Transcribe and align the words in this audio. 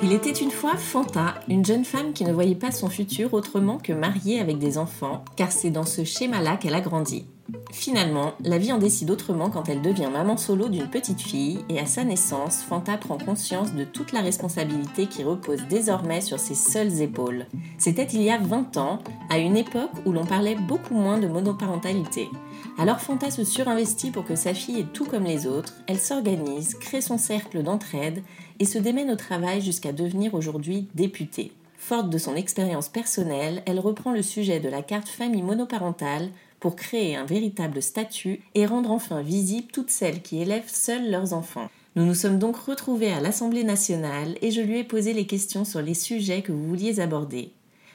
Il 0.00 0.12
était 0.12 0.30
une 0.30 0.52
fois 0.52 0.76
Fanta, 0.76 1.34
une 1.48 1.64
jeune 1.64 1.84
femme 1.84 2.12
qui 2.12 2.22
ne 2.22 2.32
voyait 2.32 2.54
pas 2.54 2.70
son 2.70 2.88
futur 2.88 3.34
autrement 3.34 3.78
que 3.78 3.92
mariée 3.92 4.38
avec 4.38 4.58
des 4.58 4.78
enfants, 4.78 5.24
car 5.34 5.50
c'est 5.50 5.70
dans 5.70 5.84
ce 5.84 6.04
schéma-là 6.04 6.56
qu'elle 6.56 6.76
a 6.76 6.80
grandi. 6.80 7.26
Finalement, 7.72 8.34
la 8.44 8.58
vie 8.58 8.72
en 8.72 8.78
décide 8.78 9.10
autrement 9.10 9.48
quand 9.48 9.68
elle 9.68 9.80
devient 9.80 10.10
maman 10.12 10.36
solo 10.36 10.68
d'une 10.68 10.90
petite 10.90 11.20
fille 11.20 11.60
et 11.70 11.78
à 11.78 11.86
sa 11.86 12.04
naissance, 12.04 12.62
Fanta 12.62 12.98
prend 12.98 13.16
conscience 13.16 13.74
de 13.74 13.84
toute 13.84 14.12
la 14.12 14.20
responsabilité 14.20 15.06
qui 15.06 15.24
repose 15.24 15.62
désormais 15.68 16.20
sur 16.20 16.38
ses 16.38 16.54
seules 16.54 17.00
épaules. 17.00 17.46
C'était 17.78 18.04
il 18.04 18.22
y 18.22 18.30
a 18.30 18.38
20 18.38 18.76
ans, 18.76 18.98
à 19.30 19.38
une 19.38 19.56
époque 19.56 19.92
où 20.04 20.12
l'on 20.12 20.26
parlait 20.26 20.56
beaucoup 20.56 20.94
moins 20.94 21.18
de 21.18 21.26
monoparentalité. 21.26 22.28
Alors 22.76 23.00
Fanta 23.00 23.30
se 23.30 23.44
surinvestit 23.44 24.10
pour 24.10 24.24
que 24.24 24.36
sa 24.36 24.52
fille 24.52 24.80
ait 24.80 24.92
tout 24.92 25.06
comme 25.06 25.24
les 25.24 25.46
autres, 25.46 25.74
elle 25.86 25.98
s'organise, 25.98 26.74
crée 26.74 27.00
son 27.00 27.16
cercle 27.16 27.62
d'entraide 27.62 28.22
et 28.60 28.66
se 28.66 28.78
démène 28.78 29.10
au 29.10 29.16
travail 29.16 29.62
jusqu'à 29.62 29.92
devenir 29.92 30.34
aujourd'hui 30.34 30.88
députée. 30.94 31.52
Forte 31.78 32.10
de 32.10 32.18
son 32.18 32.34
expérience 32.34 32.88
personnelle, 32.88 33.62
elle 33.64 33.78
reprend 33.78 34.12
le 34.12 34.22
sujet 34.22 34.58
de 34.60 34.68
la 34.68 34.82
carte 34.82 35.08
famille 35.08 35.42
monoparentale 35.42 36.30
pour 36.60 36.76
créer 36.76 37.16
un 37.16 37.24
véritable 37.24 37.82
statut 37.82 38.40
et 38.54 38.66
rendre 38.66 38.90
enfin 38.90 39.22
visible 39.22 39.68
toutes 39.72 39.90
celles 39.90 40.22
qui 40.22 40.40
élèvent 40.40 40.68
seules 40.68 41.10
leurs 41.10 41.32
enfants. 41.32 41.68
Nous 41.96 42.04
nous 42.04 42.14
sommes 42.14 42.38
donc 42.38 42.56
retrouvés 42.56 43.12
à 43.12 43.20
l'Assemblée 43.20 43.64
nationale 43.64 44.36
et 44.42 44.50
je 44.50 44.60
lui 44.60 44.78
ai 44.78 44.84
posé 44.84 45.12
les 45.12 45.26
questions 45.26 45.64
sur 45.64 45.82
les 45.82 45.94
sujets 45.94 46.42
que 46.42 46.52
vous 46.52 46.66
vouliez 46.68 47.00
aborder. 47.00 47.52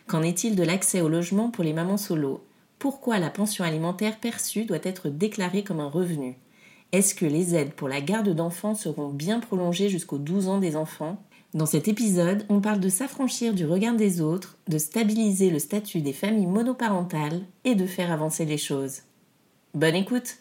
Qu'en 0.07 0.21
est-il 0.21 0.55
de 0.55 0.63
l'accès 0.63 1.01
au 1.01 1.09
logement 1.09 1.49
pour 1.49 1.63
les 1.63 1.73
mamans 1.73 1.97
solo? 1.97 2.43
Pourquoi 2.79 3.19
la 3.19 3.29
pension 3.29 3.63
alimentaire 3.63 4.19
perçue 4.19 4.65
doit 4.65 4.79
être 4.83 5.07
déclarée 5.07 5.63
comme 5.63 5.79
un 5.79 5.89
revenu? 5.89 6.35
Est-ce 6.91 7.15
que 7.15 7.25
les 7.25 7.55
aides 7.55 7.73
pour 7.73 7.87
la 7.87 8.01
garde 8.01 8.35
d'enfants 8.35 8.75
seront 8.75 9.07
bien 9.07 9.39
prolongées 9.39 9.89
jusqu'aux 9.89 10.17
12 10.17 10.49
ans 10.49 10.57
des 10.59 10.75
enfants? 10.75 11.17
Dans 11.53 11.65
cet 11.67 11.87
épisode, 11.87 12.45
on 12.49 12.61
parle 12.61 12.79
de 12.79 12.89
s'affranchir 12.89 13.53
du 13.53 13.65
regard 13.65 13.95
des 13.95 14.21
autres, 14.21 14.57
de 14.67 14.79
stabiliser 14.79 15.51
le 15.51 15.59
statut 15.59 16.01
des 16.01 16.13
familles 16.13 16.47
monoparentales 16.47 17.41
et 17.63 17.75
de 17.75 17.85
faire 17.85 18.11
avancer 18.11 18.45
les 18.45 18.57
choses. 18.57 19.01
Bonne 19.75 19.95
écoute 19.95 20.37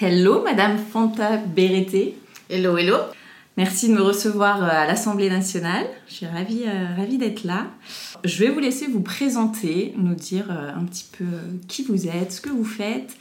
Hello 0.00 0.42
Madame 0.42 0.78
Fanta 0.78 1.36
Bérété. 1.36 2.16
Hello, 2.50 2.76
hello. 2.76 2.96
Merci 3.56 3.88
de 3.88 3.94
me 3.94 4.02
recevoir 4.02 4.64
euh, 4.64 4.68
à 4.68 4.86
l'Assemblée 4.86 5.28
nationale. 5.28 5.86
Je 6.08 6.14
suis 6.14 6.26
ravie, 6.26 6.64
euh, 6.66 6.96
ravie 6.96 7.18
d'être 7.18 7.44
là. 7.44 7.66
Je 8.24 8.42
vais 8.42 8.50
vous 8.50 8.58
laisser 8.58 8.86
vous 8.86 9.02
présenter, 9.02 9.94
nous 9.96 10.14
dire 10.14 10.46
euh, 10.50 10.72
un 10.74 10.84
petit 10.84 11.06
peu 11.16 11.24
qui 11.68 11.84
vous 11.84 12.08
êtes, 12.08 12.32
ce 12.32 12.40
que 12.40 12.50
vous 12.50 12.64
faites 12.64 13.16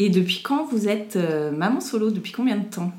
et 0.00 0.10
depuis 0.10 0.42
quand 0.42 0.64
vous 0.64 0.88
êtes 0.88 1.16
maman 1.56 1.80
solo, 1.80 2.10
depuis 2.10 2.32
combien 2.32 2.56
de 2.56 2.64
temps? 2.64 2.92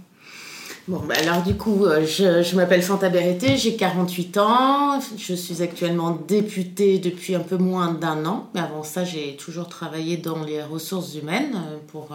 Bon, 0.87 1.01
bah 1.03 1.15
alors 1.19 1.41
du 1.41 1.55
coup, 1.55 1.85
euh, 1.85 2.05
je, 2.05 2.43
je 2.43 2.55
m'appelle 2.55 2.83
Fanta 2.83 3.09
Berreté, 3.09 3.57
j'ai 3.57 3.75
48 3.75 4.37
ans, 4.37 4.99
je 5.17 5.33
suis 5.33 5.63
actuellement 5.63 6.11
députée 6.11 6.99
depuis 6.99 7.33
un 7.33 7.39
peu 7.39 7.57
moins 7.57 7.91
d'un 7.91 8.23
an, 8.27 8.49
mais 8.53 8.59
avant 8.59 8.83
ça, 8.83 9.03
j'ai 9.03 9.35
toujours 9.35 9.67
travaillé 9.67 10.17
dans 10.17 10.43
les 10.43 10.61
ressources 10.61 11.15
humaines 11.15 11.55
euh, 11.55 11.77
pour 11.87 12.09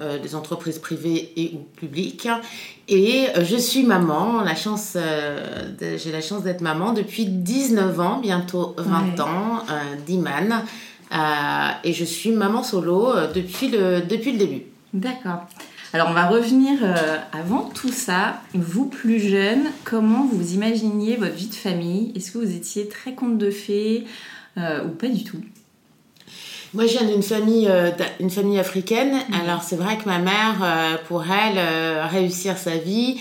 euh, 0.00 0.18
des 0.18 0.34
entreprises 0.34 0.78
privées 0.78 1.32
et 1.36 1.52
ou 1.54 1.60
publiques. 1.74 2.28
Et 2.86 3.28
je 3.40 3.56
suis 3.56 3.82
maman, 3.82 4.42
la 4.42 4.56
chance, 4.56 4.98
j'ai 5.80 6.12
la 6.12 6.20
chance 6.20 6.42
d'être 6.42 6.60
maman 6.60 6.92
depuis 6.92 7.24
19 7.24 7.98
ans, 7.98 8.20
bientôt 8.20 8.74
20 8.76 9.20
ans, 9.20 9.64
d'Iman. 10.04 10.64
et 11.84 11.92
je 11.94 12.04
suis 12.04 12.32
maman 12.32 12.62
solo 12.62 13.14
depuis 13.34 13.68
le, 13.68 14.02
depuis 14.02 14.32
le 14.32 14.38
début. 14.38 14.62
D'accord. 14.92 15.46
Alors 15.94 16.08
on 16.08 16.14
va 16.14 16.26
revenir 16.26 16.78
euh, 16.82 17.18
avant 17.32 17.68
tout 17.74 17.92
ça. 17.92 18.40
Vous 18.54 18.86
plus 18.86 19.20
jeune, 19.20 19.64
comment 19.84 20.26
vous 20.32 20.54
imaginiez 20.54 21.16
votre 21.16 21.34
vie 21.34 21.48
de 21.48 21.54
famille? 21.54 22.12
Est-ce 22.16 22.32
que 22.32 22.38
vous 22.38 22.56
étiez 22.56 22.88
très 22.88 23.12
conte 23.12 23.36
de 23.36 23.50
fées 23.50 24.06
euh, 24.56 24.84
ou 24.84 24.88
pas 24.88 25.08
du 25.08 25.22
tout? 25.22 25.42
Moi, 26.72 26.86
je 26.86 26.96
viens 26.96 27.06
d'une 27.06 27.22
famille, 27.22 27.68
euh, 27.68 27.90
une 28.20 28.30
famille 28.30 28.58
africaine. 28.58 29.18
Alors, 29.44 29.62
c'est 29.62 29.76
vrai 29.76 29.98
que 29.98 30.06
ma 30.06 30.18
mère, 30.18 30.98
pour 31.06 31.22
elle, 31.30 31.60
réussir 32.08 32.56
sa 32.56 32.78
vie, 32.78 33.20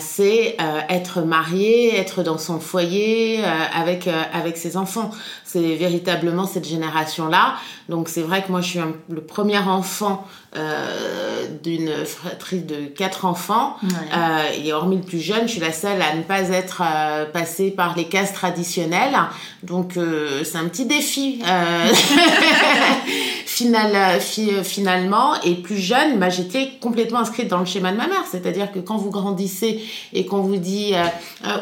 c'est 0.00 0.56
être 0.88 1.22
mariée, 1.22 1.96
être 1.96 2.24
dans 2.24 2.38
son 2.38 2.58
foyer 2.58 3.44
avec 3.44 4.08
avec 4.32 4.56
ses 4.56 4.76
enfants. 4.76 5.12
C'est 5.44 5.76
véritablement 5.76 6.46
cette 6.46 6.66
génération-là. 6.66 7.54
Donc, 7.88 8.08
c'est 8.08 8.22
vrai 8.22 8.42
que 8.42 8.50
moi, 8.50 8.60
je 8.60 8.70
suis 8.70 8.80
le 9.08 9.20
premier 9.20 9.58
enfant 9.58 10.26
euh, 10.56 11.46
d'une 11.64 11.90
fratrie 12.04 12.60
de 12.60 12.86
quatre 12.86 13.24
enfants. 13.24 13.76
Euh, 13.82 14.62
et 14.62 14.72
hormis 14.72 14.98
le 14.98 15.02
plus 15.02 15.18
jeune, 15.18 15.48
je 15.48 15.52
suis 15.52 15.60
la 15.60 15.72
seule 15.72 16.00
à 16.00 16.14
ne 16.14 16.22
pas 16.22 16.48
être 16.50 16.80
euh, 16.84 17.24
passée 17.24 17.72
par 17.72 17.96
les 17.96 18.04
cases 18.04 18.32
traditionnelles. 18.32 19.16
Donc 19.64 19.98
c'est 20.44 20.58
un 20.58 20.66
petit 20.66 20.84
défi 20.84 21.42
final, 23.46 24.20
finalement. 24.20 25.40
Et 25.42 25.54
plus 25.54 25.78
jeune, 25.78 26.18
bah, 26.18 26.28
j'étais 26.28 26.72
complètement 26.80 27.20
inscrite 27.20 27.48
dans 27.48 27.58
le 27.58 27.66
schéma 27.66 27.90
de 27.90 27.96
ma 27.96 28.06
mère. 28.06 28.24
C'est-à-dire 28.30 28.70
que 28.70 28.78
quand 28.78 28.98
vous 28.98 29.10
grandissez 29.10 29.82
et 30.12 30.26
qu'on 30.26 30.42
vous 30.42 30.56
dit 30.56 30.92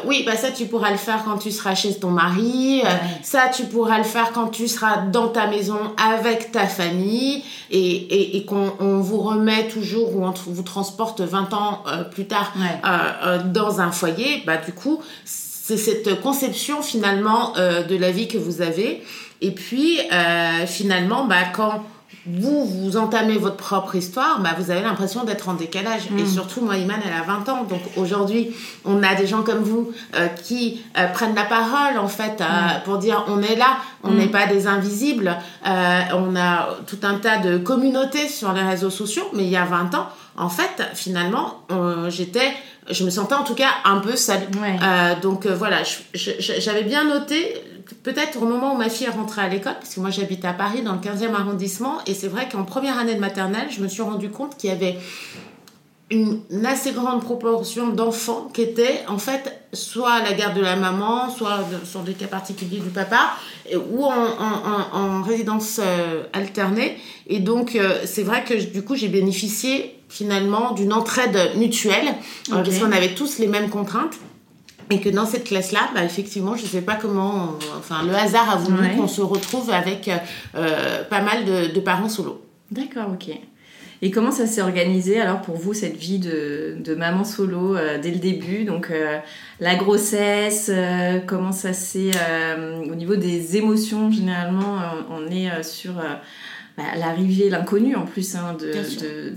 oui, 0.05 0.23
bah 0.25 0.35
ça 0.35 0.51
tu 0.51 0.65
pourras 0.65 0.91
le 0.91 0.97
faire 0.97 1.23
quand 1.23 1.37
tu 1.37 1.49
seras 1.49 1.75
chez 1.75 1.97
ton 1.97 2.11
mari, 2.11 2.83
ça 3.23 3.49
tu 3.55 3.63
pourras 3.63 3.97
le 3.97 4.03
faire 4.03 4.33
quand 4.33 4.47
tu 4.47 4.67
seras 4.67 4.97
dans 4.97 5.29
ta 5.29 5.47
maison 5.47 5.79
avec 5.97 6.51
ta 6.51 6.67
famille 6.67 7.41
et, 7.71 7.79
et, 7.79 8.37
et 8.37 8.45
qu'on 8.45 8.73
on 8.83 8.99
vous 8.99 9.19
remet 9.19 9.67
toujours 9.67 10.15
ou 10.15 10.25
on 10.25 10.33
vous 10.47 10.63
transporte 10.63 11.21
20 11.21 11.53
ans 11.53 11.83
euh, 11.87 12.03
plus 12.03 12.27
tard 12.27 12.53
euh, 12.57 12.87
euh, 12.87 13.43
dans 13.43 13.79
un 13.81 13.91
foyer, 13.91 14.43
bah 14.45 14.57
du 14.57 14.73
coup, 14.73 15.01
c'est 15.25 15.77
cette 15.77 16.21
conception 16.21 16.81
finalement 16.81 17.53
de 17.53 17.95
la 17.95 18.11
vie 18.11 18.27
que 18.27 18.37
vous 18.37 18.61
avez. 18.61 19.01
Et 19.39 19.51
puis 19.51 19.99
finalement, 20.67 21.25
bah 21.25 21.45
quand 21.55 21.83
vous, 22.25 22.65
vous 22.65 22.95
entamez 22.95 23.37
votre 23.37 23.57
propre 23.57 23.95
histoire, 23.95 24.39
bah, 24.39 24.51
vous 24.57 24.71
avez 24.71 24.81
l'impression 24.81 25.25
d'être 25.25 25.49
en 25.49 25.55
décalage. 25.55 26.03
Et 26.17 26.23
mm. 26.23 26.27
surtout, 26.27 26.61
moi, 26.61 26.77
Iman, 26.77 26.95
elle 27.05 27.13
a 27.13 27.23
20 27.23 27.49
ans. 27.49 27.63
Donc 27.63 27.81
aujourd'hui, 27.97 28.55
on 28.85 29.03
a 29.03 29.13
des 29.15 29.27
gens 29.27 29.43
comme 29.43 29.61
vous 29.61 29.91
euh, 30.15 30.27
qui 30.27 30.81
euh, 30.97 31.07
prennent 31.07 31.35
la 31.35 31.43
parole, 31.43 31.97
en 31.97 32.07
fait, 32.07 32.39
euh, 32.39 32.43
mm. 32.43 32.83
pour 32.85 32.97
dire 32.97 33.25
on 33.27 33.41
est 33.41 33.55
là, 33.55 33.77
on 34.03 34.11
mm. 34.11 34.17
n'est 34.17 34.27
pas 34.27 34.47
des 34.47 34.67
invisibles. 34.67 35.35
on 35.65 36.35
a 36.37 36.69
tout 36.87 36.99
un 37.03 37.15
tas 37.15 37.39
de 37.39 37.57
communautés 37.57 38.29
sur 38.29 38.53
les 38.53 38.63
réseaux 38.63 38.89
sociaux. 38.89 39.29
Mais 39.33 39.43
il 39.43 39.49
y 39.49 39.57
a 39.57 39.65
20 39.65 39.93
ans, 39.95 40.07
en 40.37 40.49
fait, 40.49 40.81
finalement, 40.93 41.65
j'étais 42.07 42.53
je 42.89 43.05
me 43.05 43.09
sentais 43.09 43.35
en 43.35 43.43
tout 43.43 43.55
cas 43.55 43.69
un 43.85 43.99
peu 43.99 44.17
seule. 44.17 44.41
donc 45.21 45.47
voilà, 45.47 45.77
j'avais 46.13 46.83
bien 46.83 47.05
noté 47.05 47.63
peut-être 48.03 48.41
au 48.41 48.45
moment 48.45 48.73
où 48.73 48.77
ma 48.77 48.89
fille 48.89 49.07
est 49.07 49.11
rentrée 49.11 49.41
à 49.41 49.49
l'école, 49.49 49.75
parce 49.75 49.95
que 49.95 49.99
moi 49.99 50.09
j'habite 50.09 50.45
à 50.45 50.53
Paris 50.53 50.81
dans 50.81 50.93
le 50.93 50.99
15e 50.99 51.33
arrondissement, 51.33 51.99
et 52.05 52.13
c'est 52.13 52.27
vrai 52.27 52.47
qu'en 52.49 52.63
première 52.63 52.97
année 52.97 53.15
de 53.15 53.19
maternelle, 53.19 53.67
je 53.69 53.81
me 53.81 53.87
suis 53.87 54.01
rendu 54.01 54.29
compte 54.29 54.57
qu'il 54.57 54.69
y 54.69 54.73
avait 54.73 54.97
une, 56.13 56.41
assez 56.65 56.91
grande 56.91 57.23
proportion 57.23 57.89
d'enfants 57.89 58.49
qui 58.53 58.61
étaient 58.61 59.03
en 59.07 59.17
fait 59.17 59.59
soit 59.73 60.13
à 60.13 60.23
la 60.23 60.33
garde 60.33 60.55
de 60.55 60.61
la 60.61 60.75
maman, 60.75 61.29
soit 61.29 61.59
sur 61.85 62.01
des 62.01 62.13
cas 62.13 62.27
particuliers 62.27 62.79
du 62.79 62.89
papa, 62.89 63.33
ou 63.91 64.05
en, 64.05 65.21
résidence 65.23 65.79
euh, 65.81 66.23
alternée. 66.33 66.97
Et 67.27 67.39
donc 67.39 67.75
euh, 67.75 68.01
c'est 68.05 68.23
vrai 68.23 68.43
que 68.43 68.53
du 68.53 68.83
coup 68.83 68.95
j'ai 68.95 69.07
bénéficié 69.07 69.95
finalement 70.09 70.73
d'une 70.73 70.93
entraide 70.93 71.37
mutuelle, 71.55 72.13
euh, 72.51 72.63
parce 72.63 72.77
qu'on 72.77 72.91
avait 72.91 73.15
tous 73.15 73.39
les 73.39 73.47
mêmes 73.47 73.69
contraintes. 73.69 74.13
Et 74.89 74.99
que 74.99 75.09
dans 75.09 75.25
cette 75.25 75.45
classe-là, 75.45 75.89
bah, 75.93 76.03
effectivement, 76.03 76.55
je 76.55 76.63
ne 76.63 76.67
sais 76.67 76.81
pas 76.81 76.95
comment, 76.95 77.57
enfin, 77.77 78.03
le 78.05 78.13
hasard 78.13 78.49
a 78.49 78.55
voulu 78.57 78.95
qu'on 78.95 79.07
se 79.07 79.21
retrouve 79.21 79.69
avec 79.69 80.09
pas 80.53 81.21
mal 81.21 81.45
de, 81.45 81.73
de 81.73 81.79
parents 81.79 82.09
solo. 82.09 82.43
D'accord, 82.71 83.09
ok. 83.13 83.35
Et 84.03 84.11
comment 84.11 84.31
ça 84.31 84.45
s'est 84.47 84.61
organisé 84.61 85.21
alors 85.21 85.41
pour 85.41 85.55
vous 85.55 85.73
cette 85.73 85.95
vie 85.95 86.19
de, 86.19 86.75
de 86.77 86.93
maman 86.93 87.23
solo 87.23 87.77
euh, 87.77 87.97
dès 88.01 88.11
le 88.11 88.17
début? 88.17 88.65
Donc 88.65 88.91
euh, 88.91 89.17
la 89.61 89.75
grossesse, 89.75 90.69
euh, 90.73 91.19
comment 91.25 91.53
ça 91.53 91.71
s'est 91.71 92.11
au 92.91 92.95
niveau 92.95 93.15
des 93.15 93.55
émotions 93.55 94.11
généralement 94.11 94.79
on 95.09 95.31
est 95.31 95.63
sur 95.63 95.93
bah, 96.77 96.83
l'arrivée, 96.97 97.49
l'inconnu 97.49 97.95
en 97.95 98.05
plus 98.05 98.35
hein, 98.35 98.57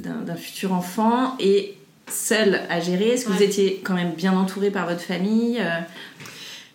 d'un 0.03 0.35
futur 0.35 0.73
enfant 0.73 1.37
et 1.39 1.75
seul 2.11 2.61
à 2.70 2.81
gérer. 2.81 3.11
Est-ce 3.11 3.26
que 3.26 3.32
vous 3.32 3.43
étiez 3.43 3.81
quand 3.85 3.94
même 3.94 4.12
bien 4.12 4.32
entouré 4.32 4.70
par 4.70 4.87
votre 4.87 5.03
famille 5.03 5.62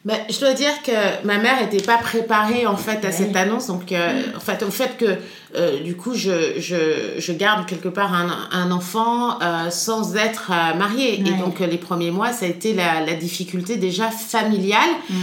bah, 0.03 0.15
je 0.31 0.39
dois 0.39 0.53
dire 0.53 0.81
que 0.83 1.25
ma 1.27 1.37
mère 1.37 1.61
n'était 1.61 1.85
pas 1.85 1.99
préparée 1.99 2.65
en 2.65 2.75
fait 2.75 3.05
à 3.05 3.11
cette 3.11 3.35
annonce, 3.35 3.67
donc 3.67 3.93
en 3.93 4.39
fait 4.39 4.63
au 4.63 4.71
fait 4.71 4.97
que 4.97 5.17
euh, 5.55 5.81
du 5.83 5.97
coup, 5.97 6.13
je, 6.13 6.59
je, 6.59 7.19
je, 7.19 7.33
garde 7.33 7.65
quelque 7.65 7.89
part 7.89 8.13
un, 8.13 8.29
un 8.51 8.71
enfant 8.71 9.41
euh, 9.41 9.69
sans 9.69 10.15
être 10.15 10.51
euh, 10.51 10.77
mariée. 10.77 11.19
Et 11.19 11.33
donc, 11.33 11.59
les 11.59 11.77
premiers 11.77 12.11
mois, 12.11 12.31
ça 12.31 12.45
a 12.45 12.49
été 12.49 12.73
la, 12.73 13.05
la 13.05 13.15
difficulté 13.15 13.75
déjà 13.75 14.09
familiale. 14.09 14.89
Mm. 15.09 15.13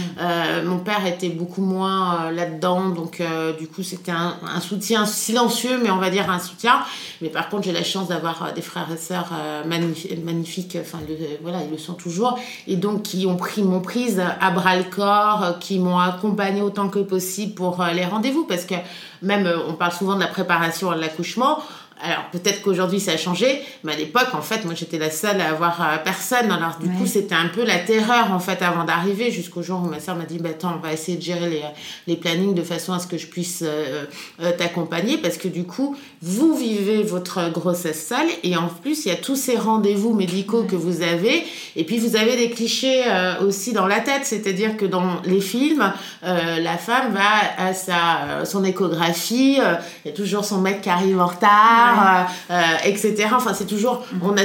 mon 0.65 0.79
père 0.79 1.05
était 1.05 1.29
beaucoup 1.29 1.61
moins 1.61 2.31
là-dedans, 2.31 2.89
donc 2.89 3.21
du 3.59 3.67
coup, 3.67 3.83
c'était 3.83 4.11
un, 4.11 4.35
un, 4.55 4.59
soutien 4.59 5.05
silencieux, 5.05 5.79
mais 5.81 5.89
on 5.89 5.97
va 5.97 6.09
dire 6.09 6.29
un 6.29 6.39
soutien. 6.39 6.81
Mais 7.21 7.29
par 7.29 7.49
contre, 7.49 7.63
j'ai 7.63 7.71
la 7.71 7.83
chance 7.83 8.07
d'avoir 8.07 8.53
des 8.53 8.61
frères 8.61 8.87
et 8.93 8.97
sœurs 8.97 9.31
magnifiques, 9.65 10.77
enfin, 10.79 10.99
voilà, 11.41 11.59
ils 11.63 11.71
le 11.71 11.77
sont 11.77 11.93
toujours, 11.93 12.37
et 12.67 12.75
donc 12.75 13.03
qui 13.03 13.25
ont 13.25 13.37
pris 13.37 13.63
mon 13.63 13.79
prise 13.79 14.21
à 14.39 14.51
bras 14.51 14.75
le 14.75 14.83
corps, 14.83 15.57
qui 15.59 15.79
m'ont 15.79 15.99
accompagné 15.99 16.61
autant 16.61 16.89
que 16.89 16.99
possible 16.99 17.53
pour 17.53 17.83
les 17.93 18.05
rendez-vous, 18.05 18.45
parce 18.45 18.65
que 18.65 18.75
même, 19.21 19.51
on 19.67 19.73
parle 19.73 19.91
souvent 19.91 20.15
de 20.15 20.18
la 20.19 20.27
préparation 20.27 20.91
à 20.91 20.95
l'accouchement. 20.95 21.63
Alors 22.01 22.29
peut-être 22.31 22.61
qu'aujourd'hui 22.61 22.99
ça 22.99 23.11
a 23.11 23.17
changé, 23.17 23.61
mais 23.83 23.93
à 23.93 23.97
l'époque 23.97 24.29
en 24.33 24.41
fait 24.41 24.63
moi 24.63 24.73
j'étais 24.73 24.97
la 24.97 25.11
seule 25.11 25.41
à 25.41 25.49
avoir 25.49 25.81
euh, 25.81 25.97
personne. 26.03 26.49
Alors 26.49 26.77
du 26.79 26.89
coup 26.89 27.05
c'était 27.05 27.35
un 27.35 27.47
peu 27.47 27.65
la 27.65 27.77
terreur 27.77 28.31
en 28.31 28.39
fait 28.39 28.61
avant 28.61 28.85
d'arriver 28.85 29.31
jusqu'au 29.31 29.61
jour 29.61 29.81
où 29.83 29.89
ma 29.89 29.99
soeur 29.99 30.15
m'a 30.15 30.23
dit 30.23 30.39
bah 30.39 30.49
attends 30.51 30.75
on 30.77 30.85
va 30.85 30.93
essayer 30.93 31.17
de 31.17 31.21
gérer 31.21 31.49
les, 31.49 31.63
les 32.07 32.15
plannings 32.15 32.53
de 32.53 32.61
façon 32.61 32.93
à 32.93 32.99
ce 32.99 33.07
que 33.07 33.17
je 33.17 33.27
puisse 33.27 33.63
euh, 33.63 34.05
euh, 34.41 34.51
t'accompagner 34.57 35.17
parce 35.17 35.37
que 35.37 35.49
du 35.49 35.65
coup 35.65 35.97
vous 36.21 36.55
vivez 36.55 37.03
votre 37.03 37.51
grossesse 37.51 38.07
seule 38.07 38.29
et 38.43 38.55
en 38.55 38.67
plus 38.67 39.05
il 39.05 39.09
y 39.09 39.11
a 39.11 39.17
tous 39.17 39.35
ces 39.35 39.57
rendez-vous 39.57 40.13
médicaux 40.13 40.63
que 40.63 40.77
vous 40.77 41.01
avez 41.01 41.43
et 41.75 41.83
puis 41.83 41.99
vous 41.99 42.15
avez 42.15 42.37
des 42.37 42.49
clichés 42.49 43.03
aussi 43.41 43.73
dans 43.73 43.87
la 43.87 43.99
tête, 43.99 44.25
c'est-à-dire 44.25 44.77
que 44.77 44.85
dans 44.85 45.21
les 45.25 45.41
films 45.41 45.91
la 46.23 46.77
femme 46.77 47.13
va 47.13 47.63
à 47.69 47.73
sa 47.73 48.45
son 48.45 48.63
échographie, 48.63 49.59
il 50.05 50.07
y 50.07 50.09
a 50.09 50.15
toujours 50.15 50.45
son 50.45 50.59
mec 50.59 50.81
qui 50.81 50.89
arrive 50.89 51.19
en 51.19 51.27
retard. 51.27 51.88
Euh, 51.89 52.53
euh, 52.53 52.61
etc. 52.85 53.27
Enfin, 53.33 53.53
c'est 53.53 53.67
toujours, 53.67 54.05
mhm. 54.13 54.21
on 54.23 54.37
a 54.37 54.43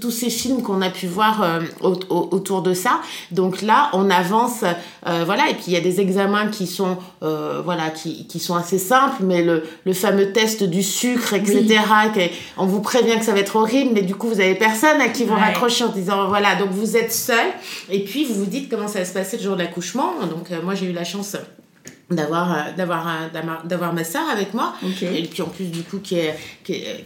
tous 0.00 0.10
ces 0.10 0.30
films 0.30 0.62
qu'on 0.62 0.82
a 0.82 0.90
pu 0.90 1.06
voir 1.06 1.42
euh, 1.42 1.60
autour 1.80 2.62
de 2.62 2.74
ça. 2.74 3.00
Donc 3.30 3.62
là, 3.62 3.90
on 3.92 4.10
avance, 4.10 4.64
voilà. 5.04 5.48
Et 5.50 5.54
puis 5.54 5.64
il 5.68 5.72
y 5.72 5.76
a 5.76 5.80
des 5.80 6.00
examens 6.00 6.48
qui 6.48 6.66
sont, 6.66 6.98
voilà, 7.20 7.90
qui, 7.90 8.26
qui, 8.26 8.38
sont 8.38 8.54
assez 8.54 8.78
simples, 8.78 9.22
mais 9.22 9.42
le, 9.42 9.64
le 9.84 9.92
fameux 9.92 10.32
test 10.32 10.62
du 10.62 10.82
sucre, 10.82 11.34
etc. 11.34 11.80
on 12.56 12.66
vous 12.66 12.80
prévient 12.80 13.18
que 13.18 13.24
ça 13.24 13.32
va 13.32 13.40
être 13.40 13.56
horrible, 13.56 13.90
mais 13.94 14.02
du 14.02 14.14
coup, 14.14 14.28
vous 14.28 14.40
avez 14.40 14.54
personne 14.54 15.00
à 15.00 15.08
qui 15.08 15.24
vous 15.24 15.34
raccrocher 15.34 15.84
en 15.84 15.88
disant, 15.88 16.28
voilà, 16.28 16.54
donc 16.56 16.70
vous 16.70 16.96
êtes 16.96 17.12
seul. 17.12 17.46
Et 17.90 18.04
puis 18.04 18.24
vous 18.24 18.34
vous 18.34 18.46
dites 18.46 18.70
comment 18.70 18.88
ça 18.88 19.00
va 19.00 19.04
se 19.04 19.12
passer 19.12 19.36
le 19.36 19.42
jour 19.42 19.56
de 19.56 19.62
l'accouchement. 19.62 20.12
Donc 20.30 20.50
moi, 20.62 20.74
j'ai 20.74 20.86
eu 20.86 20.92
la 20.92 21.04
chance 21.04 21.36
d'avoir 22.10 22.52
euh, 22.52 22.72
d'avoir 22.76 23.64
d'avoir 23.64 23.92
ma 23.92 24.04
sœur 24.04 24.28
avec 24.30 24.54
moi. 24.54 24.74
Et 25.02 25.22
puis 25.22 25.42
en 25.42 25.48
plus 25.48 25.66
du 25.66 25.82
coup 25.82 25.98
qui 25.98 26.16
est, 26.18 26.34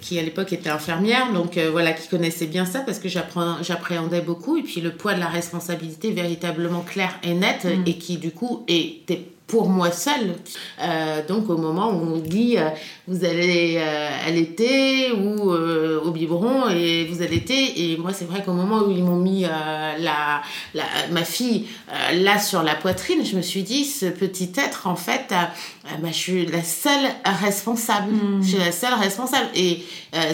qui, 0.00 0.19
à 0.19 0.23
l'époque 0.23 0.53
était 0.53 0.71
infirmière. 0.71 1.33
Donc 1.33 1.56
euh, 1.56 1.71
voilà 1.71 1.93
qui 1.93 2.09
connaissait 2.09 2.47
bien 2.47 2.65
ça 2.65 2.81
parce 2.81 2.99
que 2.99 3.09
j'appréhendais 3.09 4.21
beaucoup. 4.21 4.56
Et 4.56 4.62
puis 4.62 4.81
le 4.81 4.93
poids 4.93 5.15
de 5.15 5.21
la 5.21 5.29
responsabilité 5.29 6.12
véritablement 6.12 6.81
clair 6.81 7.19
et 7.23 7.35
net 7.35 7.65
mm. 7.65 7.85
et 7.87 7.99
qui 7.99 8.19
du 8.19 8.33
coup 8.33 8.65
était 8.69 9.29
pour 9.49 9.69
moi 9.71 9.91
seule. 9.91 10.37
Euh, 10.81 11.27
donc 11.27 11.49
au 11.49 11.56
moment 11.56 11.89
où 11.89 12.15
on 12.15 12.19
dit 12.19 12.56
euh, 12.59 12.69
vous 13.09 13.25
allez 13.25 13.79
euh, 13.79 14.09
allaiter 14.27 15.11
ou 15.12 15.50
euh, 15.50 16.00
au 16.05 16.11
biberon 16.11 16.69
et 16.69 17.06
vous 17.06 17.23
allaitez 17.23 17.93
et 17.93 17.97
moi 17.97 18.12
c'est 18.12 18.27
vrai 18.27 18.45
qu'au 18.45 18.53
moment 18.53 18.81
où 18.87 18.91
ils 18.91 19.03
m'ont 19.03 19.17
mis 19.17 19.43
la, 19.43 20.43
la, 20.75 20.85
ma 21.11 21.25
fille 21.25 21.67
là 22.12 22.39
sur 22.39 22.62
la 22.62 22.75
poitrine, 22.75 23.25
je 23.25 23.37
me 23.37 23.43
suis 23.43 23.62
dit 23.62 23.87
ce 23.87 24.06
petit 24.06 24.53
être 24.56 24.87
en 24.87 24.97
fait 24.97 25.31
bah, 25.31 26.09
je 26.09 26.12
suis 26.12 26.47
la 26.47 26.62
seule 26.62 27.11
responsable. 27.25 28.12
Hmm. 28.12 28.43
Je 28.43 28.49
suis 28.49 28.59
la 28.59 28.73
seule 28.73 28.95
responsable 28.95 29.49
et 29.55 29.83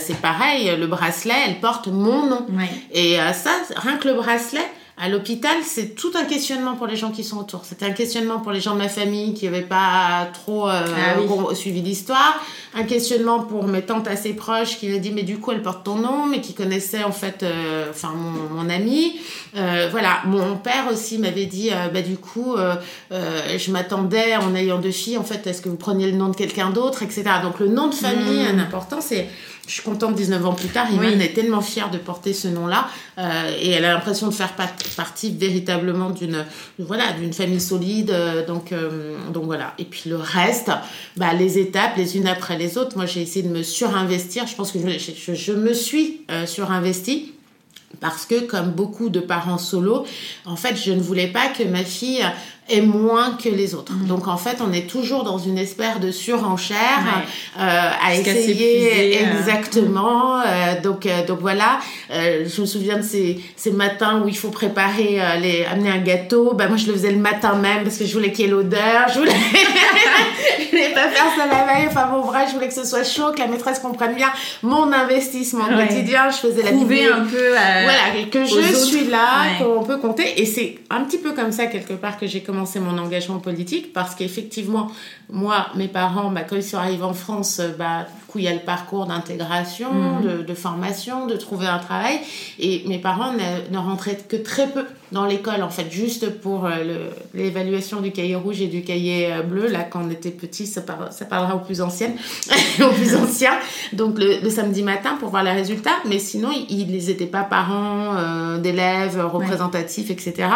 c'est 0.01 0.21
pareil 0.21 0.75
le 0.77 0.87
bracelet 0.89 1.35
elle 1.47 1.61
porte 1.61 1.87
mon 1.87 2.27
nom. 2.27 2.47
Et 2.93 3.17
ça 3.33 3.53
rien 3.77 3.97
que 3.97 4.09
le 4.09 4.15
bracelet 4.15 4.69
à 4.97 5.09
l'hôpital, 5.09 5.57
c'est 5.65 5.97
tout 5.97 6.13
un 6.15 6.25
questionnement 6.25 6.77
pour 6.77 6.87
les 6.87 6.97
gens 6.97 7.11
qui 7.11 7.25
sont 7.25 7.39
autour. 7.39 7.65
C'était 7.65 7.87
un 7.87 7.93
questionnement 7.93 8.39
pour 8.39 8.53
les 8.53 8.61
gens 8.61 8.75
de 8.75 8.79
ma 8.79 8.89
famille 8.89 9.35
qui 9.35 9.47
n'avaient 9.47 9.63
pas 9.63 10.29
trop 10.33 10.69
euh, 10.69 10.87
ah 10.87 11.55
suivi 11.55 11.83
l'histoire. 11.83 12.41
Un 12.75 12.83
questionnement 12.83 13.41
pour 13.41 13.67
mes 13.67 13.83
tantes 13.83 14.09
assez 14.09 14.35
proches 14.35 14.79
qui 14.79 14.89
m'ont 14.89 14.99
dit 14.99 15.13
mais 15.13 15.23
du 15.23 15.39
coup 15.39 15.53
elle 15.53 15.63
porte 15.63 15.85
ton 15.85 15.97
nom, 15.97 16.27
mais 16.27 16.41
qui 16.41 16.55
connaissaient 16.55 17.05
en 17.05 17.13
fait, 17.13 17.43
euh, 17.43 17.87
enfin 17.91 18.13
mon, 18.15 18.63
mon, 18.63 18.71
ami. 18.71 19.19
Euh, 19.57 19.89
voilà, 19.91 20.23
mon 20.27 20.57
père 20.57 20.87
aussi 20.91 21.19
m'avait 21.19 21.47
dit 21.47 21.71
bah 21.93 22.03
du 22.03 22.17
coup 22.17 22.57
je 23.11 23.71
m'attendais 23.71 24.37
en 24.37 24.55
ayant 24.55 24.79
deux 24.79 24.91
filles 24.91 25.19
en 25.19 25.25
fait 25.25 25.47
est-ce 25.47 25.63
que 25.63 25.69
vous 25.69 25.77
preniez 25.77 26.11
le 26.11 26.17
nom 26.17 26.29
de 26.29 26.37
quelqu'un 26.37 26.71
d'autre, 26.71 27.03
etc. 27.03 27.25
Donc 27.43 27.61
le 27.61 27.69
nom 27.69 27.89
de 27.89 27.95
famille, 27.95 28.43
mmh. 28.43 28.59
un 28.59 28.59
important, 28.59 29.01
c'est 29.01 29.29
je 29.67 29.73
suis 29.73 29.83
contente 29.83 30.15
19 30.15 30.45
ans 30.45 30.53
plus 30.53 30.69
tard. 30.69 30.91
Iman 30.93 31.21
est 31.21 31.33
tellement 31.35 31.63
fière 31.63 31.91
de 31.91 31.97
porter 31.97 32.35
ce 32.35 32.49
nom-là 32.49 32.87
euh, 33.19 33.57
et 33.59 33.71
elle 33.71 33.85
a 33.85 33.95
l'impression 33.95 34.29
de 34.29 34.35
faire 34.35 34.53
partie 34.53 35.35
véritablement 35.35 36.11
d'une 36.11 36.45
voilà 36.79 37.13
d'une 37.13 37.33
famille 37.33 37.61
solide. 37.61 38.11
Euh, 38.11 38.47
donc 38.47 38.73
euh, 38.73 39.17
donc 39.33 39.45
voilà. 39.45 39.73
Et 39.79 39.85
puis 39.85 40.11
le 40.11 40.17
reste, 40.17 40.71
bah, 41.17 41.33
les 41.33 41.59
étapes 41.59 41.97
les 41.97 42.19
unes 42.19 42.27
après 42.27 42.59
les 42.59 42.64
autres. 42.77 42.97
Moi 42.97 43.07
j'ai 43.07 43.23
essayé 43.23 43.47
de 43.47 43.53
me 43.53 43.63
surinvestir. 43.63 44.47
Je 44.47 44.55
pense 44.55 44.73
que 44.73 44.79
je, 44.79 45.53
me 45.53 45.73
suis 45.73 46.23
surinvestie 46.47 47.33
parce 48.01 48.27
que 48.27 48.41
comme 48.41 48.71
beaucoup 48.73 49.09
de 49.09 49.21
parents 49.21 49.59
solo, 49.59 50.05
en 50.45 50.57
fait 50.57 50.77
je 50.77 50.93
ne 50.93 51.01
voulais 51.01 51.29
pas 51.29 51.49
que 51.49 51.63
ma 51.63 51.85
fille 51.85 52.25
est 52.69 52.81
moins 52.81 53.33
que 53.33 53.49
les 53.49 53.75
autres. 53.75 53.93
Mm. 53.93 54.07
Donc 54.07 54.29
en 54.29 54.37
fait, 54.37 54.59
on 54.67 54.73
est 54.73 54.89
toujours 54.89 55.23
dans 55.23 55.39
une 55.39 55.59
espèce 55.59 56.01
de 56.01 56.11
surenchère 56.11 57.03
euh, 57.59 57.61
à 57.61 58.15
essayer 58.15 59.19
euh. 59.19 59.39
exactement. 59.39 60.41
Euh, 60.41 60.81
donc 60.83 61.07
euh, 61.07 61.27
donc 61.27 61.41
voilà, 61.41 61.79
je 62.11 62.61
me 62.61 62.67
souviens 62.67 62.99
de 62.99 63.03
ces, 63.03 63.41
ces 63.57 63.71
matins 63.71 64.23
où 64.25 64.29
il 64.29 64.37
faut 64.37 64.49
préparer 64.49 65.21
les 65.41 65.65
amener 65.71 65.91
un 65.91 65.99
gâteau. 65.99 66.55
Bah 66.55 66.69
moi 66.69 66.77
je 66.77 66.87
le 66.87 66.95
faisais 66.95 67.13
le 67.13 67.19
matin 67.19 67.55
même 67.57 67.83
parce 67.83 67.99
que 67.99 68.07
je 68.07 68.13
voulais 68.15 68.33
qu'il 68.33 68.47
y 68.47 68.49
ait 68.49 68.51
l'odeur. 68.51 69.09
Je 69.13 69.19
voulais 69.19 69.33
je 70.59 70.71
voulais 70.71 70.91
pas 70.95 71.09
faire 71.09 71.27
ça 71.37 71.47
la 71.47 71.73
veille. 71.73 71.87
Enfin 71.89 72.09
bon 72.11 72.27
bref, 72.27 72.49
je 72.49 72.55
voulais 72.55 72.69
que 72.69 72.75
ce 72.75 72.85
soit 72.85 73.05
chaud, 73.05 73.33
que 73.33 73.41
la 73.41 73.47
maîtresse 73.47 73.79
comprenne 73.79 74.15
bien 74.15 74.29
mon 74.63 74.91
investissement 74.93 75.67
quotidien. 75.67 76.31
Je 76.31 76.37
faisais 76.49 76.63
la 76.63 76.71
vidéo. 76.71 77.13
un 77.15 77.25
peu. 77.25 77.51
voilà 77.51 78.27
que 78.31 78.45
je 78.45 78.75
suis 78.75 79.07
là, 79.07 79.59
qu'on 79.59 79.85
peut 79.85 79.99
compter. 79.99 80.41
Et 80.41 80.47
c'est 80.47 80.79
un 80.89 81.03
petit 81.03 81.19
peu 81.19 81.33
comme 81.33 81.53
ça 81.53 81.67
quelque 81.67 81.93
part 81.93 82.19
que 82.19 82.27
j'ai 82.27 82.41
commencé 82.41 82.54
commencé 82.55 82.79
mon 82.79 82.97
engagement 82.99 83.41
politique 83.41 83.93
parce 83.93 84.15
qu'effectivement, 84.15 84.91
moi, 85.31 85.67
mes 85.75 85.89
parents, 85.89 86.31
bah, 86.31 86.43
quand 86.43 86.57
ils 86.57 86.63
sont 86.63 86.77
arrivés 86.77 87.03
en 87.03 87.15
France, 87.15 87.59
euh, 87.59 87.73
bah, 87.77 88.07
coup, 88.35 88.39
il 88.41 88.45
y 88.45 88.49
a 88.49 88.53
le 88.53 88.59
parcours 88.61 89.07
d'intégration, 89.07 89.93
Mhm. 89.93 90.23
de, 90.23 90.43
de 90.43 90.55
formation, 90.55 91.27
de 91.27 91.37
trouver 91.37 91.67
un 91.69 91.79
travail. 91.79 92.19
Et 92.59 92.83
mes 92.87 92.99
parents 92.99 93.33
ne, 93.33 93.73
ne 93.73 93.79
rentraient 93.79 94.19
que 94.29 94.37
très 94.37 94.69
peu 94.69 94.85
dans 95.13 95.25
l'école, 95.27 95.63
en 95.63 95.71
fait, 95.71 95.91
juste 95.93 96.29
pour 96.41 96.67
euh, 96.67 97.09
l'évaluation 97.35 98.01
du 98.01 98.11
cahier 98.11 98.35
rouge 98.35 98.61
et 98.61 98.67
du 98.67 98.83
cahier 98.83 99.33
euh, 99.33 99.43
bleu. 99.43 99.69
Là, 99.69 99.85
quand 99.85 100.01
on 100.05 100.11
était 100.11 100.31
petit, 100.33 100.67
ça, 100.67 100.81
par- 100.81 101.13
ça 101.13 101.25
parlera 101.25 101.55
aux 101.57 101.61
plus 101.61 101.81
anciennes, 101.81 102.17
aux 102.81 102.93
plus 102.93 103.15
anciens. 103.15 103.57
Donc, 103.93 104.19
le, 104.19 104.41
le 104.43 104.51
samedi 104.51 104.83
matin 104.83 105.17
pour 105.21 105.29
voir 105.31 105.45
les 105.45 105.53
résultats. 105.53 105.99
Mais 106.07 106.19
sinon, 106.19 106.49
ils 106.69 106.87
n'étaient 107.07 107.27
pas 107.27 107.45
parents 107.45 108.17
euh, 108.17 108.59
d'élèves 108.59 109.25
représentatifs, 109.25 110.11
etc. 110.11 110.49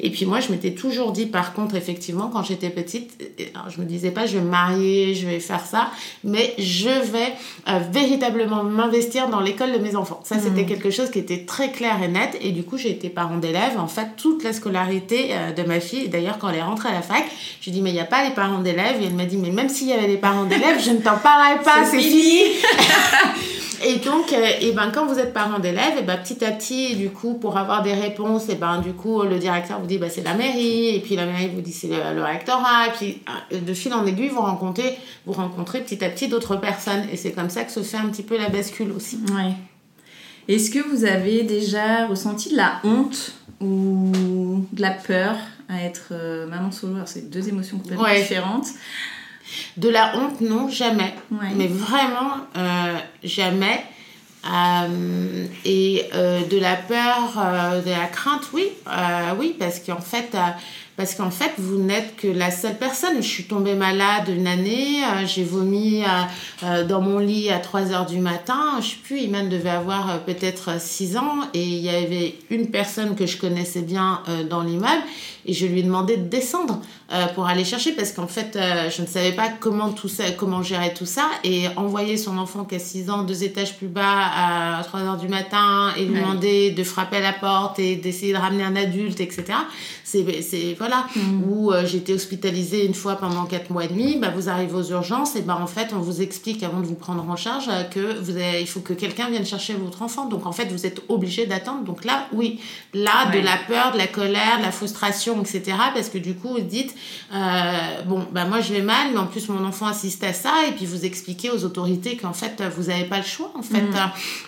Et 0.00 0.10
puis 0.10 0.24
moi, 0.24 0.40
je 0.40 0.50
m'étais 0.52 0.72
toujours 0.72 1.12
dit, 1.12 1.26
par 1.26 1.52
contre, 1.52 1.74
effectivement, 1.74 2.30
quand 2.32 2.42
j'étais 2.42 2.70
petite, 2.70 3.22
je 3.68 3.80
me 3.80 3.86
disais 3.86 4.10
pas, 4.12 4.24
je 4.26 4.38
vais 4.38 4.44
me 4.44 4.50
marier, 4.50 5.14
je 5.14 5.26
vais 5.26 5.40
faire 5.40 5.64
ça, 5.66 5.90
mais 6.24 6.54
je 6.58 6.88
vais 6.88 7.25
euh, 7.68 7.78
véritablement 7.90 8.62
m'investir 8.64 9.28
dans 9.28 9.40
l'école 9.40 9.72
de 9.72 9.78
mes 9.78 9.96
enfants. 9.96 10.20
Ça, 10.24 10.36
c'était 10.38 10.64
quelque 10.64 10.90
chose 10.90 11.10
qui 11.10 11.18
était 11.18 11.44
très 11.44 11.70
clair 11.70 12.02
et 12.02 12.08
net. 12.08 12.36
Et 12.40 12.52
du 12.52 12.62
coup, 12.62 12.78
j'ai 12.78 12.90
été 12.90 13.08
parent 13.08 13.36
d'élèves, 13.36 13.78
en 13.78 13.86
fait, 13.86 14.08
toute 14.16 14.44
la 14.44 14.52
scolarité 14.52 15.30
euh, 15.32 15.52
de 15.52 15.62
ma 15.62 15.80
fille. 15.80 16.04
Et 16.04 16.08
D'ailleurs, 16.08 16.38
quand 16.38 16.48
elle 16.48 16.56
est 16.56 16.62
rentrée 16.62 16.88
à 16.88 16.94
la 16.94 17.02
fac, 17.02 17.24
je 17.60 17.64
lui 17.64 17.70
ai 17.70 17.74
dit, 17.74 17.82
mais 17.82 17.90
il 17.90 17.94
n'y 17.94 18.00
a 18.00 18.04
pas 18.04 18.24
les 18.24 18.34
parents 18.34 18.60
d'élèves. 18.60 19.00
Et 19.00 19.06
elle 19.06 19.14
m'a 19.14 19.24
dit, 19.24 19.36
mais 19.36 19.50
même 19.50 19.68
s'il 19.68 19.88
y 19.88 19.92
avait 19.92 20.08
les 20.08 20.16
parents 20.16 20.44
d'élèves, 20.44 20.80
je 20.82 20.90
ne 20.90 20.98
t'en 20.98 21.16
parlerai 21.16 21.62
pas, 21.62 21.84
c'est 21.84 22.00
fini. 22.00 22.40
Et 23.84 23.96
donc, 23.96 24.32
euh, 24.32 24.46
et 24.60 24.72
ben, 24.72 24.90
quand 24.90 25.06
vous 25.06 25.18
êtes 25.18 25.32
parent 25.34 25.58
d'élèves, 25.58 25.98
et 25.98 26.02
ben, 26.02 26.16
petit 26.16 26.44
à 26.44 26.50
petit, 26.52 26.96
du 26.96 27.10
coup, 27.10 27.34
pour 27.34 27.58
avoir 27.58 27.82
des 27.82 27.92
réponses, 27.92 28.48
et 28.48 28.54
ben, 28.54 28.80
du 28.80 28.92
coup, 28.92 29.22
le 29.22 29.38
directeur 29.38 29.80
vous 29.80 29.86
dit, 29.86 29.98
bah, 29.98 30.08
c'est 30.08 30.22
la 30.22 30.34
mairie, 30.34 30.94
et 30.96 31.00
puis 31.00 31.14
la 31.16 31.26
mairie 31.26 31.50
vous 31.54 31.60
dit, 31.60 31.72
c'est 31.72 31.88
le, 31.88 32.14
le 32.14 32.22
rectorat, 32.22 32.88
et 32.88 32.90
puis 32.96 33.22
euh, 33.52 33.60
de 33.60 33.74
fil 33.74 33.92
en 33.92 34.06
aiguille, 34.06 34.28
vous 34.28 34.40
rencontrez, 34.40 34.96
vous 35.26 35.32
rencontrez 35.32 35.80
petit 35.80 36.02
à 36.04 36.08
petit 36.08 36.28
d'autres 36.28 36.56
personnes. 36.56 37.04
Et 37.12 37.16
c'est 37.16 37.32
comme 37.32 37.50
ça 37.50 37.64
que 37.64 37.72
se 37.72 37.82
fait 37.82 37.98
un 37.98 38.06
petit 38.08 38.22
peu 38.22 38.38
la 38.38 38.48
bascule 38.48 38.92
aussi. 38.92 39.18
Ouais. 39.34 39.52
Est-ce 40.48 40.70
que 40.70 40.78
vous 40.78 41.04
avez 41.04 41.42
déjà 41.42 42.06
ressenti 42.06 42.50
de 42.52 42.56
la 42.56 42.80
honte 42.84 43.32
ou 43.60 44.64
de 44.72 44.80
la 44.80 44.92
peur 44.92 45.34
à 45.68 45.82
être 45.82 46.08
euh, 46.12 46.46
maman 46.46 46.70
solo? 46.70 46.94
Alors, 46.94 47.08
c'est 47.08 47.28
deux 47.30 47.48
émotions 47.48 47.78
complètement 47.78 48.04
Ouais. 48.04 48.20
différentes. 48.20 48.66
De 49.76 49.88
la 49.88 50.16
honte, 50.16 50.40
non, 50.40 50.68
jamais. 50.68 51.14
Ouais. 51.30 51.48
Mais 51.54 51.66
vraiment, 51.66 52.36
euh, 52.56 52.98
jamais. 53.22 53.84
Euh, 54.48 55.46
et 55.64 56.04
euh, 56.14 56.46
de 56.46 56.58
la 56.58 56.76
peur, 56.76 57.32
de 57.84 57.90
la 57.90 58.06
crainte, 58.06 58.48
oui, 58.52 58.68
oui, 59.38 59.56
parce 59.58 59.80
qu'en 59.80 60.00
fait, 60.00 60.36
parce 60.96 61.14
qu'en 61.14 61.32
fait, 61.32 61.50
vous 61.58 61.78
n'êtes 61.78 62.14
que 62.16 62.28
la 62.28 62.52
seule 62.52 62.76
personne. 62.76 63.16
Je 63.16 63.28
suis 63.28 63.44
tombée 63.44 63.74
malade 63.74 64.28
une 64.28 64.46
année, 64.46 65.00
j'ai 65.26 65.42
vomi 65.42 66.04
dans 66.88 67.00
mon 67.00 67.18
lit 67.18 67.50
à 67.50 67.58
3 67.58 67.92
heures 67.92 68.06
du 68.06 68.18
matin. 68.18 68.78
Je 68.80 68.86
sais 68.86 68.96
plus, 69.02 69.18
Iman 69.18 69.48
devait 69.48 69.68
avoir 69.68 70.20
peut-être 70.20 70.80
6 70.80 71.16
ans 71.16 71.40
et 71.52 71.64
il 71.64 71.80
y 71.80 71.90
avait 71.90 72.36
une 72.50 72.70
personne 72.70 73.16
que 73.16 73.26
je 73.26 73.36
connaissais 73.38 73.82
bien 73.82 74.22
dans 74.48 74.62
l'immeuble 74.62 75.02
et 75.44 75.52
je 75.52 75.66
lui 75.66 75.80
ai 75.80 75.82
demandé 75.82 76.16
de 76.16 76.28
descendre 76.28 76.80
euh, 77.12 77.26
pour 77.34 77.46
aller 77.46 77.64
chercher 77.64 77.92
parce 77.92 78.10
qu'en 78.12 78.26
fait, 78.26 78.56
euh, 78.56 78.90
je 78.90 79.00
ne 79.02 79.06
savais 79.06 79.30
pas 79.32 79.48
comment 79.48 79.90
tout 79.92 80.08
ça, 80.08 80.30
comment 80.32 80.62
gérer 80.62 80.92
tout 80.92 81.06
ça 81.06 81.28
et 81.44 81.68
envoyer 81.76 82.16
son 82.16 82.36
enfant 82.36 82.64
qui 82.64 82.74
a 82.74 82.78
6 82.80 83.10
ans 83.10 83.22
deux 83.22 83.44
étages 83.44 83.76
plus 83.76 83.86
bas 83.86 84.24
à 84.34 84.82
3 84.84 85.00
heures 85.02 85.16
du 85.16 85.28
matin 85.28 85.92
et 85.96 86.04
lui 86.04 86.14
Ouais. 86.14 86.20
demander 86.20 86.70
de 86.72 86.82
frapper 86.82 87.18
à 87.18 87.20
la 87.20 87.32
porte 87.32 87.78
et 87.78 87.94
d'essayer 87.96 88.32
de 88.32 88.38
ramener 88.38 88.64
un 88.64 88.74
adulte, 88.74 89.20
etc. 89.20 89.44
C'est, 90.02 90.42
c'est 90.42 90.74
voilà. 90.78 91.06
Ou 91.48 91.70
euh, 91.72 91.84
j'ai 91.86 91.98
été 91.98 92.12
hospitalisée 92.12 92.84
une 92.86 92.94
fois 92.94 93.14
pendant 93.16 93.44
4 93.44 93.70
mois 93.70 93.84
et 93.84 93.88
demi. 93.88 94.16
Bah, 94.18 94.32
vous 94.34 94.48
arrivez 94.48 94.74
aux 94.74 94.90
urgences 94.90 95.36
et 95.36 95.42
bah, 95.42 95.58
en 95.60 95.66
fait, 95.68 95.90
on 95.94 95.98
vous 96.00 96.22
explique 96.22 96.62
avant 96.64 96.80
de 96.80 96.86
vous 96.86 96.94
prendre 96.94 97.28
en 97.28 97.36
charge 97.36 97.68
que 97.92 98.18
vous 98.20 98.30
avez, 98.30 98.60
il 98.60 98.66
faut 98.66 98.80
que 98.80 98.92
quelqu'un 98.94 99.28
vienne 99.30 99.46
chercher 99.46 99.74
votre 99.74 100.02
enfant. 100.02 100.24
Donc 100.26 100.44
en 100.46 100.52
fait, 100.52 100.66
vous 100.72 100.86
êtes 100.86 101.02
obligé 101.08 101.46
d'attendre. 101.46 101.84
Donc 101.84 102.04
là, 102.04 102.26
oui, 102.32 102.58
là, 102.94 103.28
Ouais. 103.30 103.40
de 103.40 103.44
la 103.44 103.56
peur, 103.68 103.92
de 103.92 103.98
la 103.98 104.06
colère, 104.08 104.58
de 104.58 104.62
la 104.64 104.72
frustration, 104.72 105.40
etc. 105.40 105.62
Parce 105.94 106.08
que 106.08 106.18
du 106.18 106.34
coup, 106.34 106.48
vous 106.48 106.60
dites, 106.60 106.94
euh, 107.32 108.02
bon, 108.06 108.26
bah 108.32 108.44
moi 108.44 108.60
je 108.60 108.72
vais 108.72 108.82
mal, 108.82 109.08
mais 109.12 109.18
en 109.18 109.26
plus 109.26 109.48
mon 109.48 109.64
enfant 109.64 109.86
assiste 109.86 110.24
à 110.24 110.32
ça, 110.32 110.52
et 110.68 110.72
puis 110.72 110.86
vous 110.86 111.04
expliquez 111.04 111.50
aux 111.50 111.64
autorités 111.64 112.16
qu'en 112.16 112.32
fait, 112.32 112.62
vous 112.76 112.84
n'avez 112.84 113.04
pas 113.04 113.18
le 113.18 113.24
choix, 113.24 113.52
en 113.54 113.62
fait. 113.62 113.84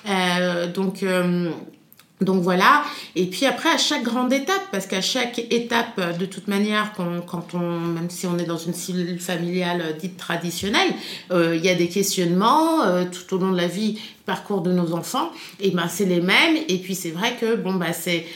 Euh, 0.08 0.72
donc. 0.72 1.04
Donc 2.20 2.42
voilà, 2.42 2.82
et 3.14 3.26
puis 3.26 3.46
après 3.46 3.68
à 3.68 3.78
chaque 3.78 4.02
grande 4.02 4.32
étape, 4.32 4.62
parce 4.72 4.86
qu'à 4.86 5.00
chaque 5.00 5.38
étape, 5.50 6.18
de 6.18 6.26
toute 6.26 6.48
manière, 6.48 6.92
quand, 6.96 7.54
on, 7.54 7.58
même 7.58 8.10
si 8.10 8.26
on 8.26 8.36
est 8.38 8.44
dans 8.44 8.58
une 8.58 8.74
cellule 8.74 9.20
familiale 9.20 9.80
euh, 9.80 9.92
dite 9.92 10.16
traditionnelle, 10.16 10.90
euh, 11.30 11.54
il 11.54 11.64
y 11.64 11.68
a 11.68 11.76
des 11.76 11.88
questionnements 11.88 12.82
euh, 12.82 13.04
tout 13.04 13.36
au 13.36 13.38
long 13.38 13.52
de 13.52 13.56
la 13.56 13.68
vie, 13.68 14.00
parcours 14.26 14.62
de 14.62 14.72
nos 14.72 14.94
enfants, 14.94 15.30
et 15.60 15.70
ben 15.70 15.86
c'est 15.88 16.06
les 16.06 16.20
mêmes. 16.20 16.56
Et 16.68 16.78
puis 16.78 16.96
c'est 16.96 17.12
vrai 17.12 17.36
que 17.40 17.54
bon 17.54 17.74
bah 17.74 17.92
c'est 17.92 18.26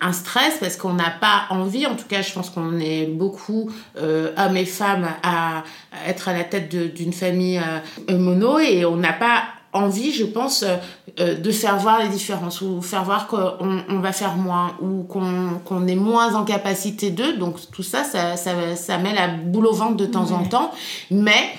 un 0.00 0.12
stress 0.12 0.58
parce 0.60 0.76
qu'on 0.76 0.92
n'a 0.92 1.10
pas 1.10 1.46
envie, 1.50 1.86
en 1.86 1.96
tout 1.96 2.06
cas 2.06 2.22
je 2.22 2.32
pense 2.32 2.50
qu'on 2.50 2.78
est 2.78 3.06
beaucoup 3.06 3.68
hommes 3.96 4.56
et 4.56 4.64
femmes 4.64 5.08
à, 5.24 5.58
à 5.58 6.08
être 6.08 6.28
à 6.28 6.34
la 6.34 6.44
tête 6.44 6.68
d'une 6.68 7.12
famille 7.12 7.60
mono 8.08 8.60
et 8.60 8.84
on 8.84 8.96
n'a 8.96 9.12
pas 9.12 9.42
envie, 9.74 10.12
je 10.12 10.24
pense, 10.24 10.62
euh, 10.62 10.76
euh, 11.20 11.36
de 11.36 11.50
faire 11.50 11.76
voir 11.76 12.02
les 12.02 12.08
différences 12.08 12.60
ou 12.60 12.80
faire 12.80 13.04
voir 13.04 13.26
qu'on 13.26 13.82
on 13.88 13.98
va 13.98 14.12
faire 14.12 14.36
moins 14.36 14.76
ou 14.80 15.02
qu'on 15.02 15.86
est 15.86 15.96
moins 15.96 16.34
en 16.34 16.44
capacité 16.44 17.10
d'eux. 17.10 17.36
Donc 17.36 17.56
tout 17.72 17.82
ça, 17.82 18.04
ça, 18.04 18.36
ça, 18.36 18.52
ça 18.76 18.98
met 18.98 19.14
la 19.14 19.28
boule 19.28 19.66
au 19.66 19.74
ventre 19.74 19.96
de 19.96 20.06
temps 20.06 20.30
en 20.30 20.44
temps. 20.44 20.70
Mais 21.10 21.50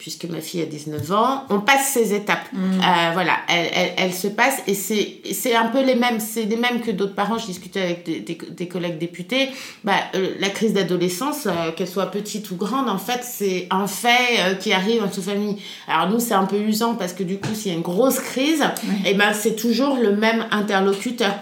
puisque 0.00 0.24
ma 0.24 0.40
fille 0.40 0.62
a 0.62 0.64
19 0.64 1.12
ans, 1.12 1.44
on 1.50 1.60
passe 1.60 1.90
ces 1.92 2.14
étapes. 2.14 2.46
Euh, 2.54 3.10
voilà, 3.12 3.34
elles, 3.48 3.70
elles, 3.74 3.92
elles 3.98 4.14
se 4.14 4.28
passent 4.28 4.62
et 4.66 4.72
c'est 4.72 5.18
c'est 5.30 5.54
un 5.54 5.66
peu 5.66 5.84
les 5.84 5.94
mêmes, 5.94 6.18
c'est 6.20 6.44
les 6.44 6.56
mêmes 6.56 6.80
que 6.80 6.90
d'autres 6.90 7.14
parents. 7.14 7.36
Je 7.36 7.44
discutais 7.44 7.82
avec 7.82 8.04
des, 8.06 8.20
des, 8.20 8.38
des 8.50 8.66
collègues 8.66 8.96
députés. 8.96 9.50
Bah, 9.84 9.92
euh, 10.14 10.30
la 10.40 10.48
crise 10.48 10.72
d'adolescence, 10.72 11.46
euh, 11.46 11.72
qu'elle 11.76 11.86
soit 11.86 12.06
petite 12.06 12.50
ou 12.50 12.56
grande, 12.56 12.88
en 12.88 12.96
fait, 12.96 13.20
c'est 13.22 13.66
un 13.70 13.86
fait 13.86 14.40
euh, 14.40 14.54
qui 14.54 14.72
arrive 14.72 15.02
dans 15.02 15.08
toute 15.08 15.24
famille. 15.24 15.58
Alors 15.86 16.08
nous, 16.08 16.18
c'est 16.18 16.32
un 16.32 16.46
peu 16.46 16.58
usant 16.58 16.94
parce 16.94 17.12
que 17.12 17.22
du 17.22 17.38
coup, 17.38 17.54
s'il 17.54 17.70
y 17.70 17.74
a 17.74 17.76
une 17.76 17.84
grosse 17.84 18.20
crise, 18.20 18.64
et 19.04 19.12
ben 19.12 19.34
c'est 19.34 19.54
toujours 19.54 19.96
le 19.96 20.16
même 20.16 20.46
interlocuteur. 20.50 21.34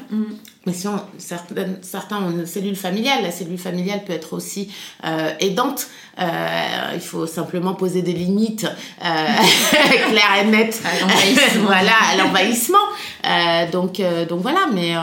Mais 0.67 0.73
si 0.73 0.89
on, 0.89 1.01
certains 1.19 2.19
ont 2.19 2.31
une 2.31 2.47
cellule 2.47 2.77
familiale, 2.77 3.23
la 3.23 3.31
cellule 3.31 3.59
familiale 3.59 4.05
peut 4.05 4.13
être 4.13 4.35
aussi 4.35 4.71
euh, 5.05 5.33
aidante. 5.41 5.87
Euh, 6.21 6.91
il 6.95 7.01
faut 7.01 7.27
simplement 7.27 7.75
poser 7.75 8.03
des 8.03 8.13
limites 8.13 8.65
euh, 8.65 9.07
claires 10.11 10.43
et 10.43 10.47
nettes. 10.47 10.83
À 10.85 11.01
l'envahissement. 11.01 11.63
voilà, 11.65 11.93
à 12.11 12.17
l'envahissement. 12.17 12.79
Euh, 13.25 13.71
donc, 13.71 14.01
euh, 14.01 14.27
donc 14.27 14.43
voilà, 14.43 14.67
mais 14.73 14.97
euh, 14.97 15.01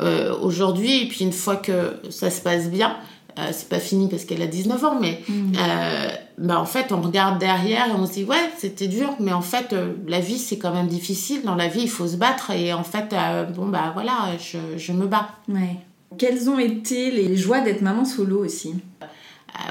euh, 0.00 0.34
aujourd'hui, 0.40 1.02
et 1.02 1.08
puis 1.08 1.24
une 1.24 1.32
fois 1.32 1.56
que 1.56 2.00
ça 2.08 2.30
se 2.30 2.40
passe 2.40 2.68
bien, 2.70 2.96
euh, 3.38 3.48
c'est 3.52 3.68
pas 3.68 3.78
fini 3.78 4.08
parce 4.08 4.24
qu'elle 4.24 4.42
a 4.42 4.46
19 4.46 4.84
ans, 4.84 4.98
mais 5.00 5.20
euh, 5.30 6.08
bah 6.38 6.58
en 6.58 6.64
fait, 6.64 6.92
on 6.92 7.00
regarde 7.00 7.38
derrière 7.38 7.88
et 7.88 7.92
on 7.92 8.06
se 8.06 8.12
dit, 8.12 8.24
ouais, 8.24 8.50
c'était 8.58 8.88
dur, 8.88 9.14
mais 9.20 9.32
en 9.32 9.40
fait, 9.40 9.72
euh, 9.72 9.92
la 10.06 10.20
vie, 10.20 10.38
c'est 10.38 10.58
quand 10.58 10.72
même 10.72 10.88
difficile. 10.88 11.42
Dans 11.42 11.54
la 11.54 11.68
vie, 11.68 11.82
il 11.82 11.90
faut 11.90 12.06
se 12.06 12.16
battre 12.16 12.50
et 12.50 12.72
en 12.72 12.84
fait, 12.84 13.14
bon, 13.54 13.66
bah 13.66 13.92
voilà, 13.94 14.36
je, 14.38 14.58
je 14.76 14.92
me 14.92 15.06
bats. 15.06 15.28
Ouais. 15.48 15.76
Quelles 16.18 16.50
ont 16.50 16.58
été 16.58 17.10
les 17.10 17.36
joies 17.36 17.60
d'être 17.60 17.80
maman 17.80 18.04
solo 18.04 18.44
aussi? 18.44 18.74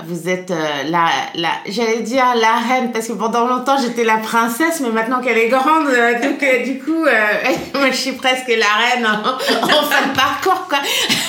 Vous 0.05 0.29
êtes 0.29 0.51
euh, 0.51 0.83
la, 0.89 1.09
la 1.35 1.49
j'allais 1.67 2.01
dire 2.01 2.23
la 2.35 2.57
reine 2.57 2.91
parce 2.91 3.07
que 3.07 3.13
pendant 3.13 3.47
longtemps 3.47 3.77
j'étais 3.81 4.03
la 4.03 4.17
princesse 4.17 4.79
mais 4.79 4.89
maintenant 4.89 5.21
qu'elle 5.21 5.37
est 5.37 5.49
grande 5.49 5.87
euh, 5.87 6.13
donc 6.21 6.41
euh, 6.43 6.63
du 6.63 6.79
coup 6.79 7.03
moi 7.75 7.89
je 7.89 7.95
suis 7.95 8.11
presque 8.13 8.47
la 8.47 8.65
reine 8.65 9.05
en, 9.05 9.63
en 9.63 9.83
fin 9.83 10.07
de 10.07 10.15
parcours 10.15 10.67
quoi 10.69 10.77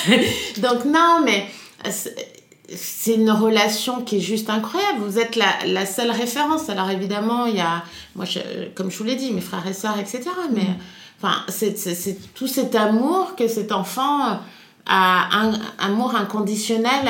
donc 0.57 0.85
non 0.85 1.21
mais 1.25 1.45
c'est- 1.89 2.15
une 3.15 3.29
relation 3.29 4.01
qui 4.01 4.17
est 4.17 4.21
juste 4.21 4.49
incroyable. 4.49 4.99
Vous 5.05 5.19
êtes 5.19 5.35
la, 5.35 5.45
la 5.67 5.85
seule 5.85 6.09
référence. 6.11 6.69
Alors 6.69 6.89
évidemment 6.89 7.45
il 7.45 7.55
y 7.57 7.61
a 7.61 7.83
moi 8.15 8.25
je, 8.25 8.39
comme 8.73 8.89
je 8.89 8.97
vous 8.97 9.03
l'ai 9.03 9.15
dit 9.15 9.31
mes 9.31 9.41
frères 9.41 9.67
et 9.67 9.73
sœurs 9.73 9.99
etc 9.99 10.21
mais 10.53 10.67
enfin 11.21 11.35
c'est 11.49 11.75
tout 12.33 12.47
cet 12.47 12.73
amour 12.75 13.35
que 13.35 13.47
cet 13.47 13.71
enfant 13.71 14.39
a 14.85 15.29
un 15.37 15.53
amour 15.79 16.13
inconditionnel 16.15 17.07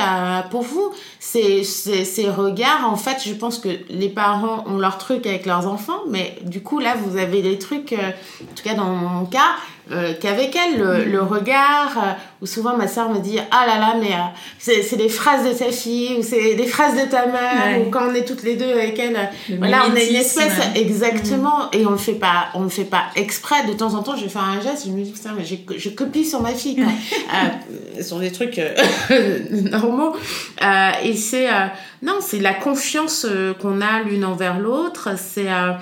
pour 0.50 0.62
vous. 0.62 0.92
Ces, 1.18 1.64
ces, 1.64 2.04
ces 2.04 2.30
regards, 2.30 2.88
en 2.88 2.94
fait, 2.94 3.18
je 3.26 3.34
pense 3.34 3.58
que 3.58 3.68
les 3.90 4.08
parents 4.08 4.62
ont 4.68 4.76
leur 4.78 4.96
truc 4.96 5.26
avec 5.26 5.44
leurs 5.44 5.66
enfants, 5.66 5.98
mais 6.08 6.38
du 6.44 6.62
coup, 6.62 6.78
là, 6.78 6.94
vous 6.94 7.16
avez 7.16 7.42
des 7.42 7.58
trucs, 7.58 7.92
euh, 7.92 8.10
en 8.42 8.54
tout 8.54 8.62
cas 8.62 8.74
dans 8.74 8.84
mon 8.90 9.24
cas, 9.24 9.56
euh, 9.90 10.14
qu'avec 10.20 10.54
elle, 10.54 10.78
le, 10.78 11.04
le 11.04 11.20
regard, 11.22 11.98
euh, 11.98 12.12
où 12.44 12.46
souvent 12.46 12.76
ma 12.76 12.86
soeur 12.88 13.08
me 13.08 13.20
dit 13.20 13.38
Ah 13.50 13.64
là 13.66 13.78
là, 13.78 13.94
mais 13.98 14.12
euh, 14.12 14.18
c'est 14.58 14.82
c'est 14.82 14.96
des 14.96 15.08
phrases 15.08 15.48
de 15.48 15.52
ta 15.58 15.72
fille, 15.72 16.16
ou 16.18 16.22
c'est 16.22 16.54
des 16.54 16.66
phrases 16.66 16.94
de 16.94 17.08
ta 17.10 17.24
mère, 17.26 17.52
Ouais. 17.78 17.86
ou 17.86 17.90
quand 17.90 18.10
on 18.10 18.14
est 18.14 18.26
toutes 18.26 18.42
les 18.42 18.56
deux 18.56 18.70
avec 18.70 18.98
elle, 18.98 19.16
Le 19.48 19.56
voilà, 19.56 19.84
on 19.90 19.96
a 19.96 20.00
une 20.02 20.16
espèce, 20.16 20.52
exactement, 20.74 21.70
et 21.72 21.86
on 21.86 21.90
le 21.92 21.96
fait 21.96 22.12
pas, 22.26 22.48
on 22.54 22.64
le 22.64 22.68
fait 22.68 22.84
pas 22.84 23.04
exprès. 23.16 23.64
De 23.66 23.72
temps 23.72 23.94
en 23.94 24.02
temps, 24.02 24.14
je 24.16 24.24
vais 24.24 24.28
faire 24.28 24.44
un 24.44 24.60
geste, 24.60 24.84
je 24.86 24.90
me 24.92 25.02
dis 25.02 25.10
Putain, 25.12 25.30
mais 25.36 25.44
je 25.44 25.88
copie 25.88 26.24
sur 26.26 26.42
ma 26.42 26.50
fille, 26.52 26.76
quoi. 26.76 26.84
Euh, 27.34 28.02
sur 28.02 28.18
des 28.18 28.30
trucs 28.30 28.58
euh, 28.58 28.74
normaux. 29.70 30.14
Euh, 30.62 30.90
et 31.02 31.14
c'est, 31.16 31.48
euh, 31.48 31.66
non, 32.02 32.18
c'est 32.20 32.38
la 32.38 32.52
confiance 32.54 33.26
euh, 33.28 33.54
qu'on 33.54 33.80
a 33.80 34.02
l'une 34.04 34.24
envers 34.24 34.58
l'autre, 34.60 35.10
c'est, 35.16 35.50
euh, 35.50 35.72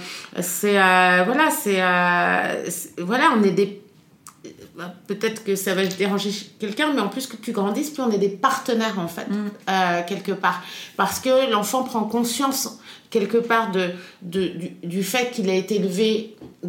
c'est, 0.41 0.79
euh, 0.79 1.23
voilà, 1.27 1.51
c'est, 1.51 1.83
euh, 1.83 2.71
c'est- 2.71 3.01
voilà, 3.01 3.25
on 3.39 3.43
est 3.43 3.51
des 3.51 3.81
bah, 4.77 4.95
peut-être 5.07 5.45
que 5.45 5.55
ça 5.55 5.75
va 5.75 5.85
déranger 5.85 6.31
quelqu'un, 6.59 6.93
mais 6.95 7.01
en 7.01 7.09
plus 7.09 7.27
que 7.27 7.37
tu 7.37 7.53
grandisses, 7.53 7.91
plus 7.91 8.03
on 8.03 8.11
est 8.11 8.19
des 8.19 8.31
partenaires 8.31 8.99
en 8.99 9.09
fait, 9.09 9.27
euh, 9.69 10.01
quelque 10.07 10.33
part. 10.33 10.63
Parce 10.97 11.21
que 11.21 11.51
l'enfant 11.51 11.83
prend 11.83 12.05
conscience 12.05 12.79
quelque 13.11 13.37
part 13.39 13.71
de, 13.71 13.91
de, 14.23 14.49
du, 14.49 14.69
du 14.83 15.03
fait 15.05 15.31
qu'il 15.31 15.51
a 15.51 15.55
été 15.55 15.77
élevé. 15.77 16.37
euh, 16.65 16.69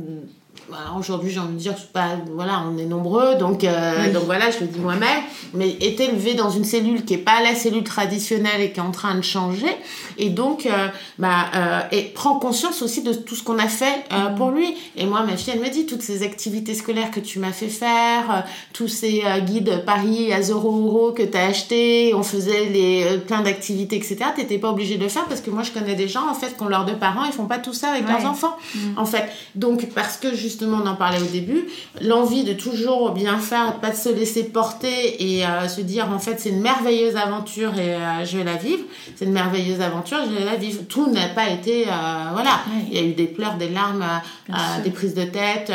voilà, 0.70 0.94
Aujourd'hui, 0.98 1.30
j'ai 1.30 1.40
envie 1.40 1.54
de 1.56 1.60
dire, 1.60 1.76
pas, 1.92 2.12
voilà, 2.32 2.64
on 2.66 2.78
est 2.78 2.86
nombreux, 2.86 3.36
donc, 3.36 3.64
euh, 3.66 4.12
donc 4.14 4.24
voilà, 4.24 4.50
je 4.50 4.60
le 4.62 4.68
dis 4.68 4.80
moi-même, 4.80 5.22
mais 5.54 5.70
est 5.82 6.00
élevé 6.00 6.36
dans 6.36 6.50
une 6.50 6.64
cellule 6.64 7.04
qui 7.04 7.16
est 7.16 7.18
pas 7.18 7.42
la 7.44 7.54
cellule 7.54 7.84
traditionnelle 7.84 8.62
et 8.62 8.72
qui 8.72 8.80
est 8.80 8.84
en 8.84 8.92
train 8.92 9.16
de 9.16 9.22
changer, 9.24 9.76
et 10.18 10.30
donc, 10.30 10.66
euh, 10.66 10.88
bah, 11.18 11.46
euh, 11.56 11.80
et 11.92 12.04
prend 12.04 12.40
conscience 12.40 12.82
aussi 12.82 13.02
de 13.04 13.14
tout 13.14 13.36
ce 13.36 13.44
qu'on 13.44 13.60
a 13.60 13.68
fait 13.68 14.04
euh, 14.12 14.30
pour 14.36 14.52
lui. 14.52 14.76
Et 14.96 15.06
moi, 15.06 15.24
ma 15.24 15.38
fille, 15.38 15.54
elle 15.56 15.62
me 15.62 15.70
dit, 15.70 15.86
toutes 15.86 16.02
ces 16.02 16.24
activités 16.24 16.74
scolaires 16.74 17.12
que 17.12 17.20
tu 17.20 17.40
m'as 17.40 17.52
fait 17.52 17.68
faire, 17.68 18.24
euh, 18.32 18.40
tous 18.74 18.88
ces 18.88 19.24
guides 19.46 19.84
Paris 19.86 20.32
à 20.34 20.42
0 20.42 20.68
euros 20.88 21.12
que 21.12 21.24
tu 21.24 21.38
as 21.38 21.46
achetés, 21.48 22.14
on 22.16 22.24
faisait 22.24 22.66
les, 22.66 23.18
plein 23.28 23.42
d'activités, 23.42 23.96
etc. 23.96 24.18
T'étais 24.36 24.58
pas 24.58 24.70
obligé 24.70 24.98
de 24.98 25.04
le 25.04 25.10
faire 25.10 25.26
parce 25.26 25.42
que 25.42 25.50
moi, 25.50 25.64
je 25.64 25.72
connais 25.72 25.96
des 25.96 26.08
gens, 26.08 26.28
en 26.30 26.34
fait, 26.34 26.56
qui 26.56 26.64
ont 26.64 26.68
leurs 26.70 26.86
deux 26.86 26.98
parents, 26.98 27.26
ils 27.26 27.32
font 27.34 27.46
pas 27.46 27.60
tout 27.60 27.74
ça 27.74 27.90
avec 27.92 28.06
Ouais. 28.06 28.12
leurs 28.14 28.26
enfants, 28.30 28.56
en 28.98 29.06
fait. 29.06 29.26
Donc, 29.56 29.88
parce 29.96 30.18
que 30.18 30.36
justement, 30.36 30.80
on 30.84 30.88
en 30.88 30.96
parlait 30.96 31.22
au 31.22 31.26
début, 31.32 31.68
l'envie 32.02 32.44
de 32.44 32.54
toujours 32.54 33.12
bien 33.12 33.38
faire, 33.40 33.80
pas 33.80 33.92
de 33.92 33.96
se 33.96 34.10
laisser 34.10 34.44
porter 34.44 35.24
et 35.24 35.44
se 35.68 35.82
dire, 35.82 36.10
en 36.12 36.20
fait, 36.20 36.40
c'est 36.40 36.50
une 36.50 36.62
merveilleuse 36.62 37.16
aventure 37.16 37.72
et 37.80 37.96
je 38.26 38.38
vais 38.38 38.44
la 38.44 38.56
vivre. 38.56 38.84
C'est 39.16 39.26
une 39.26 39.32
merveilleuse 39.32 39.82
aventure, 39.82 40.03
je 40.06 40.60
vivre. 40.60 40.84
Tout 40.88 41.10
n'a 41.12 41.30
pas 41.30 41.50
été, 41.50 41.88
euh, 41.88 41.92
voilà. 42.32 42.62
Il 42.88 42.94
y 42.94 43.00
a 43.00 43.04
eu 43.04 43.14
des 43.14 43.28
pleurs, 43.28 43.56
des 43.56 43.70
larmes, 43.70 44.02
euh, 44.02 44.54
euh, 44.54 44.84
des 44.84 44.92
prises 44.92 45.14
de 45.14 45.26
tête, 45.26 45.72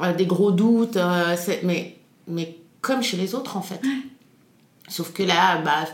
euh, 0.00 0.12
des 0.12 0.26
gros 0.26 0.52
doutes, 0.52 0.98
mais, 1.62 1.96
mais 2.28 2.56
comme 2.80 3.02
chez 3.02 3.16
les 3.16 3.34
autres, 3.34 3.56
en 3.56 3.62
fait. 3.62 3.80
Sauf 4.88 5.12
que 5.12 5.22
là, 5.22 5.58
bah, 5.58 5.84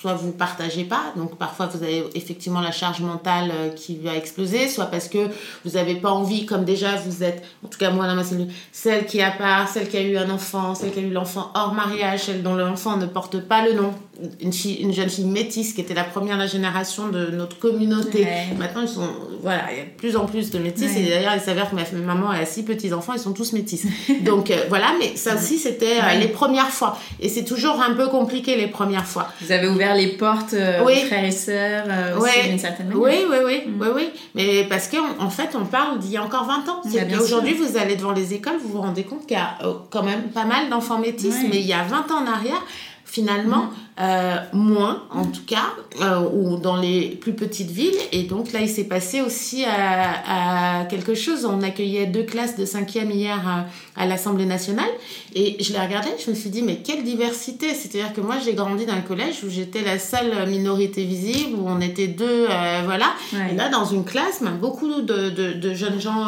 soit 0.00 0.14
vous 0.14 0.30
partagez 0.32 0.84
pas, 0.84 1.12
donc 1.16 1.36
parfois 1.38 1.66
vous 1.66 1.82
avez 1.82 2.04
effectivement 2.14 2.60
la 2.60 2.70
charge 2.70 3.00
mentale 3.00 3.50
euh, 3.52 3.68
qui 3.70 3.96
va 3.96 4.14
exploser, 4.14 4.68
soit 4.68 4.86
parce 4.86 5.08
que 5.08 5.18
vous 5.64 5.72
n'avez 5.72 5.96
pas 5.96 6.10
envie, 6.10 6.46
comme 6.46 6.64
déjà 6.64 6.94
vous 6.96 7.24
êtes, 7.24 7.42
en 7.64 7.68
tout 7.68 7.78
cas 7.78 7.90
moi 7.90 8.06
dans 8.06 8.14
ma 8.14 8.22
cellule, 8.22 8.48
celle 8.72 9.06
qui 9.06 9.20
à 9.22 9.30
part, 9.32 9.68
celle 9.68 9.88
qui 9.88 9.96
a 9.96 10.02
eu 10.02 10.16
un 10.16 10.30
enfant, 10.30 10.74
celle 10.76 10.92
qui 10.92 11.00
a 11.00 11.02
eu 11.02 11.10
l'enfant 11.10 11.50
hors 11.54 11.74
mariage, 11.74 12.24
celle 12.24 12.42
dont 12.42 12.54
l'enfant 12.54 12.96
ne 12.96 13.06
porte 13.06 13.40
pas 13.40 13.64
le 13.66 13.72
nom, 13.74 13.92
une, 14.40 14.52
fille, 14.52 14.74
une 14.76 14.92
jeune 14.92 15.08
fille 15.10 15.24
métisse 15.26 15.72
qui 15.72 15.80
était 15.80 15.94
la 15.94 16.04
première 16.04 16.36
de 16.36 16.42
la 16.42 16.46
génération 16.48 17.08
de 17.08 17.26
notre 17.32 17.58
communauté. 17.58 18.22
Ouais. 18.24 18.46
Maintenant 18.56 18.82
ils 18.82 18.88
sont, 18.88 19.08
voilà, 19.42 19.62
il 19.72 19.78
y 19.78 19.80
a 19.80 19.84
de 19.84 19.90
plus 19.96 20.16
en 20.16 20.26
plus 20.26 20.50
de 20.50 20.58
métisses 20.58 20.94
Ouais. 20.94 21.02
et 21.02 21.08
d'ailleurs 21.10 21.34
il 21.34 21.40
s'avère 21.40 21.70
que 21.70 21.74
ma 21.76 21.84
maman 22.14 22.30
a 22.30 22.44
six 22.44 22.62
petits 22.62 22.92
enfants, 22.92 23.12
ils 23.14 23.20
sont 23.20 23.32
tous 23.32 23.52
métis. 23.52 23.84
Donc 24.24 24.50
euh, 24.50 24.56
voilà, 24.68 24.92
mais 25.00 25.16
ça 25.16 25.34
aussi 25.34 25.58
c'était 25.58 25.98
euh, 25.98 26.06
Ouais. 26.06 26.18
les 26.18 26.28
premières 26.28 26.70
fois 26.70 26.98
et 27.20 27.28
c'est 27.28 27.44
toujours 27.44 27.80
un 27.82 27.94
peu 27.94 28.06
compliqué 28.08 28.56
les 28.56 28.68
premières 28.68 29.06
fois. 29.06 29.28
Vous 29.40 29.52
avez 29.52 29.66
ouvert 29.68 29.87
les 29.94 30.08
portes 30.08 30.54
euh, 30.54 30.82
Oui. 30.84 30.94
aux 31.02 31.06
frères 31.06 31.24
et 31.24 31.30
sœurs 31.30 31.84
euh, 31.88 32.18
aussi 32.18 32.48
d'une 32.48 32.58
certaine 32.58 32.88
manière. 32.88 33.02
Oui, 33.02 33.26
oui, 33.28 33.36
oui, 33.44 33.62
Mm. 33.66 33.80
oui, 33.80 33.88
oui. 33.94 34.08
Mais 34.34 34.64
parce 34.68 34.88
qu'en 34.88 35.24
en 35.24 35.30
fait, 35.30 35.50
on 35.54 35.64
parle 35.64 35.98
d'il 35.98 36.12
y 36.12 36.16
a 36.16 36.22
encore 36.22 36.44
20 36.46 36.68
ans. 36.70 36.80
Bah, 36.84 36.90
C'est 36.92 37.08
qu'aujourd'hui, 37.08 37.54
vous 37.54 37.76
allez 37.76 37.96
devant 37.96 38.12
les 38.12 38.34
écoles, 38.34 38.56
vous 38.62 38.68
vous 38.70 38.80
rendez 38.80 39.04
compte 39.04 39.26
qu'il 39.26 39.36
y 39.36 39.40
a 39.40 39.58
euh, 39.64 39.74
quand 39.90 40.02
même 40.02 40.24
pas 40.34 40.44
mal 40.44 40.68
d'enfants 40.70 40.98
métis. 40.98 41.34
Mais 41.50 41.58
il 41.60 41.66
y 41.66 41.72
a 41.72 41.82
20 41.82 42.10
ans 42.10 42.22
en 42.22 42.26
arrière, 42.26 42.62
finalement, 43.04 43.64
Mm. 43.64 43.70
Euh, 44.00 44.36
moins, 44.52 45.02
en 45.10 45.24
tout 45.24 45.44
cas, 45.44 45.74
euh, 46.00 46.20
ou 46.32 46.56
dans 46.58 46.76
les 46.76 47.08
plus 47.10 47.32
petites 47.32 47.70
villes. 47.70 47.98
Et 48.12 48.22
donc 48.22 48.52
là, 48.52 48.60
il 48.60 48.68
s'est 48.68 48.84
passé 48.84 49.20
aussi 49.20 49.64
à, 49.64 50.82
à 50.82 50.84
quelque 50.84 51.14
chose. 51.14 51.44
On 51.44 51.62
accueillait 51.62 52.06
deux 52.06 52.22
classes 52.22 52.56
de 52.56 52.64
cinquième 52.64 53.10
hier 53.10 53.42
à, 53.46 53.66
à 54.00 54.06
l'Assemblée 54.06 54.44
nationale. 54.46 54.90
Et 55.34 55.56
je 55.60 55.72
les 55.72 55.80
regardais, 55.80 56.10
je 56.24 56.30
me 56.30 56.36
suis 56.36 56.50
dit, 56.50 56.62
mais 56.62 56.76
quelle 56.76 57.02
diversité 57.02 57.74
C'est-à-dire 57.74 58.12
que 58.12 58.20
moi, 58.20 58.36
j'ai 58.44 58.54
grandi 58.54 58.86
dans 58.86 58.92
un 58.92 59.00
collège 59.00 59.42
où 59.44 59.50
j'étais 59.50 59.82
la 59.82 59.98
seule 59.98 60.48
minorité 60.48 61.04
visible, 61.04 61.58
où 61.58 61.66
on 61.66 61.80
était 61.80 62.06
deux, 62.06 62.46
euh, 62.48 62.82
voilà. 62.84 63.06
Ouais. 63.32 63.52
Et 63.52 63.56
là, 63.56 63.68
dans 63.68 63.84
une 63.84 64.04
classe, 64.04 64.42
ben, 64.42 64.52
beaucoup 64.52 64.88
de, 65.02 65.30
de, 65.30 65.52
de 65.54 65.74
jeunes 65.74 66.00
gens 66.00 66.26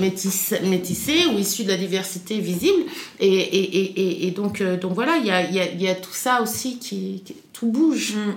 métis, 0.00 0.54
métissés 0.62 1.26
ou 1.34 1.38
issus 1.38 1.64
de 1.64 1.70
la 1.70 1.76
diversité 1.76 2.38
visible. 2.38 2.84
Et, 3.18 3.26
et, 3.26 3.78
et, 3.78 4.00
et, 4.00 4.26
et 4.28 4.30
donc, 4.30 4.62
donc 4.62 4.92
voilà, 4.92 5.16
il 5.16 5.26
y 5.26 5.30
a, 5.30 5.42
il 5.48 5.54
y, 5.54 5.60
a, 5.60 5.70
il 5.72 5.82
y 5.82 5.88
a 5.88 5.95
tout 5.96 6.12
ça 6.14 6.42
aussi 6.42 6.78
qui, 6.78 7.22
qui- 7.24 7.36
tout 7.52 7.66
bouge. 7.68 8.14
Mm, 8.16 8.34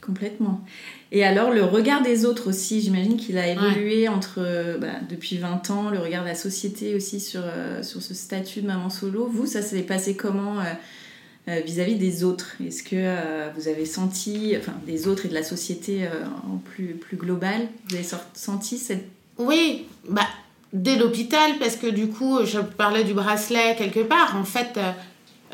complètement. 0.00 0.60
Et 1.12 1.24
alors, 1.24 1.50
le 1.50 1.62
regard 1.64 2.02
des 2.02 2.24
autres 2.26 2.48
aussi, 2.50 2.80
j'imagine 2.82 3.16
qu'il 3.16 3.38
a 3.38 3.46
évolué 3.48 4.08
entre, 4.08 4.38
euh, 4.38 4.76
bah, 4.78 4.88
depuis 5.08 5.38
20 5.38 5.70
ans, 5.70 5.88
le 5.90 5.98
regard 5.98 6.24
de 6.24 6.28
la 6.28 6.34
société 6.34 6.94
aussi 6.94 7.20
sur, 7.20 7.40
euh, 7.44 7.82
sur 7.82 8.02
ce 8.02 8.12
statut 8.14 8.60
de 8.62 8.66
maman 8.66 8.90
solo. 8.90 9.26
Vous, 9.32 9.46
ça 9.46 9.62
s'est 9.62 9.82
passé 9.82 10.16
comment 10.16 10.60
euh, 10.60 10.64
euh, 11.48 11.60
vis-à-vis 11.64 11.94
des 11.94 12.24
autres? 12.24 12.56
Est-ce 12.66 12.82
que 12.82 12.96
euh, 12.96 13.48
vous 13.56 13.68
avez 13.68 13.86
senti, 13.86 14.54
enfin 14.58 14.74
des 14.86 15.06
autres 15.06 15.24
et 15.26 15.28
de 15.28 15.34
la 15.34 15.44
société 15.44 16.06
en 16.52 16.56
plus, 16.56 16.94
plus 16.94 17.16
global, 17.16 17.68
vous 17.88 17.94
avez 17.96 18.06
senti 18.34 18.76
cette... 18.76 19.06
Oui, 19.38 19.84
bah, 20.08 20.26
dès 20.72 20.96
l'hôpital, 20.96 21.52
parce 21.60 21.76
que 21.76 21.86
du 21.86 22.08
coup, 22.08 22.44
je 22.44 22.58
parlais 22.58 23.04
du 23.04 23.14
bracelet 23.14 23.74
quelque 23.78 24.00
part. 24.00 24.36
En 24.36 24.44
fait, 24.44 24.78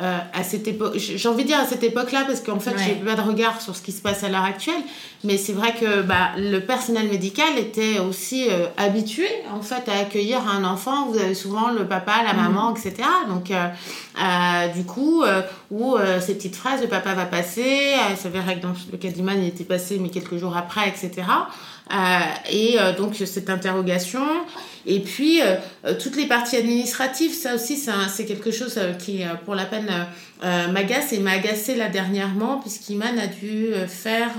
euh, 0.00 0.18
à 0.32 0.42
cette 0.42 0.66
époque, 0.68 0.94
j'ai 0.96 1.28
envie 1.28 1.42
de 1.42 1.48
dire 1.48 1.58
à 1.60 1.66
cette 1.66 1.82
époque-là, 1.84 2.24
parce 2.26 2.40
qu'en 2.40 2.58
fait, 2.58 2.70
Ouais. 2.70 2.76
j'ai 2.86 2.94
pas 2.94 3.14
de 3.16 3.20
regard 3.20 3.60
sur 3.60 3.76
ce 3.76 3.82
qui 3.82 3.92
se 3.92 4.00
passe 4.00 4.24
à 4.24 4.28
l'heure 4.28 4.44
actuelle. 4.44 4.80
Mais 5.24 5.36
c'est 5.36 5.52
vrai 5.52 5.74
que 5.78 6.02
bah, 6.02 6.30
le 6.38 6.58
personnel 6.60 7.08
médical 7.08 7.58
était 7.58 7.98
aussi 7.98 8.46
euh, 8.48 8.66
habitué, 8.78 9.28
en 9.54 9.60
fait, 9.60 9.88
à 9.90 9.98
accueillir 10.00 10.40
un 10.48 10.64
enfant. 10.64 11.06
Vous 11.06 11.18
avez 11.18 11.34
souvent 11.34 11.70
le 11.70 11.86
papa, 11.86 12.22
la 12.24 12.32
maman, 12.32 12.74
etc. 12.74 12.94
Donc, 13.28 13.50
euh, 13.50 13.66
euh, 14.22 14.68
du 14.68 14.84
coup, 14.84 15.22
euh, 15.22 15.42
où 15.70 15.96
euh, 15.96 16.20
ces 16.20 16.34
petites 16.34 16.56
phrases, 16.56 16.80
le 16.80 16.88
papa 16.88 17.14
va 17.14 17.26
passer. 17.26 17.60
Euh, 17.94 18.12
il 18.12 18.16
s'avérait 18.16 18.56
que 18.58 18.62
dans 18.62 18.72
le 18.90 18.96
cas 18.98 19.08
d'Iman, 19.08 19.36
il 19.42 19.48
était 19.48 19.64
passé, 19.64 19.98
mais 20.00 20.08
quelques 20.08 20.36
jours 20.38 20.56
après, 20.56 20.88
etc. 20.88 21.10
Euh, 21.92 22.20
et 22.50 22.79
euh, 22.79 22.92
donc 22.94 23.16
cette 23.16 23.50
interrogation. 23.50 24.24
Et 24.87 25.00
puis 25.00 25.40
euh, 25.42 25.57
toutes 26.00 26.16
les 26.16 26.26
parties 26.26 26.57
administratives 26.57 27.35
ça 27.35 27.55
aussi 27.55 27.76
c'est 28.09 28.24
quelque 28.24 28.50
chose 28.50 28.79
qui 28.98 29.22
pour 29.44 29.55
la 29.55 29.66
peine 29.66 29.90
m'agace 30.72 31.12
et 31.12 31.18
m'a 31.18 31.33
agacé 31.33 31.74
là 31.74 31.88
dernièrement 31.88 32.59
puisqu'Iman 32.61 33.18
a 33.18 33.26
dû 33.26 33.72
faire 33.88 34.33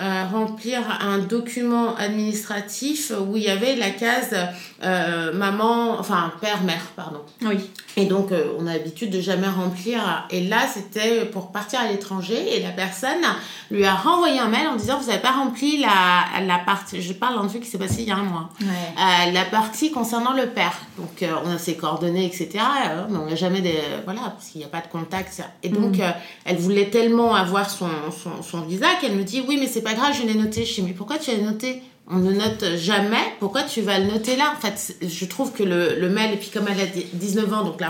euh, 0.00 0.24
remplir 0.32 0.80
un 1.00 1.18
document 1.18 1.96
administratif 1.96 3.12
où 3.28 3.36
il 3.36 3.42
y 3.44 3.48
avait 3.48 3.76
la 3.76 3.90
case 3.90 4.34
euh, 4.84 5.32
maman 5.32 5.98
enfin 5.98 6.32
père 6.40 6.62
mère 6.62 6.82
pardon 6.94 7.20
Oui. 7.42 7.70
et 7.96 8.04
donc, 8.06 8.30
euh, 8.32 8.52
on 8.58 8.66
a 8.66 8.72
l'habitude 8.74 9.10
de 9.10 9.20
jamais 9.20 9.48
remplir. 9.48 10.26
Et 10.30 10.46
là, 10.46 10.66
c'était 10.72 11.24
pour 11.24 11.50
partir 11.50 11.80
à 11.80 11.88
l'étranger. 11.88 12.56
Et 12.56 12.62
la 12.62 12.70
personne 12.70 13.24
lui 13.70 13.84
a 13.84 13.94
renvoyé 13.94 14.38
un 14.38 14.48
mail 14.48 14.66
en 14.68 14.76
disant, 14.76 14.98
vous 14.98 15.08
n'avez 15.08 15.20
pas 15.20 15.32
rempli 15.32 15.80
la, 15.80 16.40
la 16.46 16.58
partie... 16.58 17.02
Je 17.02 17.12
parle 17.12 17.40
d'un 17.40 17.48
truc 17.48 17.62
qui 17.62 17.68
s'est 17.70 17.78
passé 17.78 18.02
il 18.02 18.08
y 18.08 18.10
a 18.12 18.16
un 18.16 18.22
mois. 18.22 18.50
Ouais. 18.60 19.32
La 19.32 19.44
partie 19.44 19.90
concernant 19.90 20.32
le 20.32 20.46
père. 20.46 20.76
Donc, 20.96 21.24
on 21.44 21.50
a 21.50 21.58
ses 21.58 21.76
coordonnées, 21.76 22.24
etc. 22.26 22.50
mais 23.08 23.16
on 23.18 23.26
n'a 23.26 23.36
jamais 23.36 23.60
des... 23.60 23.78
Voilà, 24.04 24.20
parce 24.20 24.48
qu'il 24.50 24.60
n'y 24.60 24.64
a 24.64 24.70
pas 24.70 24.80
de 24.80 24.88
contact. 24.88 25.32
ça. 25.32 25.44
Et 25.62 25.68
donc, 25.68 25.98
euh, 26.00 26.10
elle 26.44 26.56
voulait 26.58 26.86
tellement 26.90 27.34
avoir 27.34 27.68
son, 27.68 27.88
son, 28.10 28.42
son 28.42 28.60
visa 28.62 28.86
qu'elle 29.00 29.14
me 29.16 29.24
dit, 29.24 29.42
oui, 29.46 29.56
mais 29.60 29.66
c'est 29.66 29.82
pas 29.88 29.94
grave, 29.94 30.14
je 30.20 30.26
l'ai 30.26 30.34
noté. 30.34 30.64
Je 30.64 30.74
dis, 30.74 30.82
mais 30.82 30.92
pourquoi 30.92 31.18
tu 31.18 31.30
l'as 31.30 31.38
noté? 31.38 31.82
On 32.10 32.16
ne 32.16 32.32
note 32.32 32.64
jamais. 32.76 33.16
Pourquoi 33.38 33.62
tu 33.62 33.80
vas 33.82 33.98
le 33.98 34.06
noter 34.06 34.36
là? 34.36 34.54
En 34.56 34.60
fait, 34.60 34.96
je 35.06 35.24
trouve 35.26 35.52
que 35.52 35.62
le, 35.62 35.98
le 36.00 36.08
mail, 36.08 36.32
et 36.34 36.36
puis 36.36 36.48
comme 36.50 36.66
elle 36.68 36.80
a 36.80 36.86
dix- 36.86 37.06
19 37.12 37.52
ans, 37.52 37.64
donc 37.64 37.80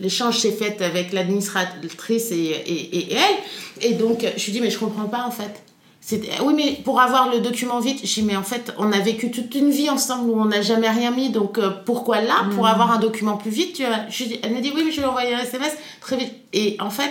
l'échange 0.00 0.38
s'est 0.38 0.52
fait 0.52 0.80
avec 0.82 1.12
l'administratrice 1.12 2.30
et, 2.30 2.34
et, 2.36 2.96
et 2.98 3.12
elle. 3.14 3.88
Et 3.90 3.94
donc, 3.94 4.24
je 4.36 4.44
lui 4.44 4.52
dis, 4.52 4.60
mais 4.60 4.70
je 4.70 4.78
comprends 4.78 5.06
pas 5.08 5.24
en 5.24 5.30
fait. 5.32 5.62
C'est- 6.00 6.22
Oui, 6.44 6.54
mais 6.56 6.78
pour 6.84 7.00
avoir 7.00 7.28
le 7.32 7.40
document 7.40 7.80
vite, 7.80 8.00
je 8.06 8.14
dis, 8.14 8.22
mais 8.22 8.36
en 8.36 8.44
fait, 8.44 8.72
on 8.78 8.92
a 8.92 9.00
vécu 9.00 9.32
toute 9.32 9.52
une 9.56 9.70
vie 9.70 9.90
ensemble 9.90 10.30
où 10.30 10.40
on 10.40 10.44
n'a 10.44 10.62
jamais 10.62 10.88
rien 10.88 11.10
mis, 11.10 11.30
donc 11.30 11.58
euh, 11.58 11.70
pourquoi 11.84 12.20
là, 12.20 12.46
pour 12.54 12.68
avoir 12.68 12.92
un 12.92 12.98
document 13.00 13.36
plus 13.36 13.50
vite 13.50 13.74
tu 13.74 13.84
vois 13.84 13.96
je 14.10 14.22
lui 14.22 14.30
dis- 14.30 14.40
Elle 14.44 14.52
me 14.54 14.60
dit, 14.60 14.70
oui, 14.74 14.82
mais 14.84 14.92
je 14.92 14.98
lui 14.98 15.02
ai 15.04 15.08
envoyé 15.08 15.34
un 15.34 15.40
SMS 15.40 15.72
très 16.00 16.16
vite. 16.16 16.32
Et 16.52 16.76
en 16.78 16.90
fait, 16.90 17.10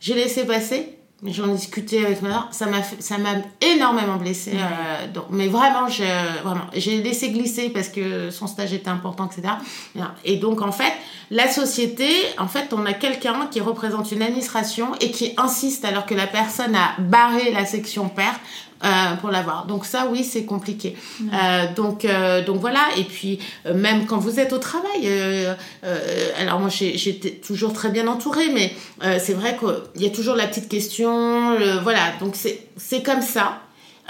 j'ai 0.00 0.14
laissé 0.14 0.44
passer 0.44 0.96
j'en 1.24 1.48
discutais 1.48 2.04
avec 2.04 2.22
ma 2.22 2.48
ça 2.50 2.66
m'a 2.66 2.82
ça 2.82 3.18
m'a 3.18 3.34
énormément 3.60 4.16
blessée 4.16 4.54
euh, 4.54 5.06
donc 5.12 5.26
mais 5.30 5.48
vraiment 5.48 5.88
je 5.88 6.02
vraiment 6.42 6.64
j'ai 6.74 7.02
laissé 7.02 7.30
glisser 7.30 7.68
parce 7.68 7.88
que 7.88 8.30
son 8.30 8.46
stage 8.46 8.72
était 8.72 8.88
important 8.88 9.28
etc 9.28 9.54
et 10.24 10.36
donc 10.36 10.62
en 10.62 10.72
fait 10.72 10.92
la 11.30 11.48
société 11.48 12.08
en 12.38 12.48
fait 12.48 12.72
on 12.72 12.86
a 12.86 12.94
quelqu'un 12.94 13.48
qui 13.50 13.60
représente 13.60 14.12
une 14.12 14.22
administration 14.22 14.94
et 15.00 15.10
qui 15.10 15.34
insiste 15.36 15.84
alors 15.84 16.06
que 16.06 16.14
la 16.14 16.26
personne 16.26 16.74
a 16.74 16.94
barré 16.98 17.52
la 17.52 17.66
section 17.66 18.08
père 18.08 18.40
euh, 18.84 19.14
pour 19.20 19.30
l'avoir. 19.30 19.66
Donc 19.66 19.84
ça, 19.84 20.08
oui, 20.10 20.24
c'est 20.24 20.44
compliqué. 20.44 20.96
Euh, 21.20 21.72
donc, 21.74 22.04
euh, 22.04 22.44
donc 22.44 22.60
voilà. 22.60 22.80
Et 22.96 23.04
puis, 23.04 23.38
même 23.74 24.06
quand 24.06 24.18
vous 24.18 24.40
êtes 24.40 24.52
au 24.52 24.58
travail, 24.58 25.08
alors 26.38 26.60
moi, 26.60 26.68
j'étais 26.70 27.30
toujours 27.30 27.72
très 27.72 27.90
bien 27.90 28.06
entourée, 28.06 28.50
mais 28.52 28.72
c'est 29.18 29.34
vrai 29.34 29.56
qu'il 29.58 30.02
y 30.02 30.06
a 30.06 30.10
toujours 30.10 30.36
la 30.36 30.46
petite 30.46 30.68
question. 30.68 31.56
voilà. 31.82 32.12
Donc 32.20 32.34
c'est 32.36 33.02
comme 33.02 33.22
ça. 33.22 33.60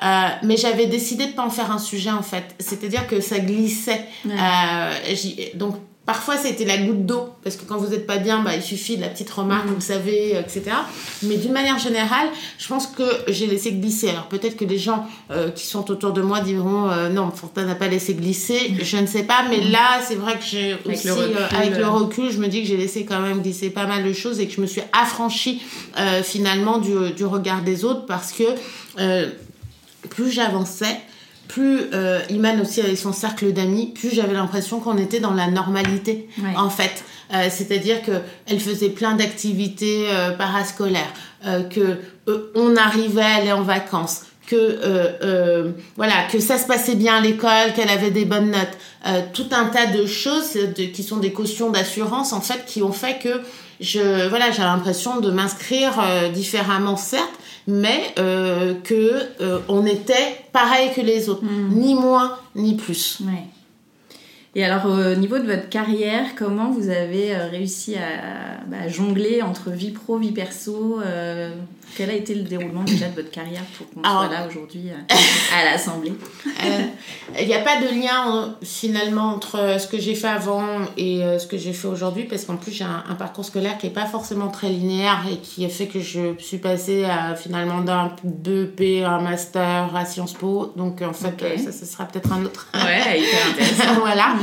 Euh, 0.02 0.28
mais 0.44 0.56
j'avais 0.56 0.86
décidé 0.86 1.26
de 1.26 1.32
pas 1.32 1.42
en 1.44 1.50
faire 1.50 1.70
un 1.70 1.78
sujet 1.78 2.10
en 2.10 2.22
fait. 2.22 2.54
C'est-à-dire 2.58 3.06
que 3.06 3.20
ça 3.20 3.38
glissait. 3.38 4.06
Euh, 4.26 4.92
donc 5.54 5.76
Parfois, 6.06 6.36
c'était 6.38 6.64
la 6.64 6.78
goutte 6.78 7.04
d'eau, 7.04 7.28
parce 7.44 7.56
que 7.56 7.64
quand 7.64 7.76
vous 7.76 7.88
n'êtes 7.88 8.06
pas 8.06 8.16
bien, 8.16 8.42
bah, 8.42 8.56
il 8.56 8.62
suffit 8.62 8.96
de 8.96 9.02
la 9.02 9.08
petite 9.08 9.30
remarque, 9.30 9.66
vous 9.68 9.80
savez, 9.80 10.34
euh, 10.34 10.40
etc. 10.40 10.62
Mais 11.22 11.36
d'une 11.36 11.52
manière 11.52 11.78
générale, 11.78 12.28
je 12.58 12.66
pense 12.66 12.86
que 12.88 13.04
j'ai 13.28 13.46
laissé 13.46 13.72
glisser. 13.72 14.08
Alors 14.08 14.26
peut-être 14.26 14.56
que 14.56 14.64
les 14.64 14.78
gens 14.78 15.06
euh, 15.30 15.50
qui 15.50 15.66
sont 15.66 15.88
autour 15.90 16.12
de 16.12 16.22
moi 16.22 16.40
diront 16.40 16.90
euh, 16.90 17.10
non, 17.10 17.30
Fontaine 17.30 17.66
n'a 17.66 17.74
pas 17.74 17.86
laissé 17.86 18.14
glisser, 18.14 18.74
je 18.80 18.96
ne 18.96 19.06
sais 19.06 19.22
pas, 19.22 19.44
mais 19.48 19.60
là, 19.60 20.00
c'est 20.02 20.16
vrai 20.16 20.36
que 20.36 20.44
j'ai 20.44 20.76
aussi, 20.84 21.06
le 21.06 21.12
recul, 21.12 21.36
avec 21.56 21.76
le 21.76 21.86
recul, 21.86 22.32
je 22.32 22.38
me 22.38 22.48
dis 22.48 22.62
que 22.62 22.66
j'ai 22.66 22.78
laissé 22.78 23.04
quand 23.04 23.20
même 23.20 23.40
glisser 23.40 23.70
pas 23.70 23.86
mal 23.86 24.02
de 24.02 24.12
choses 24.12 24.40
et 24.40 24.48
que 24.48 24.54
je 24.54 24.60
me 24.60 24.66
suis 24.66 24.82
affranchie 24.92 25.62
finalement 26.24 26.78
du, 26.78 27.12
du, 27.12 27.24
regard 27.24 27.62
des 27.62 27.84
autres 27.84 28.06
parce 28.06 28.32
que 28.32 28.44
plus 30.08 30.30
j'avançais, 30.30 30.98
plus 31.50 31.80
euh, 31.94 32.20
Iman 32.30 32.60
aussi 32.60 32.80
avait 32.80 32.94
son 32.94 33.12
cercle 33.12 33.52
d'amis, 33.52 33.86
plus 33.86 34.14
j'avais 34.14 34.34
l'impression 34.34 34.78
qu'on 34.78 34.96
était 34.96 35.18
dans 35.18 35.34
la 35.34 35.48
normalité, 35.48 36.28
en 36.56 36.70
fait. 36.70 37.02
Euh, 37.32 37.48
c'est-à-dire 37.50 38.02
que 38.02 38.12
elle 38.46 38.60
faisait 38.60 38.88
plein 38.88 39.14
d'activités 39.14 40.06
euh, 40.10 40.30
parascolaires, 40.32 41.12
euh, 41.46 41.62
que 41.62 41.98
on 42.54 42.76
arrivait 42.76 43.22
à 43.22 43.34
aller 43.36 43.52
en 43.52 43.62
vacances, 43.62 44.22
que 44.46 45.72
voilà, 45.96 46.24
que 46.30 46.38
ça 46.38 46.58
se 46.58 46.66
passait 46.66 46.94
bien 46.94 47.16
à 47.16 47.20
l'école, 47.20 47.72
qu'elle 47.74 47.88
avait 47.88 48.12
des 48.12 48.24
bonnes 48.24 48.52
notes, 48.52 49.32
tout 49.32 49.46
un 49.50 49.64
tas 49.64 49.86
de 49.86 50.06
choses 50.06 50.56
qui 50.92 51.02
sont 51.02 51.16
des 51.16 51.32
cautions 51.32 51.70
d'assurance 51.70 52.32
en 52.32 52.40
fait, 52.40 52.64
qui 52.66 52.82
ont 52.82 52.92
fait 52.92 53.18
que 53.20 53.40
je 53.80 54.28
voilà, 54.28 54.52
j'ai 54.52 54.62
l'impression 54.62 55.18
de 55.18 55.30
m'inscrire 55.32 56.00
différemment 56.32 56.96
certes, 56.96 57.39
mais 57.70 58.12
euh, 58.18 58.74
que 58.82 59.22
euh, 59.40 59.60
on 59.68 59.86
était 59.86 60.44
pareil 60.52 60.90
que 60.94 61.00
les 61.00 61.28
autres, 61.28 61.44
hmm. 61.44 61.74
ni 61.74 61.94
moins 61.94 62.36
ni 62.54 62.74
plus. 62.74 63.20
Ouais. 63.24 63.44
Et 64.56 64.64
alors, 64.64 64.86
au 64.86 65.14
niveau 65.14 65.38
de 65.38 65.44
votre 65.44 65.68
carrière, 65.68 66.34
comment 66.36 66.70
vous 66.70 66.88
avez 66.88 67.34
euh, 67.34 67.48
réussi 67.48 67.94
à 67.94 68.64
bah, 68.66 68.88
jongler 68.88 69.42
entre 69.42 69.70
vie 69.70 69.92
pro, 69.92 70.18
vie 70.18 70.32
perso 70.32 71.00
euh, 71.00 71.52
Quel 71.96 72.10
a 72.10 72.14
été 72.14 72.34
le 72.34 72.42
déroulement 72.42 72.84
déjà 72.84 73.08
de 73.08 73.14
votre 73.14 73.30
carrière 73.30 73.62
pour 73.76 73.88
qu'on 73.90 74.02
soit 74.02 74.28
là 74.28 74.46
aujourd'hui 74.48 74.90
euh, 74.90 75.14
à 75.58 75.64
l'Assemblée 75.64 76.12
Il 77.38 77.46
n'y 77.46 77.54
a 77.54 77.60
pas 77.60 77.80
de 77.80 77.88
lien 78.00 78.56
finalement 78.62 79.34
entre 79.34 79.76
ce 79.78 79.86
que 79.86 79.98
j'ai 79.98 80.14
fait 80.14 80.28
avant 80.28 80.80
et 80.96 81.22
ce 81.38 81.46
que 81.46 81.56
j'ai 81.56 81.72
fait 81.72 81.88
aujourd'hui, 81.88 82.24
parce 82.24 82.44
qu'en 82.44 82.56
plus 82.56 82.72
j'ai 82.72 82.84
un, 82.84 83.14
parcours 83.14 83.44
scolaire 83.44 83.76
qui 83.78 83.86
n'est 83.86 83.92
pas 83.92 84.06
forcément 84.06 84.48
très 84.48 84.68
linéaire 84.68 85.24
et 85.30 85.36
qui 85.38 85.64
a 85.64 85.68
fait 85.68 85.86
que 85.86 86.00
je 86.00 86.34
suis 86.38 86.58
passée 86.58 87.04
à, 87.04 87.34
finalement 87.34 87.80
d'un 87.80 88.12
BEP 88.24 89.04
à 89.04 89.10
un 89.10 89.20
master 89.20 89.94
à 89.94 90.04
Sciences 90.04 90.34
Po. 90.34 90.72
Donc 90.76 91.02
en 91.02 91.12
fait, 91.12 91.58
ça, 91.58 91.72
ce 91.72 91.84
sera 91.84 92.04
peut-être 92.04 92.32
un 92.32 92.44
autre. 92.44 92.68
Ouais, 92.74 93.20
hyper 93.20 93.46
intéressant. 93.50 94.00
voilà. 94.00 94.34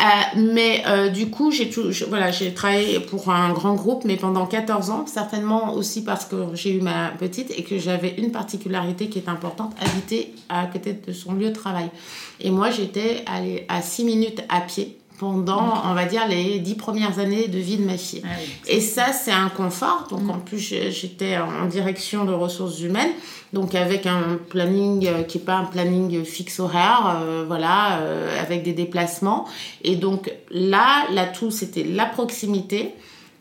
Euh, 0.00 0.04
mais 0.36 0.82
euh, 0.86 1.08
du 1.08 1.30
coup, 1.30 1.50
j'ai 1.50 1.70
tout, 1.70 1.84
voilà, 2.08 2.30
j'ai 2.30 2.52
travaillé 2.52 3.00
pour 3.00 3.30
un 3.30 3.52
grand 3.52 3.74
groupe, 3.74 4.04
mais 4.04 4.16
pendant 4.16 4.46
14 4.46 4.90
ans, 4.90 5.06
certainement 5.06 5.74
aussi 5.74 6.02
parce 6.02 6.24
que 6.24 6.36
j'ai 6.54 6.74
eu 6.74 6.80
ma 6.80 6.93
petite 7.18 7.50
et 7.56 7.62
que 7.62 7.78
j'avais 7.78 8.14
une 8.18 8.32
particularité 8.32 9.08
qui 9.08 9.18
est 9.18 9.28
importante, 9.28 9.74
habiter 9.80 10.34
à 10.48 10.66
côté 10.66 10.92
de 10.92 11.12
son 11.12 11.34
lieu 11.34 11.48
de 11.48 11.54
travail. 11.54 11.90
Et 12.40 12.50
moi, 12.50 12.70
j'étais 12.70 13.24
à 13.68 13.82
6 13.82 14.04
minutes 14.04 14.42
à 14.48 14.60
pied 14.60 14.98
pendant, 15.18 15.82
on 15.84 15.94
va 15.94 16.06
dire, 16.06 16.26
les 16.28 16.58
dix 16.58 16.74
premières 16.74 17.18
années 17.18 17.46
de 17.46 17.58
vie 17.58 17.76
de 17.76 17.84
ma 17.84 17.96
fille. 17.96 18.22
Ah 18.24 18.28
et 18.66 18.80
ça, 18.80 19.12
c'est 19.12 19.32
un 19.32 19.48
confort. 19.48 20.06
Donc, 20.10 20.28
en 20.28 20.38
plus, 20.38 20.58
j'étais 20.58 21.38
en 21.38 21.66
direction 21.66 22.24
de 22.24 22.32
ressources 22.32 22.80
humaines, 22.80 23.12
donc 23.52 23.74
avec 23.74 24.06
un 24.06 24.38
planning 24.48 25.06
euh, 25.06 25.22
qui 25.22 25.38
n'est 25.38 25.44
pas 25.44 25.54
un 25.54 25.64
planning 25.64 26.24
fixe 26.24 26.58
horaire, 26.58 27.20
euh, 27.20 27.44
voilà, 27.46 27.98
euh, 27.98 28.42
avec 28.42 28.64
des 28.64 28.72
déplacements. 28.72 29.46
Et 29.82 29.96
donc 29.96 30.32
là, 30.50 31.06
l'atout, 31.12 31.50
c'était 31.50 31.84
la 31.84 32.06
proximité 32.06 32.94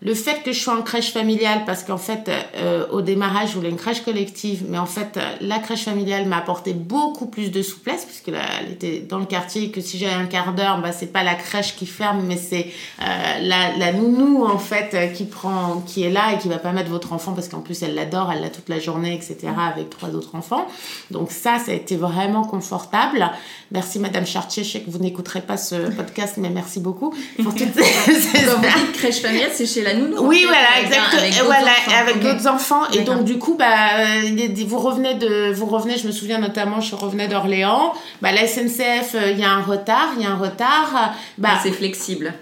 le 0.04 0.14
fait 0.14 0.44
que 0.44 0.52
je 0.52 0.60
sois 0.60 0.76
en 0.78 0.82
crèche 0.82 1.14
familiale, 1.14 1.64
parce 1.66 1.84
qu'en 1.84 1.98
fait, 1.98 2.30
euh, 2.58 2.86
au 2.92 3.02
démarrage, 3.02 3.50
je 3.50 3.56
voulais 3.56 3.70
une 3.70 3.78
crèche 3.78 4.02
collective, 4.02 4.64
mais 4.68 4.78
en 4.78 4.86
fait, 4.86 5.18
la 5.40 5.60
crèche 5.60 5.86
familiale 5.86 6.26
m'a 6.26 6.38
apporté 6.38 6.74
beaucoup 6.74 7.26
plus 7.26 7.52
de 7.52 7.62
souplesse, 7.62 8.04
puisque 8.06 8.28
là, 8.28 8.42
elle 8.60 8.74
était 8.74 9.00
dans 9.00 9.20
le 9.20 9.26
quartier, 9.26 9.72
que 9.72 9.80
si 9.80 9.98
j'avais 9.98 10.14
un 10.14 10.26
quart 10.26 10.54
d'heure, 10.54 10.82
bah, 10.82 10.92
c'est 10.92 11.12
pas 11.12 11.24
la 11.24 11.36
crèche 11.36 11.76
qui 11.78 11.86
ferme, 11.86 12.24
mais 12.28 12.36
c'est 12.36 12.68
euh, 13.02 13.06
la, 13.42 13.78
la, 13.78 13.94
nounou, 13.94 14.44
en 14.44 14.58
fait, 14.58 15.14
qui 15.14 15.24
prend, 15.24 15.82
qui 15.88 16.04
est 16.04 16.12
là 16.12 16.34
et 16.34 16.38
qui 16.38 16.50
va 16.50 16.58
pas 16.58 16.74
mettre 16.74 16.90
votre 16.90 17.14
enfant, 17.14 17.32
parce 17.32 17.48
qu'en 17.48 17.62
plus, 17.62 17.82
elle 17.82 17.96
l'adore, 17.96 18.30
elle 18.34 18.42
l'a 18.42 18.50
toute 18.50 18.68
la 18.68 18.80
journée, 18.80 19.14
etc., 19.14 19.54
avec 19.58 19.90
trois 19.90 20.10
autres 20.10 20.36
enfants. 20.36 20.68
Donc 21.12 21.32
ça, 21.32 21.60
ça 21.60 21.72
a 21.72 21.76
été 21.76 21.96
vraiment 21.96 22.44
confortable. 22.44 23.32
Merci, 23.72 24.00
Madame 24.00 24.26
Chartier. 24.26 24.66
Je 24.66 24.72
sais 24.72 24.82
que 24.82 24.92
vous 24.92 25.00
n'écouterez 25.00 25.42
pas 25.42 25.56
ce 25.56 25.90
podcast, 25.92 26.36
mais 26.38 26.50
merci 26.50 26.82
beaucoup 26.82 27.14
pour 27.42 27.56
toutes 27.56 27.74
ces... 27.74 28.94
crèche 28.94 29.22
familiale, 29.22 29.52
c'est 29.54 29.66
chez 29.66 29.82
la 29.82 29.93
oui, 30.22 30.46
voilà, 30.46 30.82
exactement. 30.82 31.22
Avec, 31.22 31.34
voilà, 31.44 31.72
avec 32.00 32.20
d'autres 32.20 32.48
enfants. 32.48 32.90
Et 32.94 33.02
donc, 33.02 33.24
du 33.24 33.38
coup, 33.38 33.56
bah, 33.58 34.00
euh, 34.00 34.66
vous 34.66 34.80
revenez 34.80 35.16
de, 35.16 35.52
vous 35.54 35.66
revenez, 35.66 35.98
je 35.98 36.08
me 36.08 36.12
souviens 36.12 36.40
notamment, 36.40 36.82
je 36.82 36.96
revenais 36.96 37.28
d'Orléans. 37.28 37.94
Bah, 38.22 38.32
la 38.32 38.48
SNCF, 38.48 39.16
euh, 39.16 39.32
il 39.32 39.40
y 39.40 39.44
a 39.44 39.52
un 39.52 39.62
retard, 39.62 40.10
il 40.18 40.24
y 40.24 40.26
a 40.26 40.32
un 40.32 40.38
retard. 40.38 41.14
Bah, 41.38 41.50
c'est 41.62 41.72
flexible. 41.72 42.34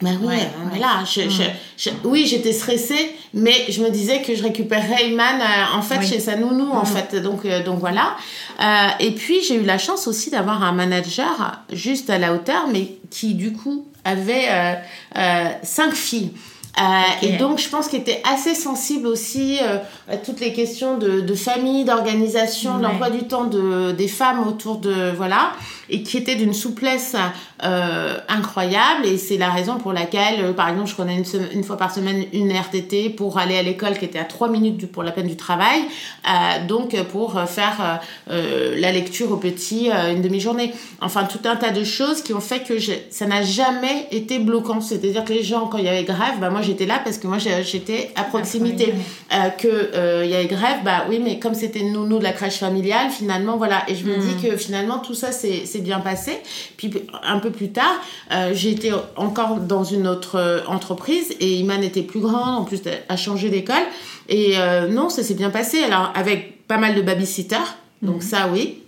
Ben 0.00 0.16
oui, 0.22 0.36
voilà. 0.70 1.02
Je, 1.04 1.22
je, 1.28 1.90
oui, 2.04 2.24
j'étais 2.24 2.52
stressée, 2.52 3.16
mais 3.34 3.64
je 3.68 3.82
me 3.82 3.90
disais 3.90 4.22
que 4.22 4.32
je 4.32 4.44
récupérerais 4.44 5.08
Iman 5.08 5.40
euh, 5.40 5.76
en 5.76 5.82
fait 5.82 6.06
chez 6.06 6.20
sa 6.20 6.36
nounou 6.36 6.70
en 6.70 6.84
fait. 6.84 7.16
Donc 7.16 7.44
donc 7.64 7.80
voilà. 7.80 8.16
Euh, 8.62 8.88
et 9.00 9.10
puis 9.10 9.42
j'ai 9.42 9.56
eu 9.56 9.64
la 9.64 9.76
chance 9.76 10.06
aussi 10.06 10.30
d'avoir 10.30 10.62
un 10.62 10.70
manager 10.70 11.64
juste 11.72 12.10
à 12.10 12.18
la 12.18 12.32
hauteur, 12.32 12.68
mais 12.72 12.92
qui 13.10 13.34
du 13.34 13.52
coup 13.52 13.88
avait 14.04 14.46
cinq 15.64 15.94
filles. 15.94 16.30
Euh, 16.76 16.82
et 17.22 17.36
donc, 17.38 17.58
je 17.58 17.68
pense 17.68 17.88
qu'il 17.88 17.98
était 18.00 18.22
assez 18.30 18.54
sensible 18.54 19.06
aussi 19.06 19.58
euh, 19.62 19.78
à 20.08 20.16
toutes 20.16 20.40
les 20.40 20.52
questions 20.52 20.96
de, 20.96 21.20
de 21.20 21.34
famille, 21.34 21.84
d'organisation, 21.84 22.78
d'emploi 22.78 23.10
du 23.10 23.26
temps 23.26 23.44
de, 23.44 23.92
des 23.92 24.08
femmes 24.08 24.46
autour 24.46 24.76
de... 24.76 25.12
Voilà 25.16 25.52
et 25.90 26.02
qui 26.02 26.16
était 26.16 26.34
d'une 26.34 26.54
souplesse 26.54 27.16
euh, 27.64 28.18
incroyable. 28.28 29.06
Et 29.06 29.16
c'est 29.18 29.36
la 29.36 29.50
raison 29.50 29.78
pour 29.78 29.92
laquelle, 29.92 30.44
euh, 30.44 30.52
par 30.52 30.68
exemple, 30.68 30.88
je 30.88 30.94
prenais 30.94 31.16
une, 31.16 31.24
une, 31.52 31.64
fois 31.64 31.76
par 31.76 31.92
semaine 31.92 32.24
une 32.32 32.52
RTT 32.52 33.10
pour 33.10 33.38
aller 33.38 33.56
à 33.56 33.62
l'école 33.62 33.98
qui 33.98 34.04
était 34.04 34.18
à 34.18 34.24
3 34.24 34.48
minutes 34.48 34.76
du, 34.76 34.86
pour 34.86 35.02
la 35.02 35.12
peine 35.12 35.26
du 35.26 35.36
travail, 35.36 35.80
euh, 36.26 36.66
donc 36.66 36.96
pour 37.04 37.40
faire 37.48 38.00
la 38.26 38.92
lecture 38.92 39.32
aux 39.32 39.36
petits 39.36 39.88
une 39.90 40.22
demi-journée. 40.22 40.72
Enfin, 41.00 41.24
tout 41.24 41.40
un 41.48 41.56
tas 41.56 41.70
de 41.70 41.84
choses 41.84 42.22
qui 42.22 42.32
ont 42.32 42.40
fait 42.40 42.60
que 42.60 42.74
ça 43.10 43.26
n'a 43.26 43.42
jamais 43.42 44.06
été 44.10 44.38
bloquant. 44.38 44.80
C'est-à-dire 44.80 45.24
que 45.24 45.32
les 45.32 45.42
gens, 45.42 45.66
quand 45.66 45.78
il 45.78 45.84
y 45.84 45.88
avait 45.88 46.04
grève, 46.04 46.38
bah, 46.40 46.50
moi 46.50 46.62
j'étais 46.62 46.86
là 46.86 47.00
parce 47.02 47.18
que 47.18 47.26
moi 47.26 47.38
j'étais 47.38 48.12
à 48.16 48.24
proximité. 48.24 48.94
que 49.58 50.24
il 50.24 50.30
y 50.30 50.34
avait 50.34 50.46
grève, 50.46 50.78
bah 50.84 51.06
oui, 51.08 51.20
mais 51.22 51.38
comme 51.38 51.54
c'était 51.54 51.82
nounou 51.82 52.18
de 52.18 52.24
la 52.24 52.32
crèche 52.32 52.58
familiale, 52.58 53.10
finalement, 53.10 53.56
voilà. 53.56 53.82
Et 53.88 53.94
je 53.94 54.04
me 54.04 54.16
dis 54.16 54.46
hmm. 54.46 54.50
que 54.50 54.56
finalement, 54.56 54.98
tout 54.98 55.14
ça, 55.14 55.32
c'est 55.32 55.77
bien 55.80 56.00
passé. 56.00 56.38
Puis 56.76 56.90
un 57.22 57.38
peu 57.38 57.50
plus 57.50 57.70
tard, 57.70 58.00
euh, 58.32 58.50
j'ai 58.54 58.70
été 58.70 58.92
encore 59.16 59.56
dans 59.56 59.84
une 59.84 60.06
autre 60.06 60.36
euh, 60.36 60.60
entreprise 60.66 61.34
et 61.40 61.54
Iman 61.56 61.82
était 61.82 62.02
plus 62.02 62.20
grande, 62.20 62.60
en 62.60 62.64
plus 62.64 62.80
a 63.08 63.16
changé 63.16 63.50
d'école. 63.50 63.76
Et 64.28 64.58
euh, 64.58 64.88
non, 64.88 65.08
ça 65.08 65.22
s'est 65.22 65.34
bien 65.34 65.50
passé. 65.50 65.82
Alors 65.82 66.12
avec 66.14 66.66
pas 66.66 66.78
mal 66.78 66.94
de 66.94 67.02
babysitters, 67.02 67.76
donc 68.02 68.16
mhm. 68.16 68.20
ça 68.22 68.48
oui. 68.52 68.82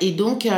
et 0.00 0.12
donc 0.12 0.48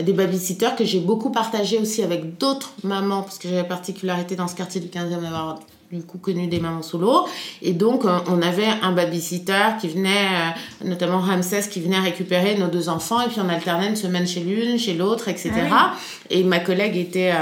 des 0.00 0.12
babysitters 0.12 0.76
que 0.76 0.84
j'ai 0.84 1.00
beaucoup 1.00 1.30
partagé 1.30 1.78
aussi 1.78 2.02
avec 2.02 2.38
d'autres 2.38 2.72
mamans 2.84 3.22
parce 3.22 3.38
que 3.38 3.48
j'avais 3.48 3.62
la 3.62 3.64
particularité 3.64 4.36
dans 4.36 4.46
ce 4.46 4.54
quartier 4.54 4.80
du 4.80 4.86
15e 4.86 5.20
d'avoir 5.20 5.58
du 5.90 6.02
coup 6.02 6.18
connu 6.18 6.46
des 6.46 6.60
mamans 6.60 6.82
solo 6.82 7.26
et 7.62 7.72
donc 7.72 8.04
euh, 8.04 8.18
on 8.28 8.42
avait 8.42 8.68
un 8.82 8.92
babysitter 8.92 9.76
qui 9.80 9.88
venait 9.88 10.10
euh, 10.10 10.86
notamment 10.86 11.18
Ramsès 11.18 11.68
qui 11.70 11.80
venait 11.80 11.98
récupérer 11.98 12.56
nos 12.56 12.68
deux 12.68 12.88
enfants. 12.88 13.20
Et 13.22 13.28
puis 13.28 13.40
on 13.44 13.48
alternait 13.48 13.88
une 13.88 13.96
semaine 13.96 14.26
chez 14.26 14.40
l'une 14.40 14.78
chez 14.78 14.94
l'autre 14.94 15.28
etc 15.28 15.52
ah 15.70 15.94
et 16.30 16.42
ma 16.42 16.58
collègue 16.58 16.96
était 16.96 17.32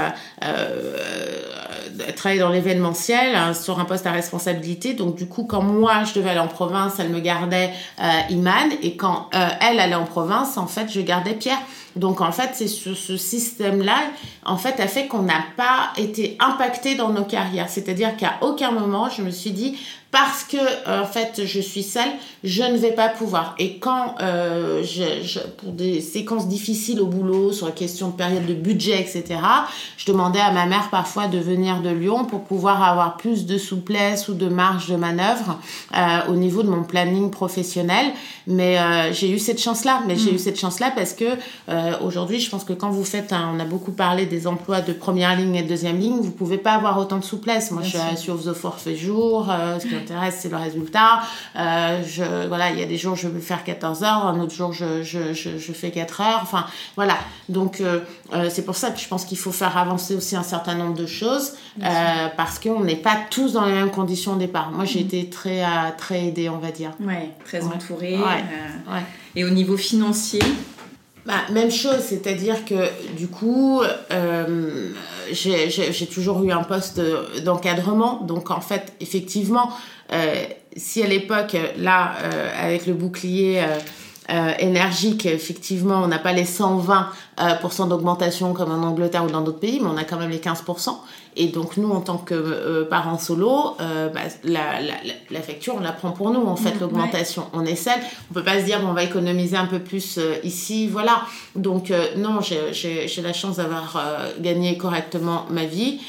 euh, 0.43 2.11
travailler 2.15 2.39
dans 2.39 2.49
l'événementiel 2.49 3.35
hein, 3.35 3.53
sur 3.53 3.79
un 3.79 3.85
poste 3.85 4.05
à 4.05 4.11
responsabilité. 4.11 4.93
Donc 4.93 5.15
du 5.15 5.27
coup, 5.27 5.43
quand 5.43 5.61
moi 5.61 6.03
je 6.03 6.13
devais 6.13 6.31
aller 6.31 6.39
en 6.39 6.47
province, 6.47 6.99
elle 6.99 7.09
me 7.09 7.19
gardait 7.19 7.71
euh, 8.01 8.19
Iman, 8.29 8.69
et 8.81 8.95
quand 8.95 9.29
euh, 9.33 9.47
elle 9.61 9.79
allait 9.79 9.95
en 9.95 10.05
province, 10.05 10.57
en 10.57 10.67
fait, 10.67 10.91
je 10.91 11.01
gardais 11.01 11.33
Pierre. 11.33 11.59
Donc 11.95 12.21
en 12.21 12.31
fait, 12.31 12.51
c'est 12.53 12.67
ce, 12.67 12.93
ce 12.93 13.17
système-là, 13.17 13.97
en 14.45 14.57
fait, 14.57 14.79
a 14.79 14.87
fait 14.87 15.07
qu'on 15.07 15.23
n'a 15.23 15.43
pas 15.55 15.91
été 15.97 16.37
impacté 16.39 16.95
dans 16.95 17.09
nos 17.09 17.23
carrières. 17.23 17.69
C'est-à-dire 17.69 18.17
qu'à 18.17 18.33
aucun 18.41 18.71
moment, 18.71 19.09
je 19.09 19.21
me 19.21 19.31
suis 19.31 19.51
dit, 19.51 19.77
parce 20.15 20.45
que 20.45 20.55
euh, 20.55 21.03
en 21.03 21.05
fait 21.05 21.41
je 21.43 21.59
suis 21.59 21.83
seule, 21.83 22.07
je 22.41 22.63
ne 22.63 22.77
vais 22.77 22.93
pas 22.93 23.09
pouvoir. 23.09 23.53
Et 23.59 23.79
quand 23.79 24.15
euh, 24.21 24.81
je, 24.81 25.39
pour 25.57 25.73
des 25.73 25.99
séquences 25.99 26.47
difficiles 26.47 27.01
au 27.01 27.07
boulot, 27.07 27.51
sur 27.51 27.65
la 27.65 27.73
question 27.73 28.11
de 28.11 28.13
période 28.13 28.45
de 28.45 28.53
budget, 28.53 28.97
etc., 29.01 29.25
je 29.97 30.05
demandais 30.05 30.39
à 30.39 30.51
ma 30.51 30.67
mère 30.67 30.89
parfois 30.89 31.27
de 31.27 31.37
venir 31.37 31.81
de 31.81 31.89
Lyon 31.89 32.23
pour 32.23 32.45
pouvoir 32.45 32.81
avoir 32.81 33.17
plus 33.17 33.45
de 33.45 33.57
souplesse 33.57 34.29
ou 34.29 34.35
de 34.35 34.47
marge 34.47 34.87
de 34.87 34.95
manœuvre 34.95 35.59
euh, 35.93 36.31
au 36.31 36.35
niveau 36.35 36.63
de 36.63 36.69
mon 36.69 36.83
planning 36.83 37.29
professionnel. 37.29 38.05
Mais 38.47 38.77
j'ai 39.11 39.29
eu 39.29 39.39
cette 39.39 39.61
chance-là. 39.61 40.03
Mais 40.07 40.15
j'ai 40.15 40.31
mm. 40.31 40.35
eu 40.35 40.39
cette 40.39 40.59
chance-là 40.59 40.91
parce 40.95 41.13
que 41.13 41.25
aujourd'hui, 42.01 42.39
je 42.39 42.49
pense 42.49 42.63
que 42.63 42.73
quand 42.73 42.89
vous 42.89 43.03
faites, 43.03 43.33
on 43.33 43.59
a 43.59 43.65
beaucoup 43.65 43.91
parlé 43.91 44.25
des 44.25 44.47
emplois 44.47 44.81
de 44.81 44.93
première 44.93 45.35
ligne 45.35 45.55
et 45.55 45.63
de 45.63 45.67
deuxième 45.67 45.99
ligne, 45.99 46.19
vous 46.19 46.31
pouvez 46.31 46.57
pas 46.57 46.73
avoir 46.73 46.97
autant 46.99 47.17
de 47.17 47.23
souplesse. 47.23 47.71
Moi, 47.71 47.83
je 47.83 47.97
suis 47.97 48.17
sur 48.17 48.41
The 48.41 48.53
Forfait 48.53 48.95
Jour, 48.95 49.47
ce 49.79 49.85
qui 49.85 49.95
intéresse, 49.95 50.37
c'est 50.39 50.49
le 50.49 50.57
résultat. 50.57 51.21
Euh, 51.55 52.01
je, 52.05 52.47
voilà, 52.47 52.71
il 52.71 52.79
y 52.79 52.83
a 52.83 52.85
des 52.85 52.97
jours, 52.97 53.15
je 53.15 53.27
veux 53.27 53.39
faire 53.39 53.63
14 53.63 54.03
heures, 54.03 54.25
un 54.25 54.39
autre 54.39 54.53
jour, 54.53 54.73
je, 54.73 55.03
je, 55.03 55.33
je, 55.33 55.57
je 55.57 55.71
fais 55.73 55.91
4 55.91 56.21
heures. 56.21 56.39
Enfin, 56.41 56.65
voilà. 56.95 57.17
Donc, 57.49 57.81
euh, 57.81 57.99
euh, 58.33 58.49
c'est 58.49 58.63
pour 58.63 58.75
ça 58.75 58.91
que 58.91 58.99
je 58.99 59.07
pense 59.07 59.25
qu'il 59.25 59.37
faut 59.37 59.51
faire 59.51 59.77
avancer 59.77 60.15
aussi 60.15 60.35
un 60.35 60.43
certain 60.43 60.75
nombre 60.75 60.95
de 60.95 61.05
choses 61.05 61.53
euh, 61.81 62.27
parce 62.35 62.59
qu'on 62.59 62.83
n'est 62.83 62.95
pas 62.95 63.17
tous 63.29 63.53
dans 63.53 63.65
les 63.65 63.73
mêmes 63.73 63.91
conditions 63.91 64.33
au 64.33 64.37
départ. 64.37 64.71
Moi, 64.71 64.85
j'ai 64.85 64.99
mm. 64.99 65.05
été 65.05 65.29
très, 65.29 65.63
très 65.97 66.27
aidée, 66.27 66.49
on 66.49 66.57
va 66.57 66.71
dire. 66.71 66.91
Ouais, 66.99 67.29
très 67.45 67.63
entourée. 67.63 68.17
Ouais. 68.17 69.01
Et 69.35 69.43
au 69.43 69.49
niveau 69.49 69.77
financier 69.77 70.39
bah, 71.25 71.41
même 71.51 71.71
chose, 71.71 71.99
c'est-à-dire 72.01 72.65
que 72.65 72.87
du 73.17 73.27
coup, 73.27 73.81
euh, 74.11 74.89
j'ai 75.31 76.07
toujours 76.07 76.43
eu 76.43 76.51
un 76.51 76.63
poste 76.63 77.01
d'encadrement. 77.43 78.21
Donc 78.21 78.51
en 78.51 78.61
fait, 78.61 78.93
effectivement, 78.99 79.71
euh, 80.13 80.45
si 80.75 81.01
à 81.01 81.07
l'époque, 81.07 81.57
là, 81.77 82.13
euh, 82.21 82.49
avec 82.61 82.85
le 82.85 82.93
bouclier 82.93 83.63
euh, 84.29 84.51
énergique, 84.59 85.25
effectivement, 85.25 86.01
on 86.03 86.07
n'a 86.07 86.19
pas 86.19 86.33
les 86.33 86.45
120% 86.45 87.05
euh, 87.39 87.85
d'augmentation 87.87 88.53
comme 88.53 88.71
en 88.71 88.85
Angleterre 88.85 89.25
ou 89.25 89.29
dans 89.29 89.41
d'autres 89.41 89.59
pays, 89.59 89.79
mais 89.81 89.89
on 89.89 89.97
a 89.97 90.03
quand 90.03 90.17
même 90.17 90.29
les 90.29 90.39
15%. 90.39 90.97
Et 91.37 91.47
donc 91.47 91.75
nous, 91.77 91.91
en 91.91 91.99
tant 91.99 92.17
que 92.17 92.33
euh, 92.33 92.85
parents 92.85 93.17
solo, 93.17 93.75
euh, 93.81 94.07
bah, 94.09 94.21
la, 94.43 94.79
la, 94.81 94.93
la, 95.29 95.41
facture, 95.41 95.75
on 95.77 95.81
la 95.81 95.91
prend 95.91 96.11
pour 96.11 96.31
nous, 96.31 96.45
en 96.45 96.55
fait, 96.55 96.79
l'augmentation. 96.79 97.47
On 97.51 97.65
est 97.65 97.75
seul. 97.75 97.99
On 98.31 98.33
peut 98.33 98.43
pas 98.43 98.59
se 98.59 98.65
dire, 98.65 98.79
bon, 98.79 98.89
on 98.89 98.93
va 98.93 99.03
économiser 99.03 99.57
un 99.57 99.65
peu 99.65 99.79
plus 99.79 100.17
euh, 100.17 100.35
ici, 100.43 100.87
voilà. 100.87 101.23
Donc 101.55 101.91
non, 102.17 102.39
j'ai 102.41 103.21
la 103.21 103.33
chance 103.33 103.57
d'avoir 103.57 104.01
gagné 104.39 104.77
correctement 104.77 105.45
ma 105.49 105.65
vie. 105.65 105.99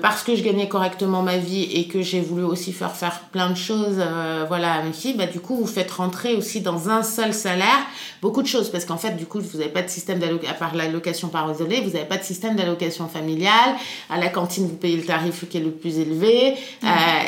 parce 0.00 0.22
que 0.22 0.34
je 0.34 0.42
gagnais 0.42 0.68
correctement 0.68 1.22
ma 1.22 1.38
vie 1.38 1.62
et 1.62 1.86
que 1.86 2.02
j'ai 2.02 2.20
voulu 2.20 2.42
aussi 2.42 2.72
faire 2.72 2.92
faire 2.92 3.20
plein 3.32 3.50
de 3.50 3.56
choses, 3.56 4.00
voilà, 4.48 4.74
à 4.74 4.82
mes 4.82 4.92
filles, 4.92 5.14
bah, 5.14 5.26
du 5.26 5.40
coup, 5.40 5.56
vous 5.56 5.66
faites 5.66 5.90
rentrer 5.90 6.34
aussi 6.34 6.60
dans 6.60 6.88
un 6.88 7.02
seul 7.02 7.32
salaire 7.32 7.86
beaucoup 8.22 8.40
de 8.40 8.46
choses. 8.46 8.70
Parce 8.70 8.84
qu'en 8.84 8.96
fait, 8.96 9.16
du 9.16 9.26
coup, 9.26 9.40
vous 9.40 9.58
n'avez 9.58 9.70
pas 9.70 9.82
de 9.82 9.88
système 9.88 10.20
d'allocation, 10.20 10.54
à 10.54 10.54
part 10.54 10.74
l'allocation 10.74 11.28
par 11.28 11.50
isolé, 11.52 11.80
vous 11.80 11.90
n'avez 11.90 12.06
pas 12.06 12.16
de 12.16 12.22
système 12.22 12.56
d'allocation 12.56 13.08
familiale. 13.08 13.74
À 14.08 14.18
la 14.18 14.28
cantine, 14.28 14.68
vous 14.68 14.76
payez 14.76 14.96
le 14.96 15.02
tarif 15.04 15.48
qui 15.48 15.58
est 15.58 15.60
le 15.60 15.72
plus 15.72 15.98
élevé, 15.98 16.54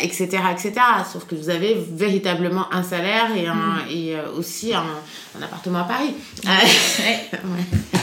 etc., 0.00 0.28
mm. 0.32 0.52
etc. 0.52 0.72
Sauf 1.12 1.26
que 1.26 1.34
vous 1.34 1.50
avez 1.50 1.76
véritablement 1.92 2.72
un 2.72 2.84
salaire 2.84 3.36
et, 3.36 3.46
un, 3.46 3.54
mm. 3.54 3.90
et 3.90 4.14
euh, 4.14 4.38
aussi 4.38 4.72
un, 4.72 4.84
un, 5.38 5.42
appartement 5.42 5.80
à 5.80 5.84
Paris. 5.84 6.14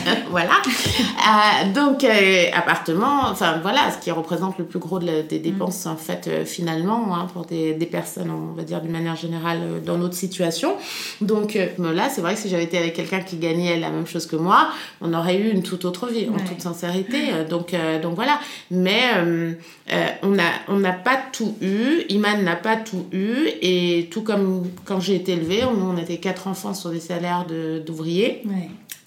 voilà. 0.29 0.61
Euh, 0.65 1.73
donc, 1.73 2.03
euh, 2.03 2.45
appartement, 2.53 3.21
enfin 3.29 3.59
voilà, 3.61 3.91
ce 3.91 4.03
qui 4.03 4.11
représente 4.11 4.57
le 4.57 4.65
plus 4.65 4.79
gros 4.79 4.99
des 4.99 5.23
mm. 5.23 5.41
dépenses, 5.41 5.85
en 5.85 5.95
fait, 5.95 6.45
finalement, 6.45 7.15
hein, 7.15 7.27
pour 7.31 7.45
des, 7.45 7.73
des, 7.73 7.85
personnes, 7.85 8.31
on 8.31 8.53
va 8.53 8.63
dire 8.63 8.81
d'une 8.81 8.91
manière 8.91 9.15
générale, 9.15 9.81
dans 9.85 9.97
notre 9.97 10.15
situation. 10.15 10.75
Donc 11.21 11.57
là, 11.77 12.09
c'est 12.09 12.21
vrai 12.21 12.33
que 12.33 12.41
si 12.41 12.49
j'avais 12.49 12.63
été 12.63 12.80
avec 12.81 12.95
quelqu'un 12.95 13.21
qui 13.21 13.37
gagnait 13.37 13.79
la 13.79 13.89
même 13.89 14.07
chose 14.07 14.25
que 14.25 14.35
moi, 14.35 14.69
on 15.01 15.13
aurait 15.13 15.37
eu 15.37 15.49
une 15.49 15.63
toute 15.63 15.85
autre 15.85 16.07
vie, 16.07 16.27
en 16.29 16.43
toute 16.43 16.61
sincérité. 16.61 17.31
Donc, 17.49 17.75
donc 18.01 18.15
voilà. 18.15 18.39
Mais 18.69 19.01
euh, 19.15 19.53
euh, 19.91 20.07
on 20.23 20.29
n'a 20.29 20.51
on 20.67 20.81
pas 20.81 21.19
tout 21.31 21.55
eu, 21.61 22.03
Iman 22.09 22.43
n'a 22.43 22.55
pas 22.55 22.75
tout 22.75 23.05
eu, 23.11 23.49
et 23.61 24.07
tout 24.11 24.21
comme 24.21 24.69
quand 24.85 24.99
j'ai 24.99 25.15
été 25.15 25.33
élevée, 25.33 25.63
on, 25.63 25.91
on 25.91 25.97
était 25.97 26.17
quatre 26.17 26.47
enfants 26.47 26.73
sur 26.73 26.89
des 26.89 26.99
salaires 26.99 27.45
d'ouvriers. 27.85 28.43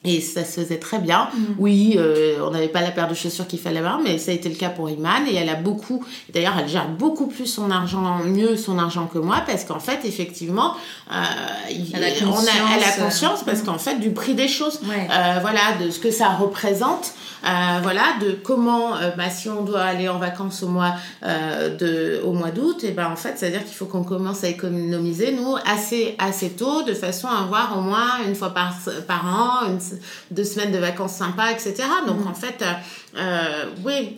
Et 0.04 0.20
ça 0.20 0.44
se 0.44 0.60
faisait 0.60 0.78
très 0.78 0.98
bien. 0.98 1.28
Mm. 1.34 1.42
Oui, 1.58 1.96
euh, 1.98 2.36
on 2.46 2.50
n'avait 2.50 2.68
pas 2.68 2.82
la 2.82 2.90
paire 2.90 3.08
de 3.08 3.14
chaussures 3.14 3.46
qu'il 3.46 3.58
fallait 3.58 3.78
avoir, 3.78 4.00
mais 4.00 4.18
ça 4.18 4.30
a 4.30 4.34
été 4.34 4.48
le 4.48 4.54
cas 4.54 4.68
pour 4.68 4.90
Iman. 4.90 5.26
Et 5.26 5.34
elle 5.34 5.48
a 5.48 5.54
beaucoup, 5.54 6.04
d'ailleurs, 6.32 6.54
elle 6.58 6.68
gère 6.68 6.88
beaucoup 6.88 7.26
plus 7.26 7.46
son 7.46 7.70
argent, 7.70 8.18
mieux 8.24 8.56
son 8.56 8.78
argent 8.78 9.06
que 9.06 9.18
moi, 9.18 9.42
parce 9.46 9.64
qu'en 9.64 9.80
fait, 9.80 10.00
effectivement, 10.04 10.74
euh, 11.10 11.14
elle, 11.94 12.04
a 12.04 12.10
conscience, 12.10 12.44
on 12.44 12.72
a, 12.72 12.76
elle 12.76 12.84
a 12.84 13.04
conscience 13.04 13.42
parce 13.44 13.62
mm. 13.62 13.64
qu'en 13.64 13.78
fait, 13.78 13.98
du 13.98 14.10
prix 14.10 14.34
des 14.34 14.48
choses, 14.48 14.80
euh, 14.84 15.38
voilà, 15.40 15.76
de 15.82 15.90
ce 15.90 15.98
que 15.98 16.10
ça 16.10 16.28
représente, 16.28 17.14
euh, 17.44 17.80
voilà, 17.82 18.02
de 18.20 18.32
comment, 18.32 18.96
euh, 18.96 19.10
bah, 19.16 19.28
si 19.30 19.48
on 19.48 19.62
doit 19.62 19.82
aller 19.82 20.08
en 20.08 20.18
vacances 20.18 20.62
au 20.62 20.68
mois 20.68 20.94
de, 21.22 22.20
au 22.24 22.32
mois 22.32 22.50
d'août, 22.50 22.84
et 22.84 22.90
ben 22.92 23.08
en 23.10 23.16
fait, 23.16 23.34
c'est-à-dire 23.36 23.64
qu'il 23.64 23.74
faut 23.74 23.86
qu'on 23.86 24.04
commence 24.04 24.44
à 24.44 24.48
économiser 24.48 25.32
nous 25.32 25.56
assez 25.66 26.14
assez 26.18 26.50
tôt, 26.50 26.82
de 26.82 26.94
façon 26.94 27.28
à 27.28 27.42
avoir 27.42 27.78
au 27.78 27.82
moins 27.82 28.24
une 28.26 28.34
fois 28.34 28.50
par 28.50 28.74
par 29.06 29.24
an 29.26 29.68
une 29.68 29.80
deux 30.30 30.44
semaines 30.44 30.72
de 30.72 30.78
vacances 30.78 31.14
sympas, 31.14 31.52
etc. 31.52 31.74
Donc 32.06 32.24
mm. 32.24 32.28
en 32.28 32.34
fait, 32.34 32.62
euh, 32.62 32.72
euh 33.18 33.64
oui, 33.84 34.16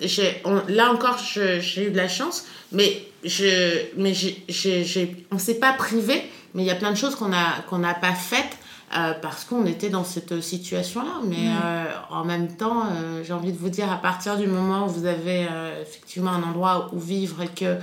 là 0.69 0.91
encore, 0.91 1.19
j'ai 1.19 1.87
eu 1.87 1.91
de 1.91 1.97
la 1.97 2.09
chance, 2.09 2.47
mais 2.73 3.03
je, 3.25 3.83
mais 3.97 4.15
j'ai, 4.15 5.27
on 5.31 5.39
s'est 5.39 5.59
pas 5.59 5.73
privé, 5.73 6.23
mais 6.55 6.63
il 6.63 6.67
y 6.67 6.71
a 6.71 6.77
plein 6.77 6.93
de 6.93 6.97
choses 6.97 7.15
qu'on 7.15 7.33
a 7.33 7.63
qu'on 7.69 7.79
n'a 7.79 7.95
pas 7.95 8.15
faites 8.15 8.57
euh, 8.97 9.15
parce 9.21 9.45
qu'on 9.45 9.67
était 9.67 9.89
dans 9.89 10.05
cette 10.05 10.41
situation-là. 10.41 11.21
Mais 11.25 11.49
euh, 11.49 11.85
en 12.09 12.25
même 12.25 12.57
temps, 12.57 12.85
euh, 12.85 13.25
j'ai 13.25 13.33
envie 13.33 13.51
de 13.51 13.59
vous 13.59 13.69
dire, 13.69 13.91
à 13.91 13.97
partir 13.97 14.37
du 14.37 14.47
moment 14.47 14.87
où 14.87 14.91
vous 14.91 15.07
avez 15.07 15.49
effectivement 15.83 16.31
un 16.31 16.43
endroit 16.45 16.91
où 16.93 17.01
vivre 17.01 17.43
et 17.43 17.49
que 17.49 17.79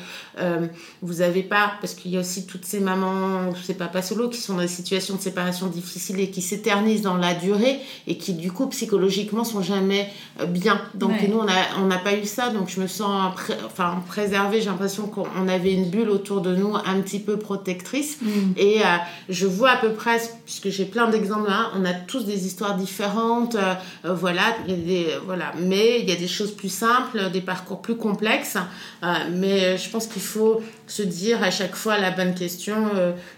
vous 1.02 1.14
n'avez 1.16 1.44
pas, 1.44 1.74
parce 1.82 1.94
qu'il 1.94 2.12
y 2.12 2.18
a 2.18 2.20
aussi 2.20 2.46
toutes 2.46 2.66
ces 2.66 2.80
mamans, 2.80 3.54
ces 3.64 3.74
papas 3.74 4.02
solo 4.02 4.30
qui 4.30 4.40
sont 4.40 4.56
dans 4.56 4.62
des 4.62 4.68
situations 4.68 5.16
de 5.16 5.22
séparation 5.22 5.68
difficiles 5.68 6.20
et 6.20 6.30
qui 6.30 6.42
s'éternisent 6.42 7.02
dans 7.02 7.18
la 7.18 7.34
durée 7.34 7.80
et 8.08 8.18
qui 8.18 8.34
du 8.34 8.52
coup 8.52 8.68
psychologiquement 8.68 9.44
sont 9.44 9.62
jamais 9.62 10.10
bien. 10.48 10.82
Donc 10.96 11.22
nous, 11.28 11.40
on 11.78 11.86
n'a 11.86 11.98
pas 12.00 12.16
eu 12.16 12.26
ça, 12.26 12.50
donc 12.50 12.70
je 12.70 12.80
me 12.82 12.88
sens 12.88 13.34
enfin, 13.66 14.02
préservée. 14.08 14.62
J'ai 14.62 14.70
l'impression 14.70 15.08
qu'on 15.08 15.48
avait 15.48 15.74
une 15.74 15.90
bulle 15.90 16.10
autour 16.10 16.42
de 16.42 16.56
nous 16.56 16.76
un 16.76 17.02
petit 17.02 17.20
peu 17.20 17.38
protectrice. 17.38 18.18
Mm. 18.22 18.28
Et 18.58 18.82
je 19.30 19.46
vois 19.46 19.72
à 19.72 19.78
peu 19.78 19.92
près, 19.92 20.22
puisque 20.46 20.70
j'ai 20.70 20.86
plein 20.86 21.10
d'exemples 21.10 21.50
hein. 21.50 21.72
On 21.76 21.86
a 21.86 21.94
tous 21.94 22.26
des 22.26 22.46
histoires 22.46 22.76
différentes, 22.76 23.56
euh, 23.56 23.74
euh, 24.06 24.14
voilà, 24.14 24.56
des, 24.68 25.08
voilà. 25.26 25.52
Mais 25.60 26.00
il 26.00 26.10
y 26.10 26.12
a 26.12 26.16
des 26.16 26.28
choses 26.28 26.52
plus 26.52 26.72
simples, 26.72 27.32
des 27.32 27.42
parcours 27.42 27.82
plus 27.82 27.96
complexes. 27.96 28.58
Euh, 29.04 29.14
mais 29.32 29.78
je 29.78 29.90
pense 29.90 30.08
qu'il 30.08 30.22
faut 30.24 30.62
se 30.88 31.04
dire 31.04 31.44
à 31.44 31.52
chaque 31.52 31.76
fois 31.76 31.98
la 31.98 32.12
bonne 32.12 32.34
question 32.34 32.92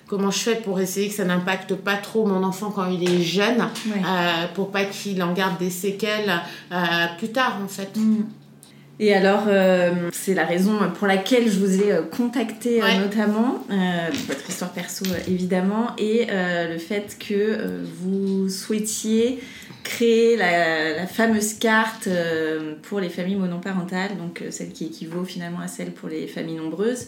comment 0.08 0.32
je 0.32 0.40
fais 0.40 0.56
pour 0.56 0.80
essayer 0.80 1.10
que 1.10 1.16
ça 1.16 1.26
n'impacte 1.26 1.76
pas 1.76 1.96
trop 1.96 2.26
mon 2.26 2.44
enfant 2.44 2.72
quand 2.72 2.90
il 2.90 3.10
est 3.10 3.22
jeune, 3.22 3.68
pour 4.54 4.72
pas 4.72 4.86
qu'il 4.86 5.22
en 5.24 5.34
garde 5.34 5.58
des 5.58 5.70
séquelles 5.70 6.42
plus 7.18 7.30
tard 7.30 7.60
en 7.64 7.68
fait. 7.68 7.96
Mm. 7.96 8.24
Et 9.00 9.14
alors, 9.14 9.44
euh, 9.48 10.10
c'est 10.14 10.34
la 10.34 10.46
raison 10.46 10.78
pour 10.98 11.08
laquelle 11.08 11.52
je 11.52 11.60
vous 11.60 11.82
ai 11.82 11.92
euh, 11.92 12.02
contacté 12.02 12.82
euh, 12.82 13.00
notamment, 13.00 13.66
votre 14.28 14.50
histoire 14.50 14.72
perso 14.72 15.06
évidemment, 15.28 15.88
et 15.98 16.28
le 16.30 16.78
fait 16.78 17.18
que 17.20 17.84
vous 18.02 18.50
souhaitiez 18.50 19.40
créer 19.86 20.36
la, 20.36 21.08
fameuse 21.08 21.54
carte 21.54 22.10
pour 22.82 23.00
les 23.00 23.10
familles 23.10 23.38
monoparentales, 23.38 24.18
donc 24.18 24.44
celle 24.50 24.74
qui 24.74 24.88
équivaut 24.88 25.24
finalement 25.24 25.60
à 25.60 25.68
celle 25.68 25.92
pour 25.92 26.10
les 26.10 26.28
familles 26.28 26.58
nombreuses. 26.58 27.08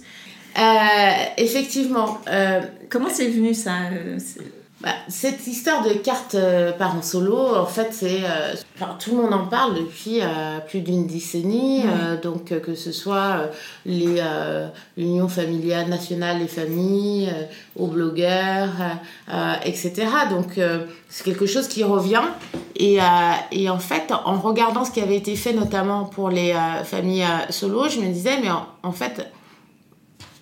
effectivement. 1.38 2.22
Comment 2.90 3.10
c'est 3.10 3.28
venu 3.28 3.54
ça 3.54 3.74
bah, 4.80 4.90
cette 5.08 5.48
histoire 5.48 5.84
de 5.84 5.94
carte 5.94 6.36
euh, 6.36 6.72
parents 6.72 7.02
solo, 7.02 7.56
en 7.56 7.66
fait, 7.66 7.90
c'est. 7.92 8.22
Euh, 8.24 8.54
tout 9.00 9.16
le 9.16 9.24
monde 9.24 9.34
en 9.34 9.48
parle 9.48 9.74
depuis 9.74 10.20
euh, 10.22 10.60
plus 10.60 10.82
d'une 10.82 11.08
décennie. 11.08 11.84
donc, 12.22 12.54
que 12.62 12.76
ce 12.76 12.92
soit 12.92 13.50
les 13.88 14.22
l'Union 14.96 15.28
familiale 15.28 15.90
nationale 15.90 16.38
des 16.40 16.48
familles, 16.48 17.34
aux 17.76 17.88
blogueurs, 17.88 18.70
etc. 19.66 19.94
Donc, 20.30 20.60
c'est 21.10 21.24
quelque 21.24 21.48
chose 21.48 21.68
qui 21.68 21.84
revient. 21.84 22.22
Et, 22.76 23.00
et, 23.52 23.70
en 23.70 23.80
fait, 23.80 24.12
en 24.12 24.40
regardant 24.40 24.86
ce 24.86 24.92
qui 24.92 25.02
avait 25.02 25.18
été 25.18 25.36
fait, 25.36 25.54
notamment 25.54 26.06
pour 26.06 26.30
les 26.30 26.54
familles 26.84 27.26
solo, 27.50 27.90
je 27.90 28.00
me 28.00 28.12
disais, 28.12 28.40
mais 28.42 28.50
en 28.84 28.92
fait, 28.92 29.28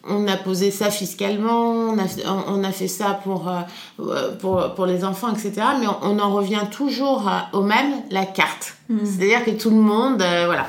on 0.08 0.28
a 0.28 0.38
posé 0.38 0.72
ça 0.72 0.91
fiscalement, 0.91 1.72
on 1.72 1.98
a, 1.98 2.06
on 2.48 2.63
a 2.63 2.72
fait 2.72 2.88
ça 2.88 3.20
pour, 3.24 3.50
euh, 3.50 4.32
pour, 4.39 4.74
pour, 4.76 4.86
les 4.86 5.04
enfants, 5.04 5.32
etc. 5.32 5.54
Mais 5.80 5.88
on, 6.02 6.20
en 6.20 6.34
revient 6.34 6.63
toujours 6.72 7.30
au 7.54 7.62
même, 7.62 7.91
la 8.12 8.26
carte. 8.26 8.76
Mm. 8.89 8.98
C'est-à-dire 9.04 9.46
que 9.46 9.52
tout 9.52 9.70
le 9.70 9.78
monde, 9.78 10.22
euh, 10.22 10.46
voilà. 10.46 10.68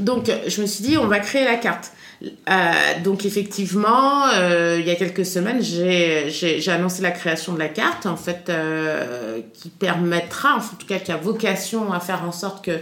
Donc, 0.00 0.30
je 0.46 0.60
me 0.60 0.66
suis 0.66 0.84
dit, 0.84 0.96
on 0.96 1.06
va 1.06 1.18
créer 1.18 1.44
la 1.44 1.56
carte. 1.56 1.92
Euh, 2.22 3.00
donc 3.04 3.24
effectivement, 3.24 4.26
euh, 4.34 4.78
il 4.80 4.86
y 4.86 4.90
a 4.90 4.96
quelques 4.96 5.24
semaines, 5.24 5.62
j'ai 5.62 6.70
annoncé 6.70 7.00
la 7.00 7.12
création 7.12 7.52
de 7.52 7.58
la 7.58 7.68
carte, 7.68 8.06
en 8.06 8.16
fait, 8.16 8.48
euh, 8.48 9.40
qui 9.54 9.68
permettra, 9.68 10.56
en 10.56 10.60
tout 10.60 10.86
cas 10.86 10.98
qui 10.98 11.12
a 11.12 11.16
vocation 11.16 11.92
à 11.92 12.00
faire 12.00 12.24
en 12.24 12.32
sorte 12.32 12.64
que 12.64 12.80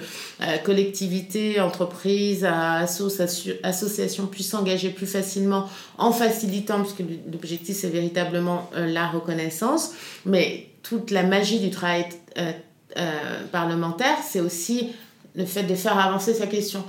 collectivités, 0.64 1.60
entreprises, 1.60 2.46
associations 3.62 4.26
puissent 4.26 4.50
s'engager 4.50 4.90
plus 4.90 5.06
facilement 5.06 5.68
en 5.98 6.12
facilitant, 6.12 6.80
puisque 6.80 7.02
l'objectif 7.30 7.76
c'est 7.76 7.90
véritablement 7.90 8.70
la 8.74 9.06
reconnaissance, 9.08 9.92
mais 10.24 10.68
toute 10.82 11.10
la 11.10 11.22
magie 11.22 11.60
du 11.60 11.70
travail 11.70 12.06
parlementaire, 13.52 14.16
c'est 14.26 14.40
aussi 14.40 14.92
le 15.34 15.44
fait 15.44 15.64
de 15.64 15.74
faire 15.74 15.98
avancer 15.98 16.32
sa 16.32 16.46
question. 16.46 16.84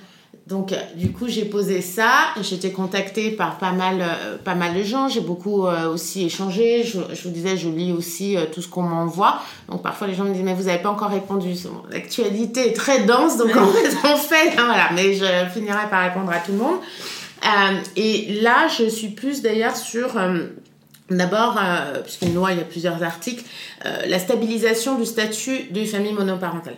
Donc, 0.47 0.71
euh, 0.71 0.77
du 0.95 1.11
coup, 1.11 1.27
j'ai 1.27 1.43
posé 1.43 1.81
ça. 1.81 2.09
J'étais 2.41 2.71
contactée 2.71 3.31
par 3.31 3.57
pas 3.57 3.73
mal, 3.73 3.97
euh, 3.99 4.37
pas 4.37 4.55
mal 4.55 4.73
de 4.73 4.81
gens. 4.81 5.09
J'ai 5.09 5.19
beaucoup 5.19 5.67
euh, 5.67 5.91
aussi 5.91 6.25
échangé. 6.25 6.85
Je, 6.85 6.99
vous 6.99 7.29
disais, 7.29 7.57
je 7.57 7.67
lis 7.67 7.91
aussi 7.91 8.37
tout 8.53 8.61
ce 8.61 8.69
qu'on 8.69 8.83
m'envoie. 8.83 9.41
Donc, 9.67 9.83
parfois, 9.83 10.07
les 10.07 10.13
gens 10.13 10.23
me 10.23 10.33
disent, 10.33 10.43
mais 10.43 10.53
vous 10.53 10.63
n'avez 10.63 10.81
pas 10.81 10.89
encore 10.89 11.09
répondu. 11.09 11.53
L'actualité 11.91 12.69
est 12.69 12.73
très 12.73 13.03
dense, 13.03 13.35
donc 13.35 13.57
en 13.57 13.67
fait, 13.67 13.97
on 14.05 14.15
fait. 14.15 14.51
voilà, 14.55 14.89
mais 14.95 15.15
je 15.15 15.25
finirai 15.53 15.89
par 15.89 16.03
répondre 16.03 16.31
à 16.31 16.37
tout 16.37 16.53
le 16.53 16.59
monde. 16.59 16.77
et 17.97 18.39
là, 18.41 18.67
je 18.69 18.87
suis 18.87 19.09
plus 19.09 19.41
d'ailleurs 19.41 19.75
sur. 19.75 20.15
D'abord, 21.09 21.57
puisqu'une 22.03 22.33
loi, 22.33 22.51
il 22.51 22.57
y 22.57 22.61
a 22.61 22.65
plusieurs 22.65 23.01
articles, 23.01 23.43
la 23.83 24.19
stabilisation 24.19 24.95
du 24.95 25.05
statut 25.05 25.63
de 25.71 25.83
famille 25.85 26.13
monoparentale. 26.13 26.75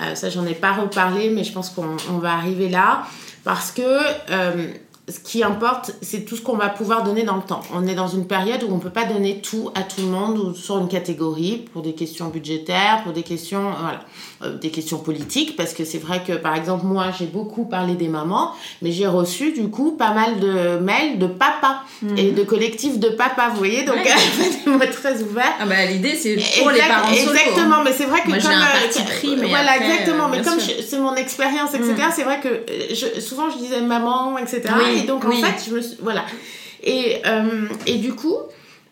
Euh, 0.00 0.14
ça, 0.14 0.30
j'en 0.30 0.46
ai 0.46 0.54
pas 0.54 0.72
reparlé, 0.72 1.30
mais 1.30 1.44
je 1.44 1.52
pense 1.52 1.70
qu'on 1.70 2.18
va 2.18 2.32
arriver 2.32 2.68
là. 2.68 3.04
Parce 3.44 3.72
que 3.72 3.82
euh, 3.82 4.72
ce 5.08 5.20
qui 5.20 5.42
importe, 5.42 5.92
c'est 6.02 6.24
tout 6.24 6.36
ce 6.36 6.42
qu'on 6.42 6.56
va 6.56 6.68
pouvoir 6.68 7.02
donner 7.02 7.22
dans 7.22 7.36
le 7.36 7.42
temps. 7.42 7.62
On 7.74 7.86
est 7.86 7.94
dans 7.94 8.08
une 8.08 8.26
période 8.26 8.62
où 8.62 8.70
on 8.70 8.76
ne 8.76 8.80
peut 8.80 8.90
pas 8.90 9.06
donner 9.06 9.40
tout 9.40 9.70
à 9.74 9.82
tout 9.82 10.02
le 10.02 10.08
monde 10.08 10.38
ou 10.38 10.54
sur 10.54 10.78
une 10.78 10.88
catégorie 10.88 11.64
pour 11.72 11.82
des 11.82 11.94
questions 11.94 12.28
budgétaires, 12.28 13.02
pour 13.04 13.12
des 13.12 13.22
questions, 13.22 13.70
voilà, 13.80 14.00
euh, 14.42 14.58
des 14.58 14.70
questions 14.70 14.98
politiques, 14.98 15.56
parce 15.56 15.72
que 15.72 15.84
c'est 15.84 15.98
vrai 15.98 16.22
que 16.26 16.34
par 16.34 16.54
exemple 16.54 16.84
moi 16.84 17.06
j'ai 17.18 17.26
beaucoup 17.26 17.64
parlé 17.64 17.94
des 17.94 18.08
mamans, 18.08 18.52
mais 18.82 18.92
j'ai 18.92 19.06
reçu 19.06 19.52
du 19.52 19.68
coup 19.68 19.92
pas 19.92 20.12
mal 20.12 20.40
de 20.40 20.78
mails 20.78 21.18
de 21.18 21.26
papas 21.26 21.80
et 22.16 22.30
mhm. 22.30 22.34
de 22.34 22.42
collectifs 22.42 22.98
de 22.98 23.08
papas, 23.08 23.48
vous 23.50 23.58
voyez, 23.58 23.84
donc 23.84 23.96
des 24.64 24.70
mots 24.70 24.78
très 24.92 25.22
ouverts. 25.22 25.54
Ah 25.58 25.66
bah 25.66 25.86
l'idée 25.86 26.14
c'est 26.16 26.36
pour 26.60 26.70
les 26.70 26.80
parents 26.80 27.14
solo. 27.14 27.30
Hein. 27.30 27.40
Exactement, 27.46 27.82
mais 27.82 27.92
c'est 27.92 28.04
vrai 28.04 28.20
que 28.20 28.28
moi, 28.28 28.38
comme 28.38 28.50
un 28.50 28.60
euh, 28.60 29.36
mais 29.40 29.48
voilà 29.48 29.72
après, 29.72 29.86
exactement, 29.86 30.28
mais 30.28 30.40
euh, 30.40 30.44
comme 30.44 30.60
c'est 30.60 30.98
mon 30.98 31.14
expérience, 31.14 31.72
etc. 31.72 31.94
Mhm. 31.96 32.12
C'est 32.14 32.24
vrai 32.24 32.40
que 32.40 32.62
je, 32.90 33.20
souvent 33.20 33.48
je 33.48 33.56
disais 33.56 33.80
maman, 33.80 34.36
etc. 34.36 34.62
Oui 34.78 34.97
et 35.02 35.06
donc, 35.06 35.24
en 35.24 35.32
fait, 35.32 35.64
je 35.68 35.74
me 35.74 35.80
suis... 35.80 35.96
Voilà. 36.00 36.24
Et, 36.82 37.16
euh, 37.26 37.68
et 37.86 37.96
du 37.96 38.14
coup, 38.14 38.36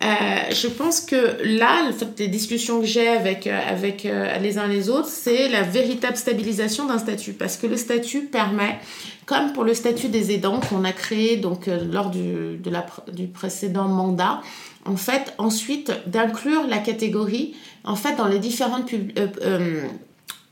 euh, 0.03 0.07
je 0.51 0.69
pense 0.69 1.01
que 1.01 1.39
là, 1.45 1.87
le 1.87 1.93
fait 1.93 2.15
des 2.15 2.29
discussions 2.29 2.81
que 2.81 2.87
j'ai 2.87 3.09
avec, 3.09 3.47
euh, 3.47 3.61
avec 3.69 4.07
les 4.41 4.59
uns 4.59 4.67
les 4.67 4.89
autres, 4.89 5.09
c'est 5.09 5.49
la 5.49 5.63
véritable 5.63 6.17
stabilisation 6.17 6.87
d'un 6.87 6.99
statut. 6.99 7.33
Parce 7.33 7.57
que 7.57 7.67
le 7.67 7.77
statut 7.77 8.23
permet, 8.23 8.79
comme 9.25 9.53
pour 9.53 9.65
le 9.65 9.75
statut 9.75 10.09
des 10.09 10.33
aidants 10.33 10.61
qu'on 10.61 10.85
a 10.85 10.93
créé 10.93 11.37
donc, 11.37 11.67
lors 11.67 12.11
du, 12.11 12.59
de 12.59 12.71
la, 12.71 12.87
du 13.13 13.27
précédent 13.27 13.89
mandat, 13.89 14.43
en 14.85 14.97
fait, 14.97 15.35
ensuite, 15.39 15.93
d'inclure 16.07 16.67
la 16.69 16.79
catégorie 16.79 17.55
en 17.85 17.97
fait, 17.97 18.15
dans 18.17 18.29
les 18.29 18.39
différentes 18.39 18.93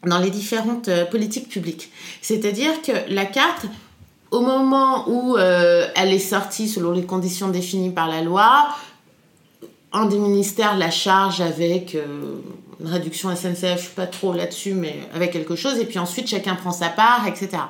dans 0.07 0.19
les 0.19 0.31
différentes 0.31 0.91
politiques 1.11 1.49
publiques. 1.49 1.91
C'est-à-dire 2.21 2.83
que 2.83 2.93
la 3.09 3.25
carte 3.25 3.67
au 4.35 4.41
moment 4.41 5.09
où 5.09 5.37
euh, 5.37 5.87
elle 5.95 6.13
est 6.13 6.19
sortie 6.19 6.69
selon 6.69 6.91
les 6.91 7.05
conditions 7.05 7.49
définies 7.49 7.91
par 7.91 8.09
la 8.09 8.21
loi, 8.21 8.69
un 9.93 10.07
des 10.07 10.19
ministères 10.19 10.77
la 10.77 10.91
charge 10.91 11.41
avec 11.41 11.95
euh, 11.95 12.41
une 12.81 12.89
réduction 12.89 13.35
SNCF, 13.35 13.61
je 13.61 13.73
ne 13.73 13.77
suis 13.77 13.95
pas 13.95 14.09
trop 14.09 14.33
là-dessus, 14.33 14.75
mais 14.75 14.97
avec 15.15 15.31
quelque 15.31 15.55
chose, 15.55 15.79
et 15.79 15.85
puis 15.85 16.01
ensuite 16.01 16.27
chacun 16.27 16.57
prend 16.57 16.73
sa 16.73 16.89
part, 16.89 17.29
etc. 17.29 17.63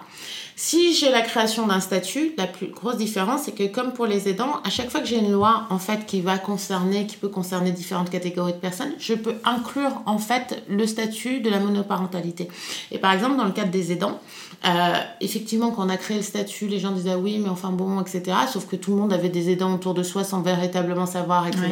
Si 0.56 0.94
j'ai 0.94 1.10
la 1.10 1.22
création 1.22 1.66
d'un 1.66 1.80
statut, 1.80 2.32
la 2.38 2.46
plus 2.46 2.68
grosse 2.68 2.96
différence, 2.96 3.42
c'est 3.42 3.54
que 3.54 3.66
comme 3.66 3.92
pour 3.92 4.06
les 4.06 4.28
aidants, 4.28 4.60
à 4.62 4.70
chaque 4.70 4.88
fois 4.88 5.00
que 5.00 5.06
j'ai 5.06 5.18
une 5.18 5.32
loi 5.32 5.66
en 5.68 5.80
fait 5.80 6.06
qui 6.06 6.20
va 6.20 6.38
concerner, 6.38 7.06
qui 7.06 7.16
peut 7.16 7.28
concerner 7.28 7.72
différentes 7.72 8.08
catégories 8.08 8.52
de 8.52 8.58
personnes, 8.58 8.92
je 9.00 9.14
peux 9.14 9.34
inclure 9.44 10.02
en 10.06 10.18
fait 10.18 10.62
le 10.68 10.86
statut 10.86 11.40
de 11.40 11.50
la 11.50 11.58
monoparentalité. 11.58 12.48
Et 12.92 12.98
par 12.98 13.12
exemple, 13.12 13.36
dans 13.36 13.46
le 13.46 13.50
cadre 13.50 13.72
des 13.72 13.90
aidants, 13.90 14.20
euh, 14.64 14.94
effectivement, 15.20 15.72
quand 15.72 15.86
on 15.86 15.88
a 15.88 15.96
créé 15.96 16.18
le 16.18 16.22
statut, 16.22 16.68
les 16.68 16.78
gens 16.78 16.92
disaient 16.92 17.16
oui, 17.16 17.38
mais 17.42 17.48
enfin 17.48 17.70
bon, 17.70 18.00
etc. 18.00 18.36
Sauf 18.48 18.66
que 18.66 18.76
tout 18.76 18.92
le 18.92 18.98
monde 18.98 19.12
avait 19.12 19.30
des 19.30 19.50
aidants 19.50 19.74
autour 19.74 19.92
de 19.92 20.04
soi 20.04 20.22
sans 20.22 20.40
véritablement 20.40 21.06
savoir, 21.06 21.48
etc. 21.48 21.66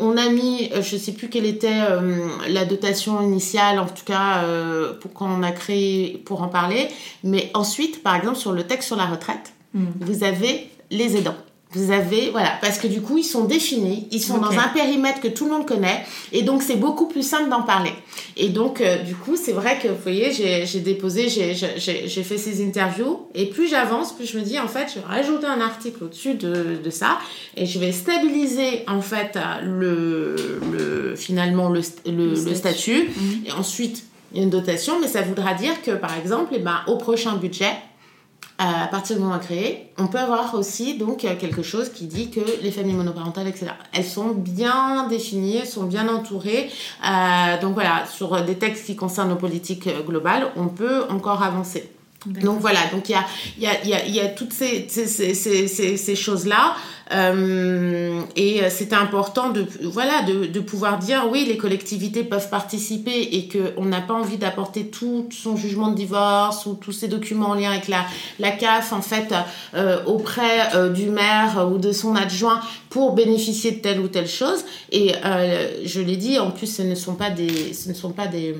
On 0.00 0.16
a 0.16 0.28
mis, 0.30 0.70
euh, 0.72 0.82
je 0.82 0.96
ne 0.96 1.00
sais 1.00 1.12
plus 1.12 1.28
quelle 1.28 1.46
était 1.46 1.82
euh, 1.90 2.26
la 2.48 2.64
dotation 2.64 3.20
initiale, 3.20 3.78
en 3.78 3.86
tout 3.86 4.04
cas, 4.04 4.44
euh, 4.44 4.94
pour 4.94 5.12
quand 5.12 5.28
on 5.28 5.42
a 5.42 5.52
créé 5.52 6.20
pour 6.24 6.42
en 6.42 6.48
parler. 6.48 6.88
Mais 7.22 7.50
ensuite, 7.54 8.02
par 8.02 8.16
exemple, 8.16 8.36
sur 8.36 8.52
le 8.52 8.64
texte 8.64 8.88
sur 8.88 8.96
la 8.96 9.06
retraite, 9.06 9.52
mm. 9.74 9.84
vous 10.00 10.24
avez 10.24 10.70
les 10.90 11.16
aidants. 11.16 11.36
Vous 11.72 11.92
avez, 11.92 12.30
voilà, 12.30 12.58
parce 12.60 12.78
que 12.78 12.88
du 12.88 13.00
coup, 13.00 13.18
ils 13.18 13.24
sont 13.24 13.44
définis, 13.44 14.08
ils 14.10 14.20
sont 14.20 14.38
dans 14.38 14.58
un 14.58 14.68
périmètre 14.74 15.20
que 15.20 15.28
tout 15.28 15.44
le 15.44 15.52
monde 15.52 15.66
connaît, 15.66 16.04
et 16.32 16.42
donc 16.42 16.64
c'est 16.64 16.74
beaucoup 16.74 17.06
plus 17.06 17.22
simple 17.22 17.48
d'en 17.48 17.62
parler. 17.62 17.92
Et 18.36 18.48
donc, 18.48 18.80
euh, 18.80 18.98
du 19.04 19.14
coup, 19.14 19.36
c'est 19.36 19.52
vrai 19.52 19.78
que, 19.80 19.86
vous 19.86 20.02
voyez, 20.02 20.32
j'ai 20.32 20.80
déposé, 20.80 21.28
j'ai 21.28 22.22
fait 22.24 22.38
ces 22.38 22.66
interviews, 22.66 23.20
et 23.36 23.46
plus 23.46 23.68
j'avance, 23.68 24.12
plus 24.12 24.26
je 24.26 24.38
me 24.38 24.42
dis, 24.42 24.58
en 24.58 24.66
fait, 24.66 24.88
je 24.88 24.98
vais 24.98 25.06
rajouter 25.06 25.46
un 25.46 25.60
article 25.60 26.02
au-dessus 26.02 26.34
de, 26.34 26.80
de, 26.82 26.90
ça, 26.90 27.18
et 27.56 27.66
je 27.66 27.78
vais 27.78 27.92
stabiliser, 27.92 28.82
en 28.88 29.00
fait, 29.00 29.38
le, 29.62 30.34
le 30.72 31.14
finalement, 31.14 31.68
le, 31.68 31.82
le, 32.06 32.54
statut, 32.54 33.10
mhm. 33.14 33.44
et 33.46 33.52
ensuite, 33.52 34.06
une 34.34 34.50
dotation, 34.50 34.94
mais 35.00 35.06
ça 35.06 35.22
voudra 35.22 35.54
dire 35.54 35.82
que, 35.82 35.92
par 35.92 36.18
exemple, 36.18 36.52
eh 36.56 36.58
ben, 36.58 36.80
au 36.88 36.96
prochain 36.96 37.36
budget, 37.36 37.74
à 38.58 38.88
partir 38.88 39.16
du 39.16 39.22
moment 39.22 39.38
créé, 39.38 39.90
on 39.96 40.06
peut 40.06 40.18
avoir 40.18 40.54
aussi 40.54 40.98
donc 40.98 41.20
quelque 41.20 41.62
chose 41.62 41.88
qui 41.88 42.04
dit 42.06 42.30
que 42.30 42.40
les 42.62 42.70
familles 42.70 42.94
monoparentales, 42.94 43.48
etc., 43.48 43.68
elles 43.92 44.04
sont 44.04 44.32
bien 44.32 45.06
définies, 45.08 45.56
elles 45.56 45.66
sont 45.66 45.84
bien 45.84 46.08
entourées. 46.08 46.68
Euh, 47.02 47.60
donc 47.60 47.72
voilà, 47.72 48.04
sur 48.06 48.42
des 48.44 48.56
textes 48.56 48.84
qui 48.84 48.96
concernent 48.96 49.30
nos 49.30 49.36
politiques 49.36 49.88
globales, 50.04 50.52
on 50.56 50.68
peut 50.68 51.04
encore 51.08 51.42
avancer. 51.42 51.90
Donc 52.26 52.60
voilà, 52.60 52.80
donc 52.92 53.08
il 53.08 53.12
y 53.12 53.14
a, 53.14 53.24
y, 53.58 53.66
a, 53.66 53.84
y, 53.84 53.94
a, 53.94 54.06
y 54.06 54.20
a 54.20 54.28
toutes 54.28 54.52
ces, 54.52 54.86
ces, 54.88 55.06
ces, 55.06 55.96
ces, 55.96 56.16
choses-là. 56.16 56.76
Euh, 57.12 58.20
et 58.36 58.60
c'est 58.68 58.92
important 58.92 59.48
de, 59.48 59.66
voilà, 59.84 60.22
de, 60.22 60.44
de, 60.44 60.60
pouvoir 60.60 60.98
dire 60.98 61.28
oui, 61.32 61.46
les 61.48 61.56
collectivités 61.56 62.22
peuvent 62.22 62.50
participer 62.50 63.22
et 63.32 63.48
qu'on 63.48 63.86
n'a 63.86 64.02
pas 64.02 64.12
envie 64.14 64.36
d'apporter 64.36 64.88
tout 64.88 65.28
son 65.30 65.56
jugement 65.56 65.88
de 65.88 65.96
divorce 65.96 66.66
ou 66.66 66.74
tous 66.74 66.92
ces 66.92 67.08
documents 67.08 67.48
en 67.48 67.54
lien 67.54 67.70
avec 67.70 67.88
la, 67.88 68.04
la 68.38 68.50
CAF 68.50 68.92
en 68.92 69.02
fait 69.02 69.34
euh, 69.74 70.04
auprès 70.04 70.74
euh, 70.74 70.90
du 70.90 71.06
maire 71.06 71.68
ou 71.72 71.78
de 71.78 71.90
son 71.90 72.14
adjoint 72.14 72.60
pour 72.90 73.14
bénéficier 73.14 73.70
de 73.70 73.78
telle 73.78 74.00
ou 74.00 74.08
telle 74.08 74.28
chose. 74.28 74.64
Et 74.92 75.14
euh, 75.24 75.70
je 75.84 76.00
l'ai 76.00 76.16
dit, 76.16 76.38
en 76.38 76.50
plus, 76.50 76.66
ce 76.66 76.82
ne 76.82 76.94
sont 76.94 77.14
pas 77.14 77.30
des, 77.30 77.72
ce 77.72 77.88
ne 77.88 77.94
sont 77.94 78.10
pas 78.10 78.26
des 78.26 78.54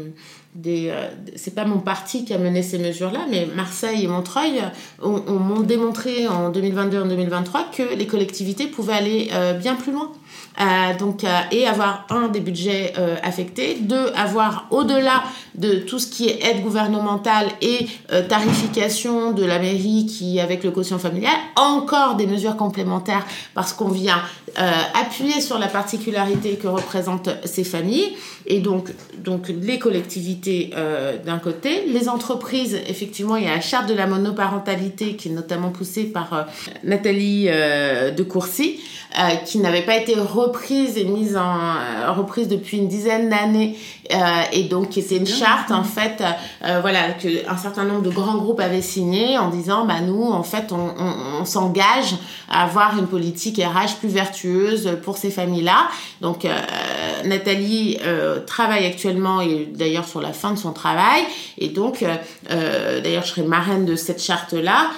des 0.54 0.92
c'est 1.36 1.54
pas 1.54 1.64
mon 1.64 1.78
parti 1.78 2.24
qui 2.24 2.34
a 2.34 2.38
mené 2.38 2.62
ces 2.62 2.78
mesures-là, 2.78 3.20
mais 3.30 3.46
Marseille 3.54 4.04
et 4.04 4.08
Montreuil 4.08 4.60
ont, 5.00 5.22
ont 5.28 5.60
démontré 5.60 6.26
en 6.26 6.50
2022 6.50 6.96
et 6.96 7.00
en 7.00 7.06
2023 7.06 7.66
que 7.76 7.94
les 7.94 8.06
collectivités 8.06 8.66
pouvaient 8.66 8.94
aller 8.94 9.30
bien 9.60 9.76
plus 9.76 9.92
loin. 9.92 10.10
Euh, 10.60 10.96
donc, 10.98 11.24
euh, 11.24 11.40
et 11.52 11.66
avoir 11.66 12.06
un 12.10 12.28
des 12.28 12.40
budgets 12.40 12.92
euh, 12.98 13.16
affectés, 13.22 13.78
deux 13.80 14.12
avoir 14.14 14.66
au-delà 14.70 15.22
de 15.54 15.76
tout 15.76 15.98
ce 15.98 16.06
qui 16.06 16.28
est 16.28 16.44
aide 16.44 16.62
gouvernementale 16.62 17.48
et 17.60 17.86
tarification 18.28 19.32
de 19.32 19.44
la 19.44 19.58
mairie 19.58 20.06
qui 20.06 20.40
avec 20.40 20.64
le 20.64 20.70
quotient 20.70 20.98
familial, 20.98 21.34
encore 21.56 22.16
des 22.16 22.26
mesures 22.26 22.56
complémentaires 22.56 23.26
parce 23.54 23.72
qu'on 23.72 23.88
vient 23.88 24.20
appuyer 24.56 25.40
sur 25.40 25.58
la 25.58 25.68
particularité 25.68 26.56
que 26.56 26.66
représentent 26.66 27.30
ces 27.44 27.64
familles. 27.64 28.12
Et 28.46 28.60
donc 28.60 28.90
donc 29.18 29.48
les 29.48 29.78
collectivités 29.78 30.70
d'un 31.24 31.38
côté, 31.38 31.84
les 31.86 32.08
entreprises 32.08 32.78
effectivement 32.88 33.36
il 33.36 33.44
y 33.44 33.48
a 33.48 33.54
la 33.54 33.60
charte 33.60 33.88
de 33.88 33.94
la 33.94 34.06
monoparentalité 34.06 35.16
qui 35.16 35.28
est 35.28 35.32
notamment 35.32 35.70
poussée 35.70 36.04
par 36.04 36.46
Nathalie 36.84 37.46
de 37.46 38.22
Courcy 38.22 38.80
qui 39.46 39.58
n'avait 39.58 39.82
pas 39.82 39.96
été 39.96 40.14
reprise 40.14 40.96
et 40.96 41.04
mise 41.04 41.36
en 41.36 41.40
euh, 41.40 42.12
reprise 42.12 42.48
depuis 42.48 42.78
une 42.78 42.88
dizaine 42.88 43.28
d'années 43.28 43.76
euh, 44.12 44.16
et 44.52 44.64
donc 44.64 44.88
c'est 44.92 45.16
une 45.16 45.26
charte 45.26 45.70
en 45.70 45.84
fait 45.84 46.22
euh, 46.64 46.80
voilà 46.80 47.12
que 47.12 47.48
un 47.48 47.56
certain 47.56 47.84
nombre 47.84 48.02
de 48.02 48.10
grands 48.10 48.36
groupes 48.36 48.60
avaient 48.60 48.82
signé 48.82 49.38
en 49.38 49.50
disant 49.50 49.84
bah 49.86 50.00
nous 50.00 50.30
en 50.30 50.42
fait 50.42 50.72
on, 50.72 50.94
on, 51.40 51.44
s'engage 51.44 52.16
à 52.50 52.64
avoir 52.64 52.98
une 52.98 53.06
politique 53.06 53.58
RH 53.58 53.98
plus 53.98 54.08
vertueuse 54.08 54.39
pour 55.02 55.16
ces 55.16 55.30
familles 55.30 55.62
là 55.62 55.88
donc 56.20 56.46
Nathalie 57.24 57.98
travaille 58.46 58.86
actuellement 58.86 59.40
et 59.40 59.68
d'ailleurs 59.74 60.06
sur 60.06 60.20
la 60.20 60.32
fin 60.32 60.52
de 60.52 60.58
son 60.58 60.72
travail. 60.72 61.22
Et 61.58 61.68
donc 61.68 62.04
d'ailleurs 62.48 63.24
je 63.24 63.30
serai 63.30 63.42
marraine 63.42 63.84
de 63.84 63.96
cette 63.96 64.22
charte 64.22 64.52
là 64.52 64.90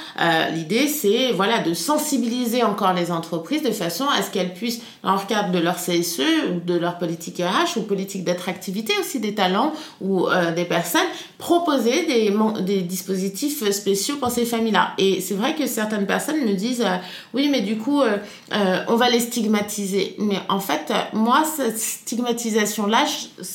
l'idée 0.53 0.87
c'est 0.87 1.33
voilà 1.33 1.59
de 1.61 1.75
sensibiliser 1.75 2.63
encore 2.63 2.93
les 2.93 3.11
entreprises 3.11 3.63
de 3.63 3.71
façon 3.71 4.05
à 4.09 4.23
ce 4.23 4.31
qu'elles 4.31 4.55
puissent 4.55 4.83
en 5.05 5.17
de 5.51 5.59
leur 5.59 5.77
CSE 5.77 6.21
ou 6.51 6.61
de 6.65 6.75
leur 6.75 6.99
politique 6.99 7.39
RH 7.39 7.79
ou 7.79 7.83
politique 7.83 8.25
d'attractivité 8.25 8.93
aussi 9.01 9.19
des 9.21 9.35
talents 9.35 9.73
ou 10.01 10.27
euh, 10.29 10.53
des 10.53 10.65
personnes, 10.65 11.01
proposer 11.39 12.07
des, 12.07 12.33
des 12.63 12.83
dispositifs 12.83 13.69
spéciaux 13.71 14.17
pour 14.17 14.31
ces 14.31 14.45
familles-là. 14.45 14.93
Et 14.99 15.21
c'est 15.21 15.35
vrai 15.35 15.55
que 15.55 15.67
certaines 15.67 16.07
personnes 16.07 16.45
me 16.45 16.55
disent 16.55 16.83
euh, 16.83 16.97
oui, 17.35 17.49
mais 17.51 17.63
du 17.63 17.79
coup, 17.79 18.03
euh, 18.03 18.19
on 18.89 18.97
va 18.97 19.11
les 19.11 19.21
stigmatiser. 19.33 20.15
Mais 20.19 20.39
en 20.49 20.61
fait, 20.61 20.93
moi, 21.15 21.43
cette 21.57 21.79
stigmatisation-là 21.79 23.07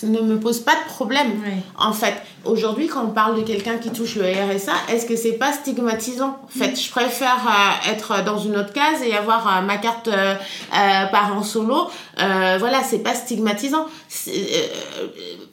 ne 0.03 0.21
me 0.21 0.39
pose 0.39 0.59
pas 0.61 0.75
de 0.75 0.85
problème. 0.87 1.31
En 1.77 1.93
fait, 1.93 2.15
aujourd'hui, 2.47 2.87
quand 2.87 3.03
on 3.03 3.11
parle 3.11 3.37
de 3.37 3.41
quelqu'un 3.41 3.77
qui 3.77 3.91
touche 3.91 4.15
le 4.15 4.23
RSA, 4.23 4.73
est-ce 4.89 5.05
que 5.05 5.15
c'est 5.15 5.33
pas 5.33 5.53
stigmatisant? 5.53 6.37
En 6.43 6.47
fait, 6.47 6.79
je 6.79 6.89
préfère 6.89 7.45
être 7.89 8.23
dans 8.23 8.37
une 8.37 8.57
autre 8.57 8.73
case 8.73 9.01
et 9.05 9.15
avoir 9.15 9.61
ma 9.63 9.77
carte 9.77 10.09
parent 11.11 11.43
solo, 11.43 11.87
euh, 12.19 12.57
voilà, 12.59 12.81
c'est 12.83 12.99
pas 12.99 13.13
stigmatisant. 13.13 13.85
Euh, 14.27 14.31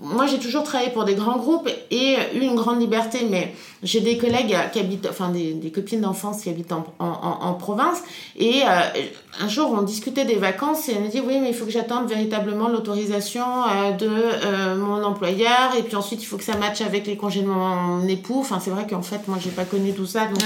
moi, 0.01 0.27
j'ai 0.27 0.39
toujours 0.39 0.63
travaillé 0.63 0.91
pour 0.91 1.05
des 1.05 1.15
grands 1.15 1.37
groupes 1.37 1.69
et 1.91 2.17
eu 2.35 2.41
une 2.41 2.55
grande 2.55 2.81
liberté, 2.81 3.27
mais 3.31 3.55
j'ai 3.83 4.01
des 4.01 4.17
collègues 4.17 4.57
qui 4.73 4.81
habitent, 4.81 5.07
enfin 5.09 5.29
des, 5.31 5.71
copines 5.71 6.01
d'enfance 6.01 6.43
qui 6.43 6.49
habitent 6.49 6.73
en, 6.73 7.55
province, 7.55 8.03
et 8.37 8.63
euh, 8.63 8.81
un 9.41 9.49
jour 9.49 9.71
on 9.73 9.83
discutait 9.83 10.25
des 10.25 10.37
vacances 10.37 10.89
et 10.89 10.93
elle 10.93 11.03
me 11.03 11.09
dit 11.09 11.21
oui, 11.21 11.39
mais 11.41 11.49
il 11.49 11.55
faut 11.55 11.65
que 11.65 11.71
j'attende 11.71 12.09
véritablement 12.09 12.69
l'autorisation 12.69 13.45
de 13.99 14.75
mon 14.77 15.03
employeur, 15.03 15.75
et 15.79 15.83
puis 15.83 15.97
ensuite 15.97 16.23
il 16.23 16.27
faut 16.27 16.37
que 16.37 16.45
ça 16.45 16.57
matche 16.57 16.81
avec 16.85 17.07
les 17.07 17.17
congés 17.17 17.43
de 17.43 17.49
mon 17.49 18.07
époux. 18.07 18.41
Enfin, 18.41 18.61
c'est 18.61 18.71
vrai 18.71 18.87
qu'en 18.89 19.03
fait, 19.03 19.27
moi, 19.29 19.39
j'ai 19.41 19.51
pas 19.51 19.65
connu 19.65 19.93
tout 19.93 20.07
ça, 20.07 20.27
donc 20.27 20.43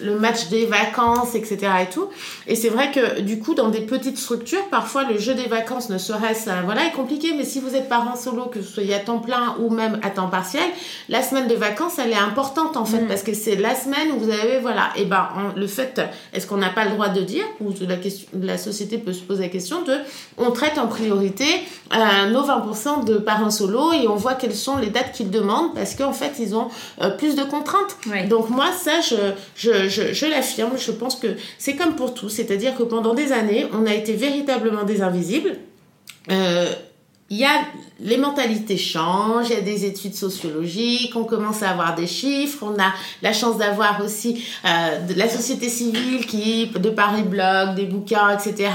le 0.00 0.18
match 0.18 0.48
des 0.48 0.66
vacances, 0.66 1.34
etc. 1.34 1.58
et 1.82 1.86
tout. 1.92 2.08
Et 2.46 2.54
c'est 2.54 2.68
vrai 2.68 2.90
que 2.90 3.20
du 3.20 3.38
coup, 3.38 3.54
dans 3.54 3.68
des 3.68 3.80
petites 3.80 4.18
structures, 4.18 4.66
parfois 4.70 5.04
le 5.04 5.18
jeu 5.18 5.34
des 5.34 5.46
vacances 5.46 5.88
ne 5.90 5.98
serait-ce 5.98 6.50
voilà 6.64 6.86
est 6.86 6.92
compliqué 6.92 7.32
mais 7.36 7.44
si 7.44 7.60
vous 7.60 7.74
êtes 7.74 7.88
parent 7.88 8.16
solo 8.16 8.46
que 8.46 8.62
ce 8.62 8.68
soit 8.68 8.94
à 8.94 8.98
temps 8.98 9.18
plein 9.18 9.56
ou 9.60 9.70
même 9.70 9.98
à 10.02 10.10
temps 10.10 10.28
partiel 10.28 10.64
la 11.08 11.22
semaine 11.22 11.48
de 11.48 11.54
vacances 11.54 11.98
elle 11.98 12.12
est 12.12 12.14
importante 12.14 12.76
en 12.76 12.84
fait 12.84 13.00
mm. 13.00 13.08
parce 13.08 13.22
que 13.22 13.34
c'est 13.34 13.56
la 13.56 13.74
semaine 13.74 14.12
où 14.14 14.18
vous 14.18 14.30
avez 14.30 14.58
voilà 14.60 14.90
et 14.96 15.04
ben 15.04 15.28
le 15.56 15.66
fait 15.66 16.00
est-ce 16.32 16.46
qu'on 16.46 16.56
n'a 16.56 16.70
pas 16.70 16.84
le 16.84 16.92
droit 16.92 17.08
de 17.08 17.20
dire 17.22 17.44
ou 17.60 17.72
la 17.86 17.96
question 17.96 18.28
la 18.40 18.58
société 18.58 18.98
peut 18.98 19.12
se 19.12 19.22
poser 19.22 19.44
la 19.44 19.48
question 19.48 19.82
de 19.82 19.94
on 20.38 20.50
traite 20.50 20.78
en 20.78 20.86
priorité 20.86 21.46
euh, 21.94 22.30
nos 22.30 22.42
20% 22.42 23.04
de 23.04 23.14
parents 23.18 23.50
solo 23.50 23.92
et 23.92 24.08
on 24.08 24.16
voit 24.16 24.34
quelles 24.34 24.54
sont 24.54 24.76
les 24.76 24.90
dates 24.90 25.12
qu'ils 25.12 25.30
demandent 25.30 25.75
parce 25.76 25.94
qu'en 25.94 26.12
fait 26.12 26.32
ils 26.40 26.56
ont 26.56 26.68
euh, 27.00 27.10
plus 27.10 27.36
de 27.36 27.44
contraintes. 27.44 27.96
Donc 28.28 28.50
moi 28.50 28.72
ça 28.72 29.00
je 29.00 29.16
je, 29.54 29.88
je, 29.88 30.12
je 30.12 30.26
l'affirme. 30.26 30.72
Je 30.76 30.90
pense 30.90 31.16
que 31.16 31.28
c'est 31.58 31.76
comme 31.76 31.94
pour 31.94 32.14
tout. 32.14 32.28
C'est-à-dire 32.28 32.76
que 32.76 32.82
pendant 32.82 33.14
des 33.14 33.30
années 33.30 33.66
on 33.72 33.86
a 33.86 33.94
été 33.94 34.14
véritablement 34.14 34.82
des 34.82 35.02
invisibles. 35.02 35.56
Euh, 36.30 36.72
il 37.28 37.38
y 37.38 37.44
a 37.44 37.64
les 37.98 38.18
mentalités 38.18 38.76
changent, 38.76 39.48
il 39.50 39.54
y 39.54 39.58
a 39.58 39.62
des 39.62 39.84
études 39.84 40.14
sociologiques, 40.14 41.16
on 41.16 41.24
commence 41.24 41.62
à 41.62 41.70
avoir 41.70 41.94
des 41.94 42.06
chiffres, 42.06 42.62
on 42.62 42.80
a 42.80 42.92
la 43.22 43.32
chance 43.32 43.56
d'avoir 43.56 44.00
aussi 44.04 44.44
euh, 44.64 45.00
de 45.06 45.14
la 45.14 45.28
société 45.28 45.68
civile 45.68 46.26
qui, 46.26 46.66
de 46.66 46.90
par 46.90 47.16
les 47.16 47.22
blogs, 47.22 47.74
des 47.74 47.86
bouquins, 47.86 48.36
etc., 48.38 48.70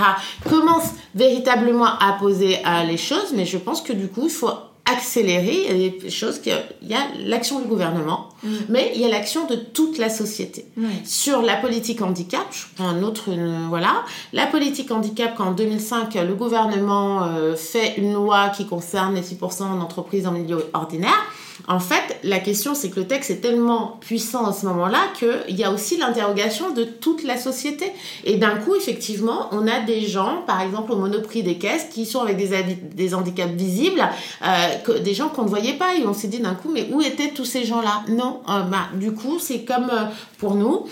commence 0.50 0.90
véritablement 1.16 1.86
à 1.86 2.18
poser 2.20 2.58
euh, 2.66 2.84
les 2.84 2.98
choses, 2.98 3.32
mais 3.34 3.46
je 3.46 3.58
pense 3.58 3.82
que 3.82 3.94
du 3.94 4.08
coup, 4.08 4.24
il 4.26 4.32
faut 4.32 4.50
accélérer. 4.92 5.66
Il 5.70 5.82
y 5.82 5.86
a 5.88 5.90
des 5.90 6.10
choses 6.10 6.42
il 6.46 6.88
y 6.88 6.94
a 6.94 7.00
l'action 7.26 7.60
du 7.60 7.68
gouvernement, 7.68 8.30
mm. 8.44 8.50
mais 8.70 8.92
il 8.96 9.02
y 9.02 9.06
a 9.06 9.10
l'action 9.10 9.46
de 9.48 9.56
toute 9.56 9.98
la 9.98 10.10
société. 10.10 10.66
Sur 11.06 11.42
la 11.42 11.56
politique 11.56 12.02
handicap, 12.02 12.46
je 12.52 12.64
prends 12.76 12.88
un 12.88 13.04
autre, 13.04 13.30
voilà. 13.70 14.04
La 14.34 14.48
politique 14.48 14.92
handicap, 14.92 15.36
qu'en 15.36 15.52
2005, 15.52 16.16
le 16.16 16.34
gouvernement 16.34 17.24
euh, 17.24 17.56
fait 17.56 17.96
une 17.98 18.14
loi 18.14 18.50
qui 18.50 18.66
concerne 18.66 19.16
les 19.16 19.22
6% 19.22 19.80
d'entreprises 19.80 20.28
en 20.28 20.32
milieu 20.32 20.70
ordinaire, 20.74 21.26
en 21.68 21.80
fait, 21.80 22.18
la 22.24 22.40
question, 22.40 22.74
c'est 22.74 22.90
que 22.90 23.00
le 23.00 23.08
texte 23.08 23.30
est 23.30 23.42
tellement 23.42 23.98
puissant 24.02 24.46
à 24.46 24.54
ce 24.54 24.66
moment-là 24.66 25.00
qu'il 25.18 25.56
y 25.56 25.64
a 25.64 25.72
aussi 25.72 25.98
l'interrogation 25.98 26.72
de 26.72 26.84
toute 26.84 27.24
la 27.24 27.38
société. 27.38 27.92
Et 28.24 28.38
d'un 28.38 28.56
coup, 28.56 28.76
effectivement, 28.76 29.48
on 29.52 29.68
a 29.68 29.80
des 29.82 30.02
gens, 30.02 30.44
par 30.48 30.62
exemple 30.62 30.92
au 30.92 30.96
monoprix 30.96 31.44
des 31.44 31.58
caisses, 31.58 31.88
qui 31.92 32.06
sont 32.06 32.22
avec 32.22 32.38
des, 32.38 32.50
des 32.74 33.14
handicaps 33.14 33.54
visibles, 33.54 34.02
euh, 34.44 34.48
des 35.04 35.14
gens 35.14 35.30
qu'on 35.30 35.44
ne 35.44 35.50
voyait 35.50 35.74
pas. 35.74 35.96
Et 35.96 36.06
on 36.06 36.14
s'est 36.14 36.28
dit 36.28 36.40
d'un 36.40 36.56
coup, 36.56 36.70
mais 36.72 36.88
où 36.92 37.02
étaient 37.02 37.30
tous 37.30 37.46
ces 37.46 37.66
gens-là? 37.66 38.04
Non, 38.10 38.42
euh, 38.50 38.62
bah, 38.64 38.90
du 38.96 39.14
coup, 39.14 39.40
c'est 39.40 39.64
comme 39.64 39.90
euh, 39.92 40.06
pour 40.38 40.56
nous. 40.56 40.86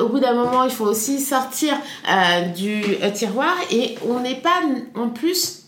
au 0.00 0.08
bout 0.08 0.20
d'un 0.20 0.34
moment, 0.34 0.64
il 0.64 0.70
faut 0.70 0.86
aussi 0.86 1.20
sortir 1.20 1.74
du 2.56 2.82
tiroir 3.14 3.54
et 3.70 3.96
on 4.08 4.20
n'est 4.20 4.40
pas 4.40 4.60
en 4.94 5.08
plus... 5.08 5.64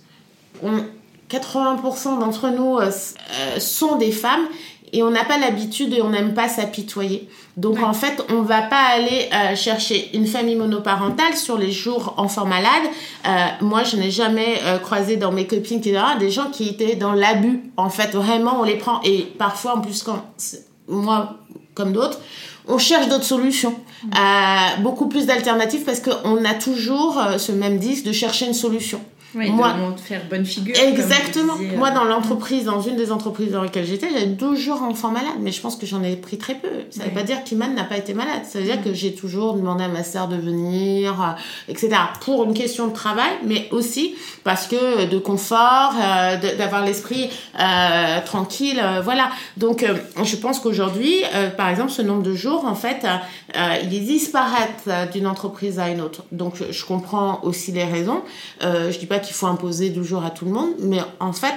On, 0.62 0.82
80% 1.30 2.18
d'entre 2.18 2.50
nous 2.50 2.78
euh, 2.78 2.90
euh, 2.90 3.60
sont 3.60 3.96
des 3.96 4.10
femmes 4.10 4.46
et 4.92 5.02
on 5.02 5.10
n'a 5.10 5.24
pas 5.24 5.38
l'habitude 5.38 5.92
et 5.92 6.02
on 6.02 6.10
n'aime 6.10 6.34
pas 6.34 6.48
s'apitoyer. 6.48 7.28
Donc 7.56 7.82
en 7.82 7.92
fait, 7.92 8.24
on 8.30 8.42
va 8.42 8.62
pas 8.62 8.82
aller 8.94 9.28
euh, 9.32 9.54
chercher 9.54 10.10
une 10.14 10.26
famille 10.26 10.56
monoparentale 10.56 11.36
sur 11.36 11.58
les 11.58 11.70
jours 11.70 12.14
enfants 12.16 12.46
malades. 12.46 12.90
moi, 13.60 13.84
je 13.84 13.96
n'ai 13.96 14.10
jamais 14.10 14.60
croisé 14.82 15.16
dans 15.16 15.32
mes 15.32 15.46
copines 15.46 15.78
etc., 15.78 16.00
des 16.18 16.30
gens 16.30 16.50
qui 16.50 16.68
étaient 16.68 16.96
dans 16.96 17.12
l'abus. 17.12 17.60
En 17.76 17.90
fait, 17.90 18.14
vraiment, 18.14 18.60
on 18.60 18.64
les 18.64 18.76
prend 18.76 19.00
et 19.02 19.22
parfois, 19.38 19.76
en 19.76 19.80
plus, 19.80 20.02
quand 20.02 20.24
moi 20.88 21.36
comme 21.74 21.92
d'autres, 21.92 22.18
on 22.66 22.78
cherche 22.78 23.08
d'autres 23.08 23.24
solutions, 23.24 23.74
mmh. 24.04 24.82
beaucoup 24.82 25.08
plus 25.08 25.26
d'alternatives 25.26 25.82
parce 25.84 26.00
qu'on 26.00 26.44
a 26.44 26.54
toujours 26.54 27.20
ce 27.38 27.52
même 27.52 27.78
disque 27.78 28.04
de 28.04 28.12
chercher 28.12 28.46
une 28.46 28.54
solution. 28.54 29.00
Oui, 29.34 29.48
moi, 29.50 29.74
de 29.94 30.00
faire 30.00 30.22
bonne 30.28 30.44
figure. 30.44 30.74
Exactement. 30.76 31.54
moi, 31.76 31.92
dans 31.92 32.04
euh, 32.04 32.08
l'entreprise, 32.08 32.64
dans 32.64 32.80
une 32.80 32.96
des 32.96 33.12
entreprises 33.12 33.52
dans 33.52 33.62
lesquelles 33.62 33.86
j'étais, 33.86 34.08
j'avais 34.10 34.34
toujours 34.34 34.82
enfants 34.82 35.10
malades, 35.10 35.38
mais 35.40 35.52
je 35.52 35.60
pense 35.60 35.76
que 35.76 35.86
j'en 35.86 36.02
ai 36.02 36.16
pris 36.16 36.36
très 36.36 36.54
peu. 36.54 36.68
Ça 36.90 37.04
ne 37.04 37.08
veut 37.08 37.14
pas 37.14 37.22
dire 37.22 37.44
qu'Iman 37.44 37.72
n'a 37.74 37.84
pas 37.84 37.96
été 37.96 38.12
malade. 38.12 38.42
Ça 38.44 38.58
veut 38.58 38.64
dire 38.64 38.82
que 38.82 38.92
j'ai 38.92 39.14
toujours 39.14 39.54
demandé 39.54 39.84
à 39.84 39.88
ma 39.88 40.02
sœur 40.02 40.26
de 40.26 40.36
venir, 40.36 41.22
euh, 41.22 41.72
etc. 41.72 41.90
Pour 42.22 42.44
une 42.44 42.54
question 42.54 42.88
de 42.88 42.92
travail, 42.92 43.30
mais 43.44 43.68
aussi 43.70 44.16
parce 44.42 44.66
que 44.66 45.06
de 45.06 45.18
confort, 45.18 45.94
euh, 45.96 46.36
d'avoir 46.56 46.84
l'esprit 46.84 47.30
tranquille, 48.24 48.82
voilà. 49.04 49.30
Donc, 49.56 49.84
je 50.22 50.36
pense 50.36 50.58
qu'aujourd'hui, 50.58 51.22
par 51.56 51.68
exemple, 51.68 51.90
ce 51.90 52.02
nombre 52.02 52.22
de 52.22 52.34
jours, 52.34 52.64
en 52.64 52.74
fait, 52.74 53.06
il 53.54 53.94
est 53.94 54.00
disparate 54.00 55.12
d'une 55.12 55.26
entreprise 55.26 55.78
à 55.78 55.88
une 55.88 56.00
autre. 56.00 56.24
Donc, 56.32 56.54
je 56.70 56.84
comprends 56.84 57.40
aussi 57.42 57.72
les 57.72 57.84
raisons. 57.84 58.22
je 58.62 58.98
dis 58.98 59.06
pas 59.06 59.19
qu'il 59.20 59.34
faut 59.34 59.46
imposer 59.46 59.90
12 59.90 60.06
jours 60.06 60.24
à 60.24 60.30
tout 60.30 60.44
le 60.44 60.50
monde, 60.50 60.74
mais 60.80 61.00
en 61.20 61.32
fait, 61.32 61.54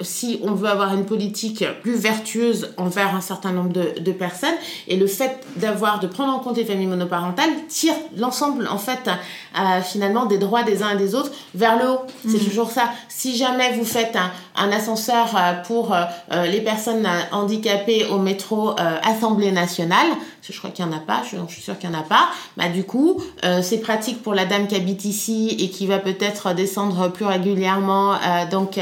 si 0.00 0.40
on 0.44 0.52
veut 0.52 0.68
avoir 0.68 0.94
une 0.94 1.04
politique 1.04 1.64
plus 1.82 1.96
vertueuse 1.96 2.72
envers 2.76 3.14
un 3.14 3.20
certain 3.20 3.52
nombre 3.52 3.72
de, 3.72 3.98
de 4.00 4.12
personnes. 4.12 4.54
Et 4.86 4.96
le 4.96 5.06
fait 5.06 5.40
d'avoir, 5.56 5.98
de 6.00 6.06
prendre 6.06 6.32
en 6.32 6.38
compte 6.38 6.56
les 6.56 6.64
familles 6.64 6.86
monoparentales 6.86 7.50
tire 7.68 7.94
l'ensemble, 8.16 8.68
en 8.68 8.78
fait, 8.78 9.08
euh, 9.08 9.80
finalement, 9.82 10.26
des 10.26 10.38
droits 10.38 10.62
des 10.62 10.82
uns 10.82 10.90
et 10.90 10.96
des 10.96 11.14
autres 11.14 11.32
vers 11.54 11.78
le 11.78 11.90
haut. 11.90 12.00
C'est 12.28 12.38
toujours 12.38 12.70
ça. 12.70 12.90
Si 13.08 13.36
jamais 13.36 13.72
vous 13.72 13.84
faites 13.84 14.16
un, 14.16 14.30
un 14.56 14.70
ascenseur 14.70 15.34
euh, 15.36 15.62
pour 15.62 15.94
euh, 15.94 16.46
les 16.46 16.60
personnes 16.60 17.08
handicapées 17.32 18.06
au 18.10 18.18
métro 18.18 18.74
Assemblée 19.02 19.50
nationale, 19.50 20.06
je 20.42 20.56
crois 20.56 20.70
qu'il 20.70 20.84
n'y 20.84 20.94
en 20.94 20.96
a 20.96 21.00
pas, 21.00 21.22
je, 21.30 21.36
je 21.48 21.52
suis 21.52 21.62
sûre 21.62 21.78
qu'il 21.78 21.90
n'y 21.90 21.96
en 21.96 22.00
a 22.00 22.02
pas, 22.02 22.28
bah 22.56 22.68
du 22.68 22.84
coup, 22.84 23.22
c'est 23.62 23.78
pratique 23.78 24.22
pour 24.22 24.34
la 24.34 24.46
dame 24.46 24.66
qui 24.66 24.74
habite 24.76 25.04
ici 25.04 25.56
et 25.58 25.68
qui 25.68 25.86
va 25.86 25.98
peut-être 25.98 26.54
descendre 26.54 27.08
plus 27.08 27.26
régulièrement 27.26 28.14
donc 28.50 28.78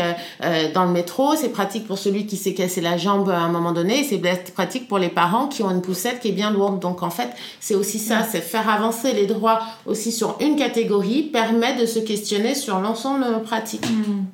dans 0.75 0.85
le 0.85 0.91
métro 0.91 1.06
c'est 1.37 1.49
pratique 1.49 1.87
pour 1.87 1.99
celui 1.99 2.27
qui 2.27 2.37
s'est 2.37 2.55
cassé 2.55 2.81
la 2.81 2.97
jambe 2.97 3.31
à 3.31 3.39
un 3.39 3.49
moment 3.49 3.73
donné, 3.73 4.05
c'est 4.05 4.21
pratique 4.53 4.89
pour 4.89 4.99
les 4.99 5.09
parents 5.09 5.47
qui 5.47 5.63
ont 5.63 5.71
une 5.71 5.83
poussette 5.83 6.21
qui 6.21 6.29
est 6.29 6.33
bien 6.33 6.51
lourde. 6.51 6.81
Donc 6.81 7.03
en 7.03 7.11
fait, 7.11 7.31
c'est 7.61 7.75
aussi 7.75 7.99
ça, 7.99 8.23
c'est 8.23 8.41
faire 8.41 8.69
avancer 8.69 9.13
les 9.13 9.27
droits 9.27 9.61
aussi 9.87 10.13
sur 10.13 10.37
une 10.41 10.57
catégorie, 10.57 11.23
permet 11.23 11.77
de 11.81 11.87
se 11.87 11.99
questionner 11.99 12.55
sur 12.55 12.81
l'ensemble 12.81 13.25
de 13.25 13.31
nos 13.31 13.41
pratiques. 13.41 13.89
Mm. 13.89 14.25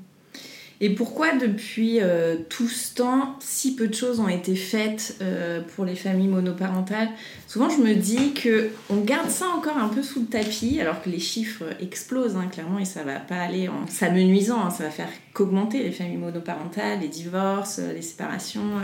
Et 0.85 0.91
pourquoi 0.91 1.37
depuis 1.37 2.01
euh, 2.01 2.35
tout 2.49 2.67
ce 2.67 2.93
temps, 2.93 3.37
si 3.39 3.77
peu 3.77 3.87
de 3.87 3.95
choses 3.95 4.19
ont 4.19 4.27
été 4.27 4.57
faites 4.57 5.17
euh, 5.23 5.61
pour 5.77 5.85
les 5.85 5.95
familles 5.95 6.27
monoparentales? 6.27 7.09
Souvent, 7.47 7.71
je 7.71 7.77
me 7.77 7.95
dis 7.95 8.33
que 8.33 8.71
on 8.91 8.97
garde 8.97 9.31
ça 9.31 9.47
encore 9.57 9.79
un 9.79 9.87
peu 9.87 10.03
sous 10.03 10.23
le 10.23 10.27
tapis, 10.27 10.81
alors 10.81 11.01
que 11.01 11.09
les 11.09 11.21
chiffres 11.21 11.63
explosent 11.81 12.35
hein, 12.35 12.49
clairement 12.51 12.81
et 12.81 12.85
ça 12.85 13.05
va 13.05 13.21
pas 13.21 13.37
aller 13.37 13.69
en 13.69 13.87
s'amenuisant. 13.87 14.61
Hein, 14.61 14.71
ça 14.71 14.83
va 14.83 14.91
faire 14.91 15.09
qu'augmenter 15.33 15.85
les 15.85 15.93
familles 15.93 16.17
monoparentales, 16.17 16.99
les 16.99 17.09
divorces, 17.09 17.79
euh, 17.79 17.93
les 17.93 18.03
séparations. 18.03 18.81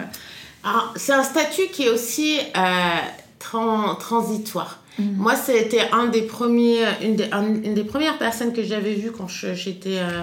c'est 0.95 1.13
un 1.13 1.25
statut 1.25 1.67
qui 1.73 1.83
est 1.83 1.91
aussi 1.91 2.39
transitoire. 3.41 4.85
Mmh. 4.99 5.05
Moi, 5.17 5.37
c'était 5.37 5.89
un 5.93 6.07
des 6.07 6.23
premiers, 6.23 6.83
une, 7.03 7.21
une, 7.65 7.75
des 7.75 7.85
premières 7.85 8.19
personnes 8.19 8.53
que 8.53 8.63
j'avais 8.63 8.95
vues 8.95 9.13
quand 9.13 9.29
j'étais 9.29 9.99
euh, 9.99 10.23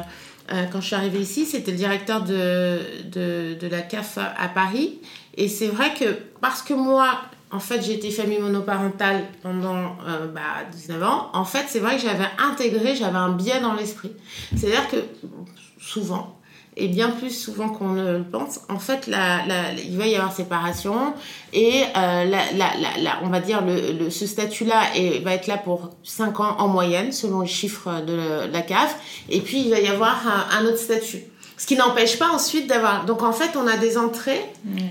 quand 0.71 0.79
je 0.81 0.85
suis 0.85 0.95
arrivée 0.95 1.19
ici, 1.19 1.45
c'était 1.45 1.71
le 1.71 1.77
directeur 1.77 2.23
de, 2.23 2.79
de, 3.09 3.67
la 3.67 3.81
CAF 3.81 4.17
à 4.17 4.47
Paris. 4.47 4.99
Et 5.35 5.47
c'est 5.47 5.67
vrai 5.67 5.93
que 5.93 6.05
parce 6.39 6.61
que 6.61 6.73
moi, 6.73 7.19
en 7.51 7.59
fait, 7.59 7.81
j'ai 7.81 7.93
été 7.93 8.11
famille 8.11 8.39
monoparentale 8.39 9.23
pendant 9.41 9.95
euh, 10.07 10.27
bah, 10.27 10.65
19 10.71 11.03
ans, 11.03 11.29
en 11.33 11.45
fait, 11.45 11.65
c'est 11.67 11.79
vrai 11.79 11.95
que 11.95 12.01
j'avais 12.01 12.27
intégré, 12.37 12.95
j'avais 12.95 13.17
un 13.17 13.31
biais 13.31 13.59
dans 13.59 13.73
l'esprit. 13.73 14.11
C'est-à-dire 14.55 14.87
que 14.89 14.97
souvent, 15.79 16.34
et 16.77 16.87
bien 16.87 17.09
plus 17.09 17.31
souvent 17.31 17.69
qu'on 17.69 17.89
ne 17.89 18.17
le 18.17 18.23
pense, 18.23 18.59
en 18.69 18.79
fait, 18.79 19.07
la, 19.07 19.45
la, 19.45 19.73
il 19.73 19.97
va 19.97 20.07
y 20.07 20.15
avoir 20.15 20.33
séparation 20.33 21.13
et 21.53 21.83
euh, 21.95 22.25
la, 22.25 23.19
on 23.23 23.29
va 23.29 23.39
dire 23.39 23.61
le, 23.65 24.09
ce 24.09 24.27
statut-là 24.27 24.81
va 25.23 25.33
être 25.33 25.47
là 25.47 25.57
pour 25.57 25.91
5 26.03 26.39
ans 26.39 26.55
en 26.59 26.67
moyenne, 26.67 27.11
selon 27.11 27.41
les 27.41 27.47
chiffres 27.47 28.01
de 28.05 28.51
la 28.51 28.61
CAF, 28.61 28.97
et 29.29 29.39
puis 29.39 29.61
il 29.61 29.69
va 29.69 29.79
y 29.79 29.87
avoir 29.87 30.21
un, 30.57 30.65
autre 30.65 30.79
statut. 30.79 31.23
Ce 31.57 31.65
qui 31.65 31.77
n'empêche 31.77 32.19
pas 32.19 32.29
ensuite 32.29 32.67
d'avoir... 32.67 33.05
Donc 33.05 33.23
en 33.23 33.31
fait, 33.31 33.55
on 33.55 33.65
a 33.67 33.77
des 33.77 33.97
entrées, 33.97 34.41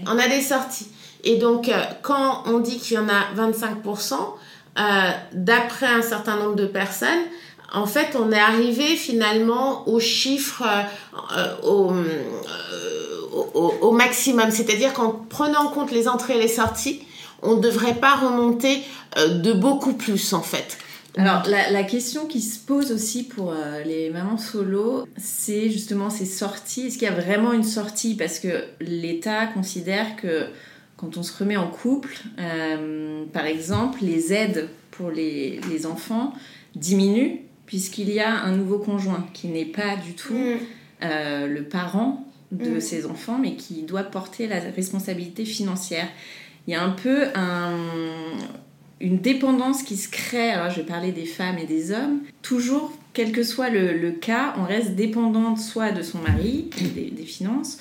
on 0.07 0.19
a 0.19 0.29
des 0.29 0.41
sorties. 0.41 0.89
Et 1.25 1.37
donc, 1.37 1.69
euh, 1.69 1.83
quand 2.03 2.45
on 2.47 2.59
dit 2.59 2.79
qu'il 2.79 2.97
y 2.97 2.99
en 2.99 3.09
a 3.09 3.25
25%, 3.37 4.15
euh, 4.77 5.11
d'après 5.33 5.87
un 5.87 6.03
certain 6.03 6.37
nombre 6.37 6.57
de 6.57 6.67
personnes, 6.67 7.25
en 7.73 7.87
fait, 7.87 8.17
on 8.17 8.31
est 8.31 8.39
arrivé 8.39 8.97
finalement 8.97 9.89
au 9.89 9.99
chiffre, 10.01 10.63
euh, 11.37 11.49
euh, 11.65 12.03
au, 13.81 13.93
maximum. 13.93 14.51
C'est-à-dire 14.51 14.93
qu'en 14.93 15.11
prenant 15.11 15.65
en 15.65 15.69
compte 15.69 15.91
les 15.91 16.09
entrées 16.09 16.37
et 16.37 16.41
les 16.41 16.49
sorties, 16.49 17.03
on 17.43 17.57
ne 17.57 17.61
devrait 17.61 17.95
pas 17.95 18.15
remonter 18.15 18.83
euh, 19.19 19.39
de 19.39 19.53
beaucoup 19.53 19.95
plus, 19.95 20.33
en 20.33 20.43
fait. 20.43 20.79
Alors, 21.17 21.45
la, 21.47 21.85
question 21.85 22.27
qui 22.27 22.41
se 22.41 22.59
pose 22.59 22.91
aussi 22.91 23.23
pour 23.23 23.55
les 23.87 24.11
mamans 24.11 24.37
solo, 24.37 25.07
c'est 25.17 25.71
justement 25.71 26.11
ces 26.11 26.27
sorties. 26.27 26.89
Est-ce 26.89 26.99
qu'il 26.99 27.07
y 27.07 27.11
a 27.11 27.15
vraiment 27.15 27.53
une 27.53 27.63
sortie? 27.63 28.17
Parce 28.17 28.41
que 28.41 28.65
l'État 28.81 29.47
considère 29.47 30.17
que 30.17 30.47
quand 30.97 31.17
on 31.17 31.23
se 31.23 31.39
remet 31.39 31.57
en 31.57 31.69
couple, 31.69 32.17
par 33.33 33.47
exemple, 33.47 34.01
les 34.03 34.33
aides 34.33 34.69
pour 34.91 35.13
les, 35.13 35.61
les 35.71 35.87
enfants 35.87 36.33
diminuent 36.75 37.44
puisqu'il 37.67 38.11
y 38.11 38.21
a 38.21 38.31
un 38.31 38.57
nouveau 38.57 38.79
conjoint 38.79 39.27
qui 39.33 39.49
n'est 39.49 39.65
pas 39.65 39.97
du 39.97 40.15
tout 40.15 40.35
mm. 40.35 40.59
euh, 41.03 41.47
le 41.47 41.65
parent 41.65 42.27
de 42.53 42.77
mm. 42.77 42.81
ses 42.81 43.07
enfants, 43.07 43.39
mais 43.41 43.57
qui 43.57 43.83
doit 43.83 44.03
porter 44.03 44.47
la 44.47 44.61
responsabilité 44.61 45.45
financière. 45.45 46.09
Il 46.67 46.73
y 46.73 46.75
a 46.75 46.83
un 46.83 46.91
peu 46.91 47.27
une 49.01 49.19
dépendance 49.19 49.83
qui 49.83 49.97
se 49.97 50.09
crée, 50.09 50.51
alors 50.51 50.71
je 50.71 50.77
vais 50.77 50.87
parler 50.87 51.13
des 51.13 51.27
femmes 51.27 51.59
et 51.59 51.67
des 51.67 51.93
hommes, 51.93 52.21
toujours, 52.41 52.93
quel 53.13 53.33
que 53.33 53.43
soit 53.43 53.69
le, 53.69 54.11
cas, 54.13 54.55
on 54.59 54.65
reste 54.65 54.95
dépendante 54.95 55.59
soit 55.59 55.93
de 55.93 56.03
son 56.03 56.19
mari, 56.19 56.71
des, 56.95 57.11
des 57.11 57.25
finances, 57.25 57.79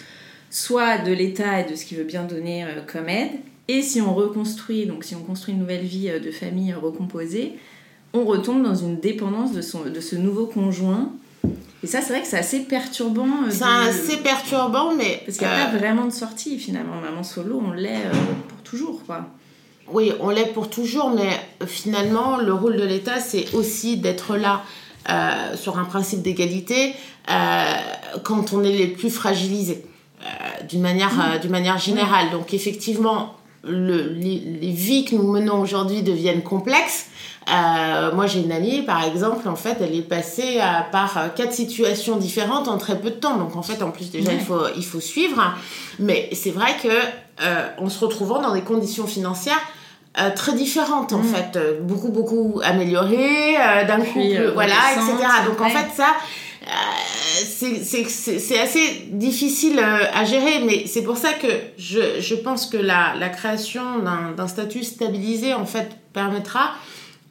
soit 0.50 0.98
de 1.00 1.12
l'État 1.12 1.62
et 1.62 1.70
de 1.70 1.76
ce 1.76 1.86
qu'il 1.86 1.98
veut 1.98 2.04
bien 2.04 2.24
donner 2.24 2.64
euh, 2.64 2.82
comme 2.86 3.10
aide. 3.10 3.32
Et 3.68 3.82
si 3.82 4.02
on 4.02 4.14
reconstruit, 4.14 4.86
donc 4.86 5.04
si 5.04 5.16
on 5.16 5.24
construit 5.24 5.54
une 5.54 5.60
nouvelle 5.62 5.86
vie 5.86 6.10
euh, 6.10 6.20
de 6.20 6.32
famille 6.32 6.74
recomposée, 6.74 7.54
on 8.14 8.26
retombe 8.26 8.64
dans 8.64 8.76
une 8.76 9.00
dépendance 9.00 9.52
de, 9.52 9.62
son, 9.62 9.82
de 9.86 10.00
ce 10.00 10.16
nouveau 10.16 10.46
conjoint. 10.46 11.12
Et 11.84 11.88
ça, 11.88 12.00
c'est 12.02 12.14
vrai 12.14 12.22
que 12.22 12.28
c'est 12.28 12.38
assez 12.38 12.62
perturbant. 12.62 13.26
Euh, 13.26 13.50
c'est 13.50 13.64
assez 13.64 14.18
perturbant, 14.18 14.94
mais. 14.96 15.22
Parce 15.26 15.38
qu'il 15.38 15.48
n'y 15.48 15.54
a 15.54 15.66
pas 15.66 15.74
euh, 15.74 15.78
vraiment 15.78 16.06
de 16.06 16.12
sortie 16.12 16.58
finalement. 16.58 17.02
Maman 17.02 17.24
solo, 17.24 17.62
on 17.66 17.72
l'est 17.72 18.06
euh, 18.06 18.12
pour 18.48 18.60
toujours, 18.60 19.04
quoi. 19.06 19.28
Oui, 19.92 20.14
on 20.22 20.30
l'est 20.30 20.54
pour 20.54 20.70
toujours, 20.70 21.10
mais 21.10 21.30
finalement, 21.68 22.38
le 22.38 22.54
rôle 22.54 22.78
de 22.78 22.86
l'État, 22.86 23.20
c'est 23.20 23.54
aussi 23.54 23.98
d'être 23.98 24.38
là 24.38 24.64
sur 25.58 25.78
un 25.78 25.84
principe 25.84 26.22
d'égalité 26.22 26.96
quand 27.28 28.54
on 28.54 28.64
est 28.64 28.72
les 28.72 28.88
plus 28.88 29.10
fragilisés, 29.10 29.84
d'une 30.70 30.80
manière, 30.80 31.12
mmh. 31.12 31.50
manière 31.50 31.78
générale. 31.80 32.32
Donc, 32.32 32.54
effectivement, 32.54 33.36
le, 33.64 34.10
les, 34.10 34.40
les, 34.62 34.72
vies 34.72 35.06
que 35.06 35.16
nous 35.16 35.32
menons 35.32 35.62
aujourd'hui 35.62 36.02
deviennent 36.02 36.44
complexes. 36.44 37.08
Euh, 37.50 38.14
moi, 38.14 38.28
j'ai 38.28 38.42
une 38.42 38.52
amie, 38.52 38.82
par 38.82 39.04
exemple, 39.04 39.48
en 39.48 39.56
fait, 39.56 39.78
elle 39.82 39.96
est 39.96 40.02
passée 40.02 40.60
à, 40.60 40.86
par 40.92 41.18
euh, 41.18 41.28
quatre 41.30 41.54
situations 41.54 42.18
différentes 42.18 42.68
en 42.68 42.78
très 42.78 43.00
peu 43.00 43.10
de 43.10 43.16
temps. 43.16 43.38
Donc, 43.38 43.56
en 43.56 43.62
fait, 43.62 43.82
en 43.82 43.92
plus, 43.92 44.12
déjà, 44.12 44.34
il, 44.34 44.40
faut, 44.40 44.68
il 44.76 44.86
faut 44.86 45.00
suivre. 45.00 45.42
Mais 46.00 46.30
c'est 46.34 46.52
vrai 46.52 46.76
que 46.82 46.90
euh, 46.90 47.68
en 47.78 47.90
se 47.90 48.04
retrouvant 48.04 48.42
dans 48.42 48.54
des 48.54 48.62
conditions 48.62 49.08
financières 49.08 49.62
euh, 50.20 50.30
très 50.36 50.54
différentes, 50.54 51.12
en 51.12 51.20
mm. 51.20 51.24
fait, 51.24 51.60
beaucoup, 51.82 52.10
beaucoup 52.10 52.62
améliorées, 52.64 53.56
d'un 53.88 54.00
couple, 54.00 54.52
voilà, 54.54 54.76
etc. 54.94 55.16
Donc, 55.48 55.60
en 55.62 55.70
fait, 55.70 55.88
ça, 55.96 56.08
c'est 56.66 58.60
assez 58.60 59.08
difficile 59.12 59.80
à 59.80 60.26
gérer, 60.26 60.64
mais 60.66 60.88
c'est 60.88 61.04
pour 61.04 61.18
ça 61.18 61.34
que 61.34 61.48
je, 61.78 62.20
je 62.20 62.36
pense 62.36 62.68
que 62.68 62.78
la, 62.78 63.16
la 63.20 63.30
création 63.30 64.00
d'un 64.00 64.48
statut 64.48 64.84
stabilisé, 64.84 65.54
en 65.54 65.66
fait, 65.66 65.90
permettra 66.14 66.72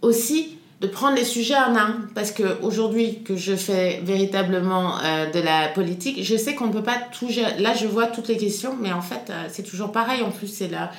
aussi 0.02 0.58
de 0.82 0.88
prendre 0.88 1.16
les 1.16 1.24
sujets 1.24 1.54
en 1.54 1.76
un. 1.76 1.96
Parce 2.14 2.32
que 2.32 2.60
aujourd'hui 2.60 3.22
que 3.22 3.36
je 3.36 3.54
fais 3.54 4.00
véritablement 4.04 4.98
euh, 4.98 5.30
de 5.30 5.38
la 5.38 5.68
politique, 5.68 6.22
je 6.22 6.36
sais 6.36 6.54
qu'on 6.54 6.66
ne 6.66 6.72
peut 6.72 6.82
pas 6.82 6.98
tout 7.18 7.28
gérer. 7.28 7.58
Là, 7.60 7.72
je 7.74 7.86
vois 7.86 8.06
toutes 8.06 8.28
les 8.28 8.36
questions, 8.36 8.76
mais 8.78 8.92
en 8.92 9.00
fait, 9.00 9.30
euh, 9.30 9.44
c'est 9.48 9.62
toujours 9.62 9.92
pareil. 9.92 10.22
En 10.22 10.30
plus, 10.30 10.48
c'est 10.48 10.68
là, 10.68 10.90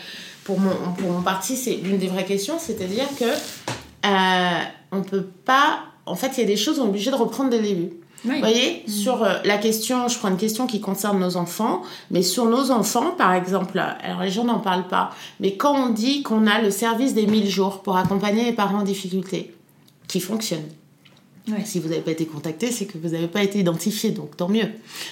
pour 0.46 0.60
mon, 0.60 0.74
pour 0.98 1.12
mon 1.12 1.22
parti, 1.22 1.58
c'est 1.58 1.76
l'une 1.76 1.98
des 1.98 2.08
vraies 2.08 2.26
questions. 2.26 2.58
C'est-à-dire 2.58 3.08
que 3.20 3.26
euh, 3.26 4.60
on 4.92 5.02
peut 5.02 5.28
pas. 5.46 5.80
En 6.06 6.16
fait, 6.16 6.32
il 6.38 6.40
y 6.40 6.44
a 6.44 6.48
des 6.48 6.58
choses, 6.58 6.80
on 6.80 6.86
est 6.86 6.90
obligé 6.90 7.12
de 7.12 7.16
reprendre 7.16 7.50
dès 7.50 7.58
le 7.58 7.64
début. 7.64 7.90
Vous 8.26 8.40
voyez, 8.40 8.84
mm. 8.88 8.90
sur 8.90 9.24
euh, 9.24 9.36
la 9.44 9.58
question, 9.58 10.08
je 10.08 10.18
prends 10.18 10.30
une 10.30 10.38
question 10.38 10.66
qui 10.66 10.80
concerne 10.80 11.20
nos 11.20 11.36
enfants, 11.36 11.82
mais 12.10 12.22
sur 12.22 12.46
nos 12.46 12.72
enfants, 12.72 13.12
par 13.12 13.34
exemple, 13.34 13.80
alors 13.80 14.22
les 14.22 14.32
gens 14.32 14.46
n'en 14.46 14.60
parlent 14.60 14.88
pas, 14.88 15.12
mais 15.40 15.56
quand 15.56 15.76
on 15.76 15.90
dit 15.90 16.24
qu'on 16.24 16.48
a 16.48 16.62
le 16.62 16.72
service 16.72 17.14
des 17.14 17.28
1000 17.28 17.50
jours 17.50 17.82
pour 17.82 17.98
accompagner 17.98 18.46
les 18.46 18.54
parents 18.54 18.80
en 18.80 18.84
difficulté, 18.84 19.54
qui 20.08 20.20
fonctionne, 20.20 20.64
Si 21.66 21.80
vous 21.80 21.90
n'avez 21.90 22.02
pas 22.02 22.12
été 22.12 22.26
contacté, 22.26 22.72
c'est 22.72 22.86
que 22.86 22.98
vous 22.98 23.10
n'avez 23.10 23.28
pas 23.28 23.44
été 23.44 23.60
identifié, 23.60 24.12
donc 24.12 24.38
tant 24.38 24.48
mieux. 24.48 24.70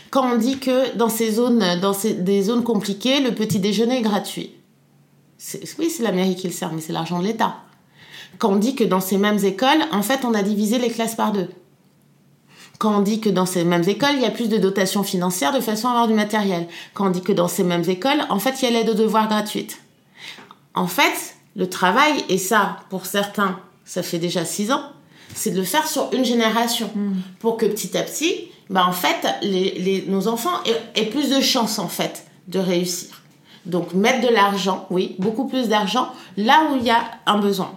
Quand 0.10 0.34
on 0.34 0.38
dit 0.38 0.60
que 0.60 0.96
dans 0.96 1.10
ces 1.10 1.32
zones, 1.32 1.64
dans 1.82 1.94
ces, 1.94 2.14
des 2.14 2.44
zones 2.44 2.64
compliquées, 2.64 3.20
le 3.20 3.36
petit 3.36 3.60
déjeuner 3.60 3.98
est 3.98 4.02
gratuit. 4.02 4.52
oui, 5.80 5.90
c'est 5.90 6.04
la 6.04 6.14
mairie 6.14 6.36
qui 6.36 6.48
le 6.48 6.54
sert, 6.54 6.72
mais 6.72 6.80
c'est 6.80 6.94
l'argent 6.94 7.20
de 7.20 7.26
l'État. 7.26 7.58
Quand 8.38 8.54
on 8.54 8.56
dit 8.56 8.76
que 8.76 8.86
dans 8.86 9.02
ces 9.02 9.18
mêmes 9.18 9.44
écoles, 9.44 9.84
en 9.92 10.02
fait, 10.02 10.24
on 10.24 10.34
a 10.34 10.42
divisé 10.42 10.80
les 10.80 10.90
classes 10.90 11.16
par 11.16 11.34
deux 11.34 11.50
quand 12.82 12.98
on 12.98 13.02
dit 13.02 13.20
que 13.22 13.30
dans 13.30 13.46
ces 13.46 13.64
mêmes 13.64 13.88
écoles, 13.88 14.16
il 14.16 14.22
y 14.22 14.26
a 14.26 14.32
plus 14.32 14.50
de 14.50 14.58
dotations 14.58 15.04
financières 15.04 15.54
de 15.54 15.60
façon 15.60 15.88
à 15.88 15.92
avoir 15.92 16.08
du 16.08 16.16
matériel. 16.16 16.68
Quand 16.96 17.06
on 17.08 17.12
dit 17.12 17.22
que 17.22 17.32
dans 17.32 17.48
ces 17.48 17.64
mêmes 17.64 17.88
écoles, 17.88 18.22
en 18.30 18.40
fait, 18.40 18.56
il 18.62 18.66
y 18.66 18.68
a 18.68 18.72
l'aide 18.72 18.90
aux 18.90 18.96
devoirs 18.96 19.28
gratuite. 19.28 19.80
En 20.74 20.88
fait, 20.88 21.36
le 21.56 21.70
travail, 21.70 22.14
et 22.30 22.38
ça, 22.40 22.78
pour 22.90 23.06
certains, 23.06 23.60
ça 23.86 24.02
fait 24.04 24.18
déjà 24.20 24.46
six 24.46 24.72
ans, 24.72 24.82
c'est 25.36 25.52
de 25.52 25.58
le 25.60 25.64
faire 25.64 25.88
sur 25.88 26.10
une 26.14 26.26
génération 26.26 26.90
Mm. 26.96 27.12
pour 27.40 27.58
que 27.58 27.66
petit 27.68 27.96
à 27.98 28.04
petit, 28.04 28.34
bah, 28.70 28.86
en 28.88 28.94
fait, 28.94 29.28
les, 29.44 29.72
les- 29.80 30.06
nos 30.08 30.28
enfants 30.28 30.58
aient, 30.66 30.82
aient 31.02 31.06
plus 31.06 31.30
de 31.30 31.40
chances 31.42 31.78
en 31.78 31.88
fait 31.88 32.26
de 32.48 32.60
réussir. 32.60 33.10
Donc 33.66 33.94
mettre 33.94 34.28
de 34.28 34.34
l'argent, 34.34 34.88
oui, 34.90 35.16
beaucoup 35.20 35.46
plus 35.48 35.68
d'argent 35.70 36.10
là 36.36 36.64
où 36.72 36.78
il 36.78 36.84
y 36.84 36.90
a 36.90 37.02
un 37.28 37.38
besoin. 37.38 37.72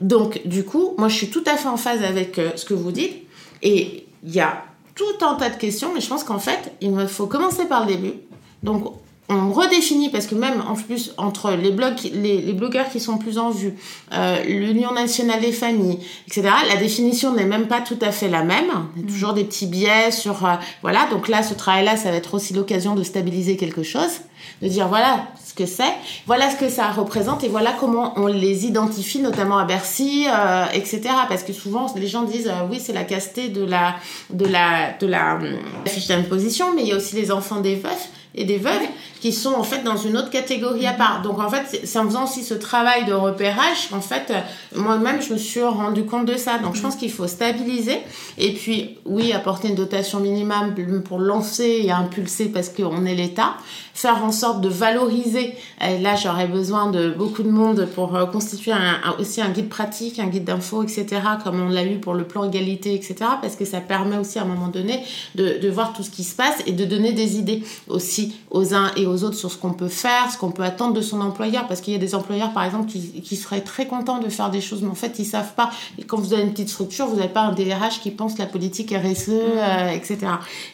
Donc 0.00 0.40
du 0.46 0.64
coup, 0.64 0.94
moi 0.96 1.08
je 1.08 1.16
suis 1.16 1.28
tout 1.30 1.44
à 1.46 1.56
fait 1.56 1.68
en 1.68 1.76
phase 1.76 2.02
avec 2.02 2.38
euh, 2.38 2.52
ce 2.56 2.64
que 2.64 2.72
vous 2.74 2.90
dites 2.90 3.16
et 3.62 4.05
il 4.24 4.34
y 4.34 4.40
a 4.40 4.64
tout 4.94 5.24
un 5.24 5.34
tas 5.34 5.50
de 5.50 5.56
questions, 5.56 5.90
mais 5.94 6.00
je 6.00 6.08
pense 6.08 6.24
qu'en 6.24 6.38
fait, 6.38 6.72
il 6.80 6.90
me 6.90 7.06
faut 7.06 7.26
commencer 7.26 7.66
par 7.66 7.86
le 7.86 7.92
début. 7.92 8.14
Donc 8.62 8.94
on 9.28 9.52
redéfinit 9.52 10.10
parce 10.10 10.26
que 10.26 10.34
même 10.34 10.62
en 10.68 10.74
plus 10.74 11.12
entre 11.16 11.50
les 11.50 11.72
blogs, 11.72 11.98
les, 12.12 12.40
les 12.40 12.52
blogueurs 12.52 12.88
qui 12.88 13.00
sont 13.00 13.18
plus 13.18 13.38
en 13.38 13.50
vue, 13.50 13.74
euh, 14.12 14.42
l'Union 14.44 14.92
nationale 14.92 15.40
des 15.40 15.52
familles, 15.52 15.98
etc. 16.28 16.48
La 16.68 16.76
définition 16.76 17.34
n'est 17.34 17.44
même 17.44 17.66
pas 17.66 17.80
tout 17.80 17.98
à 18.02 18.12
fait 18.12 18.28
la 18.28 18.44
même. 18.44 18.70
Il 18.96 19.02
y 19.02 19.04
a 19.04 19.08
toujours 19.08 19.32
des 19.32 19.44
petits 19.44 19.66
biais 19.66 20.10
sur 20.10 20.46
euh, 20.46 20.54
voilà. 20.82 21.08
Donc 21.10 21.28
là, 21.28 21.42
ce 21.42 21.54
travail-là, 21.54 21.96
ça 21.96 22.10
va 22.10 22.16
être 22.16 22.34
aussi 22.34 22.54
l'occasion 22.54 22.94
de 22.94 23.02
stabiliser 23.02 23.56
quelque 23.56 23.82
chose, 23.82 24.20
de 24.62 24.68
dire 24.68 24.88
voilà 24.88 25.26
que 25.56 25.66
c'est, 25.66 25.94
voilà 26.26 26.50
ce 26.50 26.56
que 26.56 26.68
ça 26.68 26.90
représente 26.90 27.42
et 27.42 27.48
voilà 27.48 27.74
comment 27.80 28.12
on 28.16 28.26
les 28.26 28.66
identifie, 28.66 29.18
notamment 29.18 29.58
à 29.58 29.64
Bercy, 29.64 30.26
euh, 30.28 30.66
etc. 30.74 31.00
Parce 31.28 31.42
que 31.42 31.52
souvent 31.52 31.92
les 31.96 32.06
gens 32.06 32.22
disent 32.22 32.48
euh, 32.48 32.66
oui 32.70 32.78
c'est 32.80 32.92
la 32.92 33.04
casteté 33.04 33.48
de 33.48 33.64
la 33.64 33.96
de 34.30 34.46
la 34.46 34.92
de 35.00 35.06
la 35.06 35.36
hum, 35.36 35.58
fiche 35.86 36.06
d'imposition, 36.06 36.74
mais 36.74 36.82
il 36.82 36.88
y 36.88 36.92
a 36.92 36.96
aussi 36.96 37.16
les 37.16 37.32
enfants 37.32 37.60
des 37.60 37.76
veufs 37.76 38.10
et 38.36 38.44
des 38.44 38.58
veuves 38.58 38.72
qui 39.20 39.32
sont 39.32 39.54
en 39.54 39.62
fait 39.62 39.82
dans 39.82 39.96
une 39.96 40.16
autre 40.16 40.30
catégorie 40.30 40.86
à 40.86 40.92
part. 40.92 41.22
Donc 41.22 41.38
en 41.40 41.48
fait, 41.48 41.62
c'est- 41.84 41.98
en 41.98 42.04
faisant 42.04 42.24
aussi 42.24 42.44
ce 42.44 42.54
travail 42.54 43.06
de 43.06 43.12
repérage 43.14 43.88
qu'en 43.90 44.00
fait, 44.02 44.30
euh, 44.30 44.40
moi-même, 44.78 45.22
je 45.22 45.32
me 45.32 45.38
suis 45.38 45.62
rendu 45.62 46.04
compte 46.04 46.26
de 46.26 46.36
ça. 46.36 46.58
Donc 46.58 46.74
je 46.76 46.82
pense 46.82 46.96
qu'il 46.96 47.10
faut 47.10 47.26
stabiliser 47.26 47.98
et 48.38 48.52
puis, 48.52 48.98
oui, 49.06 49.32
apporter 49.32 49.68
une 49.68 49.74
dotation 49.74 50.20
minimum 50.20 50.74
pour 51.04 51.18
lancer 51.18 51.80
et 51.84 51.90
impulser 51.90 52.46
parce 52.46 52.68
qu'on 52.68 53.06
est 53.06 53.14
l'État, 53.14 53.54
faire 53.94 54.22
en 54.22 54.32
sorte 54.32 54.60
de 54.60 54.68
valoriser. 54.68 55.54
Et 55.86 55.98
là, 55.98 56.14
j'aurais 56.16 56.46
besoin 56.46 56.90
de 56.90 57.08
beaucoup 57.10 57.42
de 57.42 57.50
monde 57.50 57.88
pour 57.94 58.14
euh, 58.14 58.26
constituer 58.26 58.72
un- 58.72 59.00
un- 59.04 59.16
aussi 59.18 59.40
un 59.40 59.48
guide 59.48 59.70
pratique, 59.70 60.18
un 60.18 60.26
guide 60.26 60.44
d'info, 60.44 60.82
etc., 60.82 61.06
comme 61.42 61.60
on 61.62 61.68
l'a 61.70 61.84
eu 61.84 61.98
pour 61.98 62.12
le 62.14 62.24
plan 62.24 62.44
égalité, 62.44 62.94
etc., 62.94 63.14
parce 63.40 63.56
que 63.56 63.64
ça 63.64 63.80
permet 63.80 64.18
aussi 64.18 64.38
à 64.38 64.42
un 64.42 64.46
moment 64.46 64.68
donné 64.68 65.02
de, 65.34 65.58
de 65.58 65.70
voir 65.70 65.94
tout 65.94 66.02
ce 66.02 66.10
qui 66.10 66.24
se 66.24 66.34
passe 66.36 66.56
et 66.66 66.72
de 66.72 66.84
donner 66.84 67.12
des 67.12 67.36
idées 67.38 67.62
aussi 67.88 68.25
aux 68.50 68.74
uns 68.74 68.90
et 68.96 69.06
aux 69.06 69.24
autres 69.24 69.36
sur 69.36 69.50
ce 69.50 69.56
qu'on 69.56 69.72
peut 69.72 69.88
faire, 69.88 70.30
ce 70.32 70.38
qu'on 70.38 70.50
peut 70.50 70.62
attendre 70.62 70.94
de 70.94 71.00
son 71.00 71.20
employeur, 71.20 71.66
parce 71.66 71.80
qu'il 71.80 71.92
y 71.92 71.96
a 71.96 72.00
des 72.00 72.14
employeurs, 72.14 72.52
par 72.52 72.64
exemple, 72.64 72.90
qui, 72.90 73.20
qui 73.20 73.36
seraient 73.36 73.60
très 73.62 73.86
contents 73.86 74.18
de 74.18 74.28
faire 74.28 74.50
des 74.50 74.60
choses, 74.60 74.82
mais 74.82 74.88
en 74.90 74.94
fait, 74.94 75.18
ils 75.18 75.24
savent 75.24 75.54
pas. 75.54 75.70
Et 75.98 76.04
quand 76.04 76.18
vous 76.18 76.32
avez 76.32 76.42
une 76.42 76.52
petite 76.52 76.68
structure, 76.70 77.06
vous 77.06 77.16
n'avez 77.16 77.28
pas 77.28 77.42
un 77.42 77.52
DRH 77.52 78.00
qui 78.00 78.10
pense 78.10 78.38
la 78.38 78.46
politique 78.46 78.92
RSE, 78.92 79.28
euh, 79.30 79.88
etc. 79.90 80.18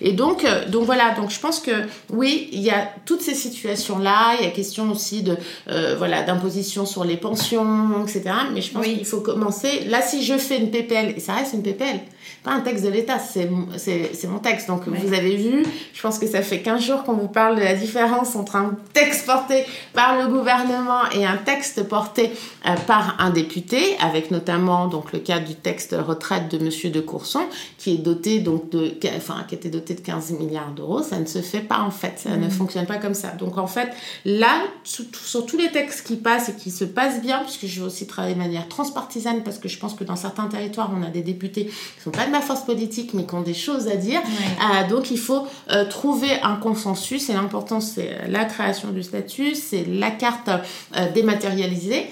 Et 0.01 0.13
donc, 0.13 0.45
euh, 0.45 0.69
donc 0.69 0.85
voilà, 0.85 1.15
donc 1.15 1.31
je 1.31 1.41
pense 1.41 1.61
que 1.61 1.71
oui, 2.11 2.49
il 2.53 2.61
y 2.61 2.71
a 2.71 2.89
toutes 3.07 3.23
ces 3.23 3.35
situations-là, 3.35 4.37
il 4.39 4.45
y 4.45 4.49
a 4.49 4.51
question 4.51 4.91
aussi 4.91 5.23
de 5.23 5.37
euh, 5.69 5.95
voilà 5.97 6.23
d'imposition 6.23 6.87
sur 6.87 7.05
les 7.05 7.17
pensions, 7.17 8.03
etc. 8.03 8.23
Mais 8.53 8.61
je 8.63 8.73
pense 8.73 8.85
Oui. 8.87 8.97
qu'il 8.97 9.07
faut 9.07 9.21
commencer. 9.21 9.85
Là, 9.89 10.03
si 10.03 10.25
je 10.25 10.37
fais 10.39 10.59
une 10.59 10.71
PPL, 10.71 11.15
et 11.17 11.21
ça 11.21 11.35
reste 11.35 11.55
une 11.55 11.63
PPL, 11.63 12.01
pas 12.43 12.53
un 12.53 12.61
texte 12.61 12.85
de 12.85 12.91
l'État, 12.91 13.19
c'est 13.19 13.47
mon- 13.49 14.39
texte. 14.43 14.67
Donc 14.69 14.87
Ouais. 14.87 14.99
vous 14.99 15.15
avez 15.15 15.37
vu, 15.37 15.65
je 15.93 16.03
pense 16.03 16.19
que 16.19 16.27
ça 16.27 16.43
fait 16.43 16.61
15 16.61 16.83
jours 16.83 17.05
qu'on 17.05 17.13
vous 17.15 17.29
parle 17.29 17.57
de 17.57 17.61
la 17.63 17.75
différence 17.75 18.35
entre 18.35 18.57
un 18.57 18.75
texte 18.93 19.27
porté 19.27 19.65
par 19.93 20.21
le 20.21 20.29
gouvernement 20.29 21.09
et 21.15 21.25
un 21.25 21.37
texte 21.37 21.85
porté 21.85 22.31
euh, 22.67 22.75
par 22.87 23.17
un 23.21 23.31
député, 23.31 23.97
avec 24.01 24.31
notamment 24.31 24.89
donc 24.89 25.13
le 25.13 25.21
cas 25.21 25.39
du 25.39 25.55
texte 25.55 25.95
retraite 25.99 26.49
de 26.51 26.59
Monsieur 26.65 26.91
de 26.91 27.01
Courson, 27.01 27.43
qui 27.79 27.95
est 27.95 27.99
doté 27.99 28.41
donc 28.41 28.71
de, 28.71 28.93
enfin 29.17 29.45
qui 29.49 29.55
était 29.55 29.71
doté 29.71 29.95
de 29.95 30.01
15 30.01 30.33
milliards 30.33 30.73
d'euros. 30.73 31.03
Ça 31.03 31.19
ne 31.19 31.27
se 31.27 31.41
fait 31.41 31.61
pas 31.61 31.79
en 31.81 31.91
fait, 31.91 32.15
ça 32.19 32.37
ne 32.37 32.49
fonctionne 32.49 32.87
pas 32.87 32.97
comme 32.99 33.15
ça. 33.15 33.29
Donc 33.29 33.59
en 33.59 33.67
fait, 33.69 33.89
là, 34.25 34.63
sur, 34.85 35.05
sur 35.23 35.47
tous 35.47 35.59
les 35.59 35.71
textes 35.71 36.07
qui 36.07 36.17
passent 36.17 36.49
et 36.49 36.55
qui 36.55 36.71
se 36.71 36.85
passent 36.85 37.21
bien, 37.23 37.41
puisque 37.45 37.67
je 37.67 37.81
vais 37.81 37.87
aussi 37.87 38.07
travailler 38.07 38.35
de 38.35 38.41
manière 38.41 38.69
transpartisane, 38.69 39.43
parce 39.45 39.59
que 39.59 39.69
je 39.69 39.79
pense 39.79 39.95
que 39.95 40.05
dans 40.05 40.17
certains 40.17 40.47
territoires, 40.49 40.91
on 40.97 41.03
a 41.05 41.11
des 41.11 41.23
députés 41.23 41.67
qui 41.67 42.03
sont 42.03 42.11
pas 42.11 42.27
ma 42.33 42.41
force 42.41 42.63
politique, 42.65 43.15
mais 43.15 43.25
qui 43.25 43.35
ont 43.35 43.43
des 43.43 43.55
choses 43.55 43.87
à 43.89 43.97
dire. 43.97 44.21
Euh, 44.21 44.89
donc 44.89 45.11
il 45.11 45.19
faut 45.19 45.47
euh, 45.71 45.85
trouver 45.85 46.31
un 46.43 46.57
consensus. 46.57 47.29
Et 47.31 47.35
l'important 47.35 47.81
c'est 47.81 48.09
euh, 48.09 48.29
la 48.29 48.45
création 48.45 48.89
du 48.91 49.03
statut, 49.03 49.55
c'est 49.55 49.85
la 49.87 50.11
carte 50.11 50.49
euh, 50.49 51.13
dématérialisée, 51.13 52.07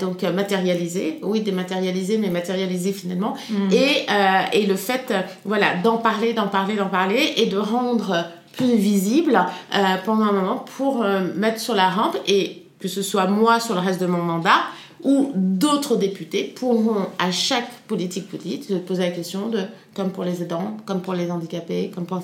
donc 0.00 0.22
matérialisée, 0.22 1.18
oui 1.22 1.40
dématérialisée 1.40 2.18
mais 2.18 2.28
matérialisée 2.28 2.92
finalement, 2.92 3.34
et, 3.70 4.06
euh, 4.10 4.42
et 4.52 4.66
le 4.66 4.76
fait 4.76 5.14
voilà 5.44 5.76
d'en 5.82 5.96
parler, 5.96 6.32
d'en 6.34 6.48
parler, 6.48 6.74
d'en 6.74 6.88
parler 6.88 7.34
et 7.36 7.46
de 7.46 7.56
rendre 7.56 8.24
plus 8.56 8.76
visible 8.76 9.40
pendant 10.04 10.24
un 10.24 10.32
moment 10.32 10.64
pour 10.76 11.04
mettre 11.36 11.60
sur 11.60 11.74
la 11.74 11.88
rampe 11.88 12.16
et 12.26 12.66
que 12.80 12.88
ce 12.88 13.02
soit 13.02 13.26
moi 13.26 13.60
sur 13.60 13.74
le 13.74 13.80
reste 13.80 14.00
de 14.00 14.06
mon 14.06 14.22
mandat 14.22 14.60
ou 15.02 15.32
d'autres 15.34 15.96
députés 15.96 16.44
pourront 16.44 17.06
à 17.18 17.32
chaque 17.32 17.70
politique 17.86 18.28
politique 18.28 18.64
se 18.64 18.74
poser 18.74 19.02
la 19.02 19.10
question 19.10 19.48
de 19.48 19.62
comme 19.94 20.10
pour 20.10 20.24
les 20.24 20.42
aidants, 20.42 20.76
comme 20.86 21.00
pour 21.00 21.14
les 21.14 21.30
handicapés, 21.30 21.90
comme 21.94 22.06
pour 22.06 22.20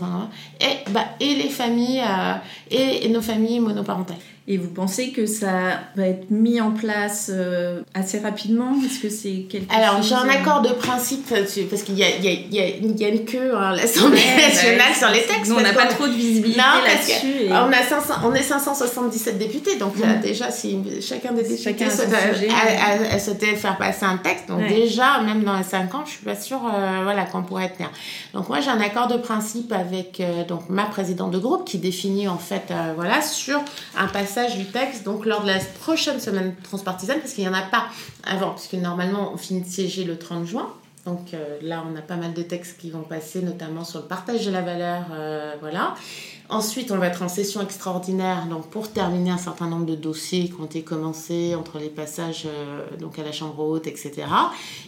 et 0.61 0.91
bah 0.91 1.05
et 1.21 1.35
les 1.35 1.49
familles 1.49 2.03
euh, 2.03 2.35
et 2.71 3.09
nos 3.09 3.23
familles 3.23 3.61
monoparentales. 3.61 4.17
Et 4.49 4.59
vous 4.59 4.69
pensez 4.69 5.11
que 5.11 5.27
ça 5.27 5.81
va 5.97 6.07
être 6.07 6.31
mis 6.31 6.61
en 6.61 6.71
place 6.71 7.31
euh, 7.35 7.83
assez 7.95 8.21
rapidement? 8.21 8.75
Est-ce 8.85 9.01
que 9.01 9.09
c'est 9.11 9.47
quelque 9.51 9.73
Alors 9.75 10.03
j'ai 10.03 10.15
un 10.15 10.29
euh, 10.29 10.31
accord 10.31 10.63
de 10.63 10.69
principe 10.69 11.29
là-dessus, 11.31 11.63
parce 11.65 11.83
qu'il 11.83 11.99
y 11.99 12.05
a, 12.05 12.11
y, 12.11 12.29
a, 12.29 12.31
il 12.31 12.55
y, 12.55 12.61
a, 12.61 12.69
il 12.69 12.97
y 13.01 13.05
a 13.05 13.09
une 13.09 13.25
queue 13.25 13.57
à 13.57 13.73
l'Assemblée 13.75 14.19
Ouais, 14.19 14.37
bah 14.37 14.43
nationale 14.49 14.95
sur 14.97 15.09
les 15.09 15.23
textes. 15.23 15.51
Nous, 15.51 15.57
on 15.57 15.61
n'a 15.61 15.73
pas 15.73 15.87
trop 15.87 16.07
de 16.07 16.13
visibilité 16.13 16.61
là-dessus. 16.61 17.27
et- 17.47 17.51
On, 17.53 17.73
a 17.73 17.83
500, 17.83 18.15
on 18.25 18.35
est 18.35 18.43
577 18.43 19.37
députés, 19.37 19.77
donc 19.79 19.95
euh, 20.01 20.07
Mm. 20.07 20.21
déjà, 20.21 20.51
si 20.53 20.79
chacun 21.03 21.33
des 21.33 21.43
députés 21.43 21.63
Chacun 21.65 21.91
souhaite, 21.91 22.13
a- 22.15 23.13
a- 23.13 23.15
a 23.17 23.19
souhaitait 23.19 23.57
faire 23.57 23.77
passer 23.77 24.05
un 24.05 24.19
texte, 24.19 24.47
donc 24.49 24.61
Ouais. 24.61 24.69
déjà, 24.69 25.21
même 25.23 25.43
dans 25.43 25.57
les 25.59 25.65
5 25.65 25.93
ans, 25.97 26.05
je 26.07 26.13
suis 26.13 26.25
pas 26.25 26.37
sûre 26.37 26.61
euh, 26.73 27.01
voilà, 27.03 27.25
qu'on 27.25 27.43
pourrait 27.43 27.71
tenir. 27.73 27.91
Donc 28.33 28.49
moi, 28.49 28.61
j'ai 28.61 28.71
un 28.71 28.81
accord 28.81 29.09
de 29.09 29.17
principe 29.17 29.73
avec 29.73 30.21
euh, 30.21 30.45
donc, 30.45 30.69
ma 30.69 30.85
présidente 30.85 31.33
de 31.33 31.39
groupe 31.39 31.65
qui 31.67 31.79
définit 31.79 32.29
en 32.29 32.39
fait, 32.39 32.63
euh, 32.71 32.93
voilà, 32.95 33.21
sur 33.23 33.61
un 33.99 34.07
passage 34.07 34.36
du 34.45 34.67
texte, 34.67 35.05
donc 35.05 35.25
lors 35.25 35.43
de 35.43 35.47
la 35.47 35.59
prochaine 35.81 36.21
semaine 36.21 36.55
transpartisane, 36.63 37.19
parce 37.21 37.33
qu'il 37.33 37.45
n'y 37.45 37.51
en 37.51 37.55
a 37.55 37.63
pas 37.63 37.87
avant, 38.25 38.51
puisque 38.51 38.75
normalement, 38.75 39.33
on 39.33 39.37
finit 39.37 39.63
de 39.63 39.69
siéger 39.69 40.05
le 40.05 40.19
30 40.19 40.47
juin. 40.47 40.73
Donc 41.07 41.33
euh, 41.33 41.59
là, 41.63 41.85
on 41.91 41.97
a 41.97 42.03
pas 42.03 42.17
mal 42.17 42.35
de 42.35 42.43
textes 42.43 42.79
qui 42.79 42.91
vont 42.91 43.03
passer, 43.03 43.41
notamment 43.41 43.85
sur 43.85 44.01
le 44.01 44.07
partage 44.07 44.45
de 44.45 44.51
la 44.51 44.61
valeur, 44.61 45.05
euh, 45.13 45.55
voilà. 45.61 45.95
Ensuite, 46.49 46.93
on 46.93 46.99
va 46.99 47.09
être 47.09 47.23
en 47.23 47.29
session 47.29 47.61
extraordinaire, 47.61 48.47
donc 48.47 48.69
pour 48.69 48.93
terminer 48.93 49.31
un 49.31 49.39
certain 49.39 49.67
nombre 49.67 49.85
de 49.85 49.97
dossiers 49.97 50.49
qui 50.49 50.55
ont 50.61 50.67
été 50.67 50.83
commencés 50.83 51.57
entre 51.57 51.81
les 51.81 51.89
passages 51.89 52.45
euh, 52.47 52.87
donc 53.01 53.19
à 53.19 53.25
la 53.25 53.33
chambre 53.33 53.59
haute, 53.59 53.89
etc. 53.89 54.13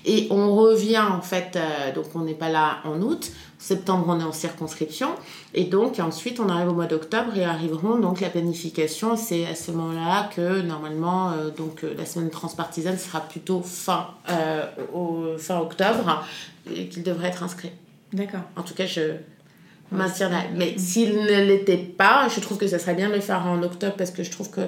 Et 0.05 0.29
on 0.31 0.55
revient 0.55 1.01
en 1.01 1.21
fait, 1.21 1.57
euh, 1.57 1.93
donc 1.93 2.07
on 2.15 2.21
n'est 2.21 2.35
pas 2.35 2.49
là 2.49 2.79
en 2.85 3.03
août. 3.03 3.33
En 3.33 3.61
septembre, 3.61 4.05
on 4.09 4.21
est 4.21 4.25
en 4.25 4.33
circonscription. 4.33 5.09
Et 5.53 5.65
donc 5.65 5.99
ensuite, 5.99 6.39
on 6.39 6.49
arrive 6.49 6.69
au 6.69 6.75
mois 6.75 6.87
d'octobre 6.87 7.37
et 7.37 7.45
arriveront 7.45 7.99
donc 7.99 8.21
la 8.21 8.31
planification. 8.31 9.17
C'est 9.17 9.45
à 9.47 9.57
ce 9.57 9.73
moment-là 9.73 10.31
que 10.37 10.61
normalement, 10.61 11.33
euh, 11.33 11.51
donc 11.51 11.83
la 11.83 12.07
semaine 12.07 12.31
transpartisane 12.31 12.99
sera 12.99 13.21
plutôt 13.21 13.63
fin, 13.63 14.11
au, 14.95 15.37
fin 15.39 15.59
octobre 15.59 16.25
et 16.73 16.87
qu'il 16.87 17.03
devrait 17.03 17.29
être 17.29 17.43
inscrit. 17.43 17.73
D'accord. 18.13 18.43
En 18.57 18.63
tout 18.63 18.75
cas, 18.75 18.87
je 18.87 19.17
Mais 19.93 20.76
s'il 20.76 21.14
ne 21.14 21.45
l'était 21.47 21.76
pas, 21.76 22.28
je 22.34 22.41
trouve 22.41 22.59
que 22.59 22.66
ça 22.66 22.78
serait 22.78 22.95
bien 22.95 23.09
de 23.09 23.14
le 23.14 23.20
faire 23.20 23.47
en 23.47 23.62
octobre 23.62 23.95
parce 23.97 24.11
que 24.11 24.22
je 24.22 24.30
trouve 24.30 24.51
que 24.51 24.62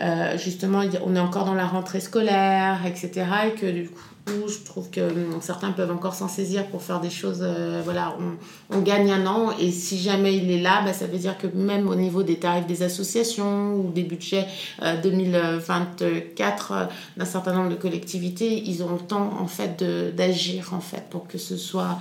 euh, 0.00 0.36
justement, 0.38 0.82
on 1.04 1.14
est 1.14 1.20
encore 1.20 1.44
dans 1.44 1.54
la 1.54 1.66
rentrée 1.66 2.00
scolaire, 2.00 2.80
etc. 2.86 3.26
Et 3.46 3.50
que 3.52 3.66
du 3.70 3.88
coup, 3.88 4.48
je 4.48 4.64
trouve 4.64 4.90
que 4.90 5.00
hum, 5.00 5.38
certains 5.40 5.70
peuvent 5.70 5.90
encore 5.92 6.14
s'en 6.14 6.28
saisir 6.28 6.66
pour 6.66 6.82
faire 6.82 7.00
des 7.00 7.10
choses. 7.10 7.40
euh, 7.42 7.80
voilà, 7.84 8.16
on, 8.18 8.76
on 8.76 8.80
gagne 8.80 9.10
un 9.12 9.26
an 9.26 9.52
et 9.60 9.70
si 9.70 9.98
jamais 9.98 10.36
il 10.36 10.50
est 10.50 10.60
là, 10.60 10.82
bah, 10.84 10.92
ça 10.92 11.06
veut 11.06 11.18
dire 11.18 11.36
que 11.38 11.46
même 11.46 11.88
au 11.88 11.94
niveau 11.94 12.22
des 12.22 12.36
tarifs 12.36 12.66
des 12.66 12.82
associations 12.82 13.76
ou 13.76 13.92
des 13.92 14.02
budgets 14.02 14.46
euh, 14.82 15.00
2024 15.00 16.72
euh, 16.72 16.84
d'un 17.16 17.24
certain 17.24 17.52
nombre 17.52 17.70
de 17.70 17.74
collectivités, 17.76 18.62
ils 18.66 18.82
ont 18.82 18.92
le 18.92 18.98
temps 18.98 19.34
en 19.38 19.46
fait 19.46 19.84
d'agir 20.16 20.72
en 20.72 20.80
fait 20.80 21.04
pour 21.10 21.28
que 21.28 21.38
ce 21.38 21.56
soit 21.56 21.98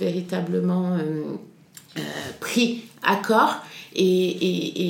véritablement 0.00 0.96
euh, 0.96 1.36
pris 2.40 2.82
à 3.02 3.16
corps. 3.16 3.56
Et, 3.96 4.02
et, 4.02 4.82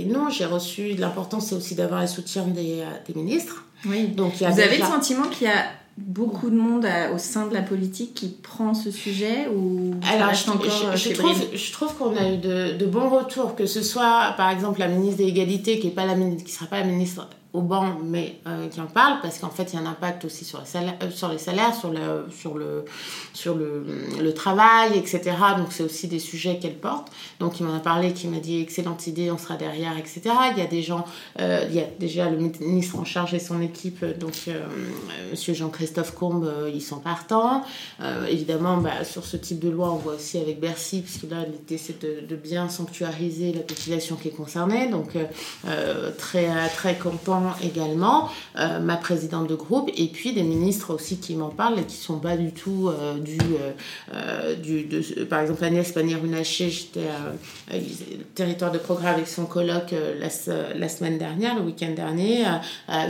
et 0.00 0.04
non, 0.06 0.30
j'ai 0.30 0.46
reçu, 0.46 0.94
l'important 0.94 1.38
c'est 1.40 1.54
aussi 1.54 1.74
d'avoir 1.74 2.00
le 2.00 2.06
soutien 2.06 2.44
des, 2.46 2.80
euh, 2.80 2.86
des 3.06 3.14
ministres. 3.14 3.64
Oui. 3.84 4.08
Donc, 4.08 4.40
il 4.40 4.44
y 4.44 4.46
a 4.46 4.50
Vous 4.50 4.60
avez 4.60 4.78
le 4.78 4.84
sentiment 4.84 5.24
qu'il 5.28 5.46
y 5.46 5.50
a 5.50 5.64
beaucoup 5.98 6.48
de 6.48 6.56
monde 6.56 6.86
à- 6.86 7.12
au 7.12 7.18
sein 7.18 7.46
de 7.46 7.52
la 7.54 7.60
politique 7.62 8.14
qui 8.14 8.28
prend 8.28 8.72
ce 8.72 8.90
sujet 8.90 9.48
ou 9.54 9.92
Alors, 10.10 10.32
je, 10.32 10.50
encore 10.50 10.96
je- 10.96 11.10
euh, 11.10 11.12
trouve, 11.14 11.36
je 11.54 11.72
trouve 11.72 11.94
qu'on 11.96 12.16
a 12.16 12.32
eu 12.32 12.38
de, 12.38 12.78
de 12.78 12.86
bons 12.86 13.08
retours, 13.10 13.54
que 13.54 13.66
ce 13.66 13.82
soit 13.82 14.32
par 14.36 14.48
exemple 14.50 14.78
la 14.80 14.88
ministre 14.88 15.18
de 15.20 15.24
l'égalité, 15.26 15.78
qui 15.78 15.88
est 15.88 15.90
pas 15.90 16.06
la 16.06 16.14
ministre, 16.14 16.44
qui 16.46 16.52
sera 16.52 16.66
pas 16.66 16.80
la 16.80 16.86
ministre 16.86 17.28
au 17.54 17.62
banc, 17.62 17.96
mais 18.04 18.36
euh, 18.46 18.68
qui 18.68 18.78
en 18.78 18.86
parle, 18.86 19.20
parce 19.22 19.38
qu'en 19.38 19.48
fait, 19.48 19.72
il 19.72 19.76
y 19.76 19.78
a 19.78 19.82
un 19.82 19.90
impact 19.90 20.26
aussi 20.26 20.44
sur, 20.44 20.60
les 20.60 20.66
salaires, 20.66 20.96
euh, 21.02 21.10
sur 21.10 21.30
les 21.30 21.38
salaires, 21.38 21.74
sur 21.74 21.90
le, 21.90 22.26
sur 22.30 22.58
le, 22.58 22.84
sur 23.32 23.54
le, 23.54 23.86
le 24.20 24.34
travail, 24.34 24.98
etc. 24.98 25.34
Donc, 25.56 25.68
c'est 25.70 25.82
aussi 25.82 26.08
des 26.08 26.18
sujets 26.18 26.58
qu'elle 26.58 26.76
porte. 26.76 27.08
Donc, 27.40 27.58
il 27.58 27.64
m'en 27.64 27.74
a 27.74 27.80
parlé, 27.80 28.12
qui 28.12 28.28
m'a 28.28 28.38
dit 28.38 28.60
excellente 28.60 29.06
idée, 29.06 29.30
on 29.30 29.38
sera 29.38 29.56
derrière, 29.56 29.96
etc. 29.96 30.20
Il 30.52 30.58
y 30.58 30.60
a 30.60 30.66
des 30.66 30.82
gens, 30.82 31.06
euh, 31.40 31.64
il 31.70 31.74
y 31.74 31.80
a 31.80 31.86
déjà 31.98 32.28
le 32.28 32.36
ministre 32.36 32.98
en 32.98 33.06
charge 33.06 33.32
et 33.32 33.38
son 33.38 33.62
équipe, 33.62 34.04
donc 34.18 34.34
Monsieur 35.30 35.54
Jean-Christophe 35.54 36.14
Combe, 36.14 36.52
ils 36.72 36.82
sont 36.82 37.00
partants. 37.00 37.62
évidemment, 38.28 38.76
bah, 38.76 39.04
sur 39.04 39.24
ce 39.24 39.38
type 39.38 39.58
de 39.58 39.70
loi, 39.70 39.90
on 39.90 39.96
voit 39.96 40.14
aussi 40.14 40.36
avec 40.38 40.60
Bercy, 40.60 41.00
puisque 41.00 41.30
là, 41.30 41.44
l'idée 41.44 41.78
c'est 41.78 42.00
de, 42.02 42.26
de, 42.26 42.36
bien 42.36 42.68
sanctuariser 42.68 43.52
la 43.52 43.60
population 43.60 44.16
qui 44.16 44.28
est 44.28 44.32
concernée. 44.32 44.88
Donc, 44.88 45.16
très, 46.18 46.68
très 46.76 46.96
content 46.96 47.37
également, 47.62 48.28
euh, 48.58 48.80
ma 48.80 48.96
présidente 48.96 49.48
de 49.48 49.54
groupe, 49.54 49.90
et 49.96 50.06
puis 50.08 50.32
des 50.32 50.42
ministres 50.42 50.94
aussi 50.94 51.18
qui 51.18 51.34
m'en 51.34 51.48
parlent 51.48 51.78
et 51.78 51.84
qui 51.84 51.96
sont 51.96 52.18
pas 52.18 52.36
du 52.36 52.52
tout 52.52 52.88
euh, 52.88 53.18
du, 53.18 53.38
euh, 54.14 54.54
du 54.56 54.88
par 55.26 55.40
exemple 55.40 55.64
Agnès 55.64 55.90
Pannier-Runacher, 55.92 56.70
j'étais 56.70 57.08
territoire 58.34 58.72
de 58.72 58.78
progrès 58.78 59.08
avec 59.08 59.28
son 59.28 59.46
colloque 59.46 59.94
la, 60.18 60.28
la, 60.74 60.88
semaine 60.88 61.18
dernière, 61.18 61.56
le 61.56 61.62
week-end 61.62 61.92
dernier, 61.94 62.44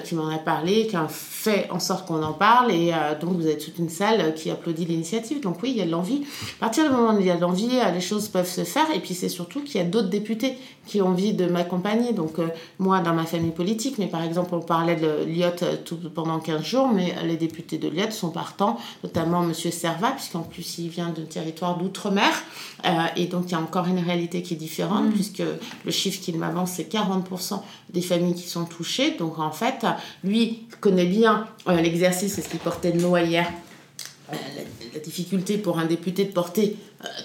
qui 0.04 0.14
m'en 0.14 0.28
a 0.28 0.38
parlé, 0.38 0.86
qui 0.86 0.96
a 0.96 1.06
fait 1.08 1.68
en 1.70 1.80
sorte 1.80 2.06
qu'on 2.06 2.22
en 2.22 2.32
parle, 2.32 2.72
et 2.72 2.92
donc 3.20 3.36
vous 3.36 3.46
avez 3.46 3.58
toute 3.58 3.78
une 3.78 3.88
salle 3.88 4.34
qui 4.34 4.50
applaudit 4.50 4.84
l'initiative. 4.84 5.40
Donc 5.40 5.62
oui, 5.62 5.70
il 5.70 5.78
y 5.78 5.82
a 5.82 5.86
de 5.86 5.90
l'envie. 5.90 6.22
À 6.58 6.60
partir 6.60 6.84
du 6.84 6.90
moment 6.90 7.14
où 7.14 7.20
il 7.20 7.26
y 7.26 7.30
a 7.30 7.36
de 7.36 7.40
l'envie, 7.40 7.70
les 7.92 8.00
choses 8.00 8.28
peuvent 8.28 8.50
se 8.50 8.64
faire, 8.64 8.86
et 8.94 9.00
puis 9.00 9.14
c'est 9.14 9.28
surtout 9.28 9.62
qu'il 9.62 9.80
y 9.80 9.84
a 9.84 9.86
d'autres 9.86 10.08
députés 10.08 10.56
qui 10.86 11.02
ont 11.02 11.08
envie 11.08 11.32
de 11.34 11.46
m'accompagner. 11.46 12.12
Donc 12.12 12.36
moi, 12.78 13.00
dans 13.00 13.14
ma 13.14 13.24
famille 13.24 13.52
politique, 13.52 13.98
mais 13.98 14.06
par 14.06 14.17
exemple, 14.22 14.54
on 14.54 14.60
parlait 14.60 14.96
de 14.96 15.24
Lyot 15.26 15.62
euh, 15.62 15.76
pendant 16.14 16.38
15 16.38 16.62
jours, 16.62 16.88
mais 16.88 17.14
les 17.24 17.36
députés 17.36 17.78
de 17.78 17.88
Lyot 17.88 18.10
sont 18.10 18.30
partants, 18.30 18.78
notamment 19.02 19.42
M. 19.42 19.52
Servat, 19.54 20.12
puisqu'en 20.12 20.42
plus 20.42 20.78
il 20.78 20.88
vient 20.88 21.10
d'un 21.10 21.24
territoire 21.24 21.76
d'outre-mer. 21.76 22.30
Euh, 22.84 22.88
et 23.16 23.26
donc 23.26 23.44
il 23.48 23.52
y 23.52 23.54
a 23.54 23.60
encore 23.60 23.86
une 23.86 23.98
réalité 23.98 24.42
qui 24.42 24.54
est 24.54 24.58
différente, 24.58 25.06
mm. 25.06 25.12
puisque 25.12 25.42
le 25.84 25.90
chiffre 25.90 26.20
qu'il 26.20 26.38
m'avance, 26.38 26.72
c'est 26.72 26.90
40% 26.90 27.60
des 27.90 28.02
familles 28.02 28.34
qui 28.34 28.48
sont 28.48 28.64
touchées. 28.64 29.12
Donc 29.18 29.38
en 29.38 29.52
fait, 29.52 29.84
lui 30.24 30.66
connaît 30.80 31.06
bien 31.06 31.46
euh, 31.68 31.80
l'exercice, 31.80 32.34
c'est 32.34 32.42
ce 32.42 32.48
qu'il 32.48 32.60
portait 32.60 32.92
de 32.92 33.00
loi 33.00 33.22
hier. 33.22 33.50
La, 34.30 35.00
difficulté 35.04 35.58
pour 35.58 35.78
un 35.78 35.84
député 35.84 36.24
de 36.24 36.32
porter 36.32 36.76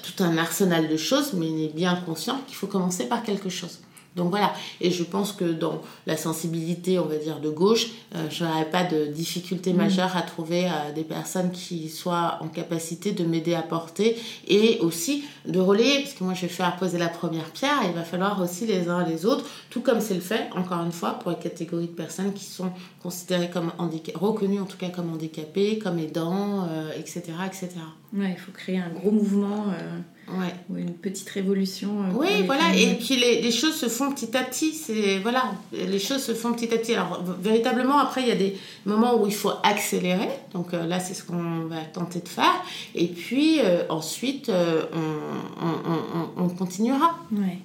tout 0.03 0.23
un 0.23 0.37
arsenal 0.37 0.87
de 0.87 0.95
choses, 0.95 1.33
mais 1.33 1.47
il 1.47 1.65
est 1.65 1.73
bien 1.73 1.95
conscient 1.95 2.39
qu'il 2.45 2.55
faut 2.55 2.67
commencer 2.67 3.05
par 3.05 3.23
quelque 3.23 3.49
chose. 3.49 3.79
Donc 4.15 4.29
voilà, 4.29 4.53
et 4.79 4.91
je 4.91 5.03
pense 5.03 5.31
que 5.31 5.45
dans 5.45 5.81
la 6.05 6.17
sensibilité, 6.17 6.99
on 6.99 7.05
va 7.05 7.17
dire, 7.17 7.39
de 7.39 7.49
gauche, 7.49 7.87
euh, 8.15 8.29
je 8.29 8.43
n'aurais 8.43 8.69
pas 8.69 8.83
de 8.83 9.07
difficulté 9.07 9.73
mm. 9.73 9.77
majeure 9.77 10.15
à 10.15 10.21
trouver 10.21 10.65
euh, 10.65 10.91
des 10.93 11.03
personnes 11.03 11.51
qui 11.51 11.89
soient 11.89 12.37
en 12.41 12.47
capacité 12.47 13.11
de 13.11 13.23
m'aider 13.23 13.55
à 13.55 13.63
porter 13.63 14.15
et 14.47 14.77
aussi 14.81 15.23
de 15.47 15.59
relayer, 15.59 16.01
parce 16.01 16.13
que 16.13 16.23
moi 16.23 16.35
je 16.35 16.41
vais 16.41 16.47
faire 16.47 16.75
poser 16.77 16.99
la 16.99 17.09
première 17.09 17.49
pierre, 17.51 17.81
et 17.83 17.87
il 17.87 17.93
va 17.93 18.03
falloir 18.03 18.39
aussi 18.39 18.67
les 18.67 18.87
uns 18.87 19.03
les 19.03 19.25
autres, 19.25 19.45
tout 19.71 19.81
comme 19.81 19.99
c'est 19.99 20.13
le 20.13 20.21
fait, 20.21 20.47
encore 20.55 20.83
une 20.83 20.91
fois, 20.91 21.13
pour 21.13 21.31
les 21.31 21.37
catégories 21.37 21.87
de 21.87 21.93
personnes 21.93 22.33
qui 22.33 22.45
sont 22.45 22.71
considérées 23.01 23.49
comme 23.49 23.71
handicapées, 23.79 24.17
reconnues 24.19 24.59
en 24.59 24.65
tout 24.65 24.77
cas 24.77 24.89
comme 24.89 25.11
handicapées, 25.11 25.79
comme 25.79 25.97
aidants, 25.97 26.67
etc., 26.97 27.23
euh, 27.29 27.45
etc. 27.45 27.69
Ouais, 28.13 28.31
il 28.31 28.37
faut 28.37 28.51
créer 28.51 28.77
un 28.77 28.89
gros 28.89 29.11
mouvement. 29.11 29.65
Ouais. 30.29 30.53
Ou 30.69 30.77
une 30.77 30.93
petite 30.93 31.29
révolution. 31.29 31.89
Euh, 32.03 32.13
oui, 32.15 32.43
voilà. 32.45 32.73
Et 32.75 32.95
puis 32.95 33.17
les, 33.17 33.41
les, 33.41 33.51
choses 33.51 33.75
se 33.75 33.87
font 33.87 34.11
petit 34.11 34.35
à 34.37 34.43
petit. 34.43 34.73
C'est 34.73 35.19
voilà, 35.19 35.51
les 35.73 35.99
choses 35.99 36.23
se 36.23 36.33
font 36.33 36.53
petit 36.53 36.73
à 36.73 36.77
petit. 36.77 36.93
Alors 36.93 37.23
véritablement, 37.41 37.99
après, 37.99 38.21
il 38.21 38.29
y 38.29 38.31
a 38.31 38.35
des 38.35 38.55
moments 38.85 39.21
où 39.21 39.27
il 39.27 39.33
faut 39.33 39.51
accélérer. 39.63 40.29
Donc 40.53 40.73
euh, 40.73 40.85
là, 40.85 40.99
c'est 40.99 41.13
ce 41.13 41.23
qu'on 41.23 41.65
va 41.65 41.81
tenter 41.93 42.21
de 42.21 42.29
faire. 42.29 42.53
Et 42.95 43.07
puis 43.07 43.59
euh, 43.59 43.83
ensuite, 43.89 44.49
on, 44.49 45.65
on, 45.65 46.43
on, 46.43 46.49
continuera. 46.49 47.19
Ouais. 47.31 47.57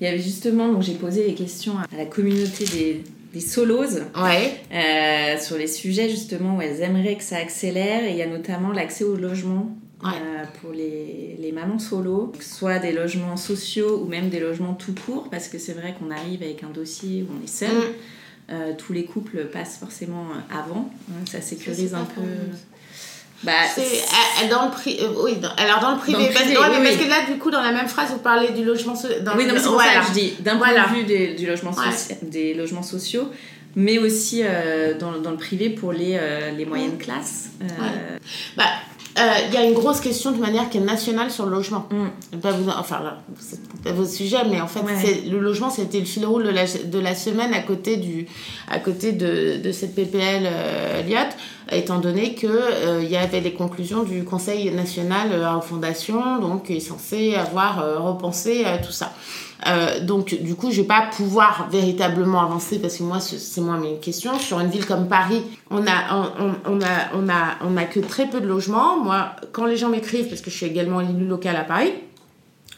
Il 0.00 0.04
y 0.04 0.06
avait 0.06 0.20
justement, 0.20 0.72
donc 0.72 0.82
j'ai 0.82 0.94
posé 0.94 1.26
des 1.26 1.34
questions 1.34 1.74
à 1.78 1.96
la 1.96 2.06
communauté 2.06 2.64
des, 2.64 3.04
des 3.34 3.40
solos 3.40 3.98
ouais. 4.16 5.38
sur 5.40 5.58
les 5.58 5.66
sujets 5.66 6.08
justement 6.08 6.56
où 6.56 6.62
elles 6.62 6.80
aimeraient 6.80 7.16
que 7.16 7.24
ça 7.24 7.36
accélère. 7.36 8.04
Et 8.04 8.12
il 8.12 8.16
y 8.16 8.22
a 8.22 8.28
notamment 8.28 8.72
l'accès 8.72 9.04
au 9.04 9.16
logement 9.16 9.76
euh, 10.04 10.44
pour 10.60 10.72
les, 10.72 11.36
les, 11.40 11.50
mamans 11.50 11.80
solo, 11.80 12.32
soit 12.40 12.78
des 12.78 12.92
logements 12.92 13.36
sociaux 13.36 14.00
ou 14.00 14.08
même 14.08 14.28
des 14.28 14.38
logements 14.38 14.74
tout 14.74 14.94
court, 14.94 15.28
parce 15.28 15.48
que 15.48 15.58
c'est 15.58 15.72
vrai 15.72 15.96
qu'on 15.98 16.12
arrive 16.12 16.42
avec 16.42 16.62
un 16.62 16.68
dossier 16.68 17.24
où 17.24 17.34
on 17.36 17.44
est 17.44 17.48
seul. 17.48 17.68
Mm. 17.68 18.50
Euh, 18.50 18.72
tous 18.78 18.92
les 18.92 19.04
couples 19.04 19.46
passent 19.46 19.76
forcément 19.76 20.28
avant, 20.50 20.90
hein, 21.10 21.24
ça 21.28 21.40
sécurise 21.40 21.94
un 21.94 22.04
peu. 22.04 22.22
Bah, 23.42 23.52
c'est 23.74 24.48
dans 24.48 24.66
le 24.66 24.70
pri... 24.70 24.98
Euh, 25.00 25.08
oui, 25.24 25.34
alors 25.56 25.80
dans 25.80 25.92
le 25.92 25.98
privé, 25.98 26.30
parce, 26.32 26.46
que 26.46 27.08
là 27.08 27.32
du 27.32 27.38
coup 27.38 27.50
dans 27.50 27.62
la 27.62 27.72
même 27.72 27.86
phrase 27.86 28.10
vous 28.10 28.18
parlez 28.18 28.50
du 28.50 28.64
logement 28.64 28.96
social 28.96 29.22
oui 29.36 29.46
non 29.46 29.54
c'est 29.56 29.68
pour 29.68 29.80
ça 29.80 30.00
que 30.00 30.06
je 30.08 30.12
dis 30.12 30.34
d'un 30.40 30.56
point 30.56 30.72
de 30.72 30.94
vue 30.96 31.04
des, 31.04 31.34
du 31.34 31.46
logement 31.46 31.70
des 32.22 32.54
logements 32.54 32.82
sociaux 32.82 33.30
mais 33.76 33.98
aussi 33.98 34.42
dans, 34.98 35.20
dans, 35.20 35.30
le 35.30 35.36
privé 35.36 35.70
pour 35.70 35.92
les, 35.92 36.18
les 36.56 36.64
moyennes 36.64 36.96
mm. 36.96 36.98
classes 36.98 37.50
bah 38.56 38.64
il 39.18 39.54
euh, 39.54 39.54
y 39.54 39.56
a 39.56 39.64
une 39.64 39.74
grosse 39.74 40.00
question 40.00 40.32
de 40.32 40.38
manière 40.38 40.70
qui 40.70 40.78
est 40.78 40.82
nationale 40.82 41.30
sur 41.30 41.44
le 41.46 41.52
logement. 41.52 41.86
Mm. 41.90 42.38
Pas 42.38 42.52
vous, 42.52 42.68
enfin, 42.68 43.00
c'est 43.38 43.60
pas 43.82 43.92
votre 43.92 44.10
sujet, 44.10 44.38
mais 44.48 44.60
en 44.60 44.68
fait, 44.68 44.80
c'est, 45.02 45.28
le 45.28 45.40
logement, 45.40 45.70
c'était 45.70 45.98
le 45.98 46.04
fil 46.04 46.24
rouge 46.24 46.44
de 46.44 46.50
la, 46.50 46.64
de 46.66 46.98
la, 46.98 47.14
semaine 47.14 47.52
à 47.52 47.60
côté, 47.60 47.96
du, 47.96 48.26
à 48.68 48.78
côté 48.78 49.12
de, 49.12 49.58
de 49.62 49.72
cette 49.72 49.94
PPL 49.94 50.48
euh, 51.72 51.76
étant 51.76 51.98
donné 51.98 52.34
qu'il 52.34 52.48
euh, 52.50 53.02
il 53.02 53.10
y 53.10 53.16
avait 53.16 53.40
les 53.40 53.52
conclusions 53.52 54.02
du 54.02 54.24
Conseil 54.24 54.70
national 54.70 55.28
euh, 55.32 55.50
en 55.50 55.60
fondation, 55.60 56.38
donc 56.38 56.66
qui 56.66 56.76
est 56.76 56.80
censé 56.80 57.34
avoir 57.34 58.02
repensé 58.02 58.64
tout 58.84 58.92
ça. 58.92 59.12
Euh, 59.66 60.00
donc, 60.00 60.36
du 60.40 60.54
coup, 60.54 60.70
je 60.70 60.82
vais 60.82 60.86
pas 60.86 61.08
pouvoir 61.10 61.68
véritablement 61.70 62.40
avancer 62.40 62.78
parce 62.78 62.96
que 62.96 63.02
moi, 63.02 63.18
c'est 63.20 63.60
moi 63.60 63.76
mes 63.76 63.96
questions. 63.96 64.38
Sur 64.38 64.60
une 64.60 64.68
ville 64.68 64.86
comme 64.86 65.08
Paris, 65.08 65.42
on 65.70 65.86
a, 65.86 66.32
on, 66.66 66.80
a, 66.80 66.86
on 67.14 67.28
a, 67.28 67.56
on 67.64 67.76
a 67.76 67.84
que 67.84 68.00
très 68.00 68.26
peu 68.26 68.40
de 68.40 68.46
logements. 68.46 68.98
Moi, 68.98 69.32
quand 69.52 69.66
les 69.66 69.76
gens 69.76 69.88
m'écrivent, 69.88 70.28
parce 70.28 70.40
que 70.40 70.50
je 70.50 70.56
suis 70.56 70.66
également 70.66 71.00
élu 71.00 71.26
local 71.26 71.56
à 71.56 71.64
Paris, 71.64 71.92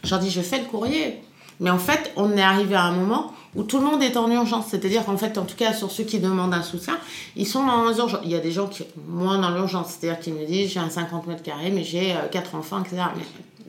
je 0.05 0.11
leur 0.11 0.21
dis, 0.21 0.31
je 0.31 0.41
fais 0.41 0.59
le 0.59 0.65
courrier. 0.65 1.21
Mais 1.61 1.71
en 1.71 1.79
fait, 1.79 2.13
on 2.17 2.35
est 2.37 2.43
arrivé 2.43 2.75
à 2.75 2.85
un 2.85 2.93
moment 2.93 3.35
où 3.55 3.65
tout 3.65 3.79
le 3.79 3.85
monde 3.85 4.03
est 4.03 4.17
en 4.17 4.31
urgence. 4.31 4.67
C'est-à-dire 4.71 5.05
qu'en 5.05 5.19
fait, 5.19 5.37
en 5.37 5.45
tout 5.45 5.57
cas, 5.57 5.75
sur 5.75 5.91
ceux 5.91 6.05
qui 6.05 6.19
demandent 6.19 6.55
un 6.55 6.63
soutien, 6.63 6.97
ils 7.37 7.47
sont 7.47 7.67
dans 7.67 7.85
l'urgence. 7.85 8.21
Il 8.25 8.31
y 8.31 8.35
a 8.35 8.41
des 8.41 8.53
gens 8.53 8.69
qui 8.69 8.79
sont 8.79 8.89
moins 9.07 9.39
dans 9.39 9.51
l'urgence. 9.51 9.97
C'est-à-dire 10.01 10.21
qu'ils 10.21 10.35
me 10.35 10.47
disent, 10.47 10.71
j'ai 10.71 10.81
un 10.81 10.89
50 10.89 11.27
mètres 11.27 11.43
carrés, 11.43 11.71
mais 11.71 11.85
j'ai 11.85 12.13
euh, 12.13 12.29
quatre 12.31 12.55
enfants, 12.55 12.83
etc 12.83 13.03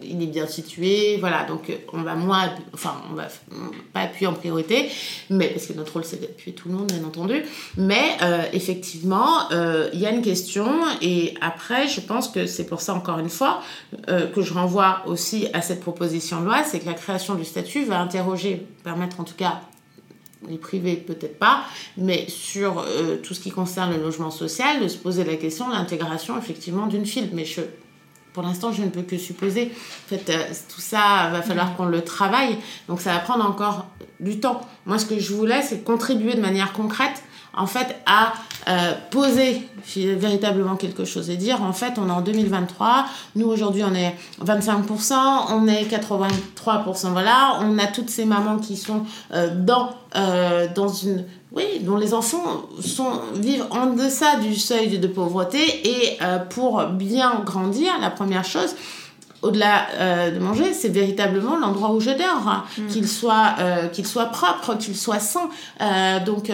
il 0.03 0.21
est 0.21 0.27
bien 0.27 0.47
situé, 0.47 1.17
voilà, 1.19 1.43
donc 1.45 1.69
euh, 1.69 1.75
on 1.93 2.01
va 2.01 2.15
moins, 2.15 2.49
enfin, 2.73 3.01
on 3.11 3.15
va 3.15 3.27
pas 3.93 4.01
appuyer 4.01 4.27
en 4.27 4.33
priorité, 4.33 4.89
mais 5.29 5.47
parce 5.49 5.65
que 5.65 5.73
notre 5.73 5.93
rôle 5.93 6.03
c'est 6.03 6.21
d'appuyer 6.21 6.53
tout 6.53 6.69
le 6.69 6.75
monde, 6.75 6.91
bien 6.91 7.03
entendu, 7.05 7.43
mais 7.77 8.03
euh, 8.21 8.43
effectivement, 8.53 9.51
euh, 9.51 9.89
il 9.93 9.99
y 9.99 10.05
a 10.05 10.11
une 10.11 10.21
question, 10.21 10.67
et 11.01 11.33
après, 11.41 11.87
je 11.87 12.01
pense 12.01 12.27
que 12.27 12.45
c'est 12.45 12.65
pour 12.65 12.81
ça, 12.81 12.93
encore 12.93 13.19
une 13.19 13.29
fois, 13.29 13.61
que 14.07 14.41
je 14.41 14.53
renvoie 14.53 15.03
aussi 15.05 15.47
à 15.53 15.61
cette 15.61 15.81
proposition 15.81 16.41
de 16.41 16.45
loi, 16.45 16.63
c'est 16.63 16.79
que 16.79 16.85
la 16.85 16.93
création 16.93 17.35
du 17.35 17.45
statut 17.45 17.83
va 17.85 17.99
interroger, 17.99 18.65
permettre 18.83 19.19
en 19.19 19.23
tout 19.23 19.35
cas 19.35 19.61
les 20.47 20.57
privés 20.57 20.95
peut-être 20.95 21.37
pas, 21.37 21.63
mais 21.97 22.25
sur 22.27 22.85
tout 23.23 23.33
ce 23.33 23.39
qui 23.39 23.51
concerne 23.51 23.91
le 23.93 24.01
logement 24.01 24.31
social, 24.31 24.81
de 24.81 24.87
se 24.87 24.97
poser 24.97 25.23
la 25.23 25.35
question 25.35 25.67
de 25.67 25.73
l'intégration 25.73 26.37
effectivement 26.37 26.87
d'une 26.87 27.05
file. 27.05 27.29
Mais 27.33 27.45
je 27.45 27.61
pour 28.34 28.43
l'instant, 28.43 28.71
je 28.71 28.84
ne 28.84 28.89
peux 28.89 29.01
que 29.01 29.17
supposer. 29.17 29.71
En 30.05 30.09
fait, 30.09 30.29
euh, 30.29 30.43
tout 30.73 30.82
ça, 30.82 31.29
va 31.32 31.41
falloir 31.41 31.75
qu'on 31.75 31.86
le 31.86 32.01
travaille. 32.01 32.57
Donc, 32.88 33.01
ça 33.01 33.13
va 33.13 33.19
prendre 33.19 33.45
encore 33.45 33.88
du 34.19 34.39
temps. 34.39 34.61
Moi, 34.86 34.97
ce 34.99 35.05
que 35.05 35.19
je 35.19 35.34
voulais, 35.34 35.61
c'est 35.61 35.84
contribuer 35.84 36.36
de 36.36 36.41
manière 36.41 36.71
concrète, 36.71 37.23
en 37.53 37.67
fait, 37.67 37.97
à 38.05 38.32
euh, 38.69 38.93
poser 39.09 39.67
véritablement 39.95 40.77
quelque 40.77 41.03
chose 41.03 41.29
et 41.29 41.36
dire, 41.36 41.61
en 41.61 41.73
fait, 41.73 41.95
on 41.97 42.07
est 42.07 42.11
en 42.11 42.21
2023. 42.21 43.05
Nous, 43.36 43.47
aujourd'hui, 43.47 43.84
on 43.84 43.93
est 43.93 44.15
25%, 44.41 45.13
on 45.49 45.67
est 45.67 45.84
83%. 45.84 47.09
Voilà, 47.11 47.57
on 47.59 47.77
a 47.77 47.88
toutes 47.88 48.09
ces 48.09 48.23
mamans 48.23 48.59
qui 48.59 48.77
sont 48.77 49.03
euh, 49.34 49.53
dans, 49.53 49.91
dans 50.75 50.88
une 50.88 51.25
oui, 51.51 51.79
dont 51.81 51.97
les 51.97 52.13
enfants 52.13 52.69
sont, 52.79 53.11
vivent 53.35 53.65
en 53.71 53.87
deçà 53.87 54.37
du 54.37 54.55
seuil 54.55 54.99
de 54.99 55.07
pauvreté 55.07 55.59
et 55.59 56.17
euh, 56.21 56.39
pour 56.39 56.83
bien 56.85 57.41
grandir, 57.45 57.91
la 57.99 58.09
première 58.09 58.45
chose, 58.45 58.75
au-delà 59.41 59.87
euh, 59.95 60.31
de 60.31 60.39
manger, 60.39 60.73
c'est 60.73 60.89
véritablement 60.89 61.57
l'endroit 61.57 61.91
où 61.91 61.99
je 61.99 62.11
dors, 62.11 62.47
hein. 62.47 62.63
Mm. 62.77 62.87
qu'il 62.87 63.07
soit 63.07 63.55
euh, 63.59 63.87
qu'il 63.87 64.05
soit 64.05 64.27
propre, 64.27 64.75
qu'il 64.77 64.95
soit 64.95 65.19
sain. 65.19 65.49
Euh, 65.81 66.23
donc 66.23 66.51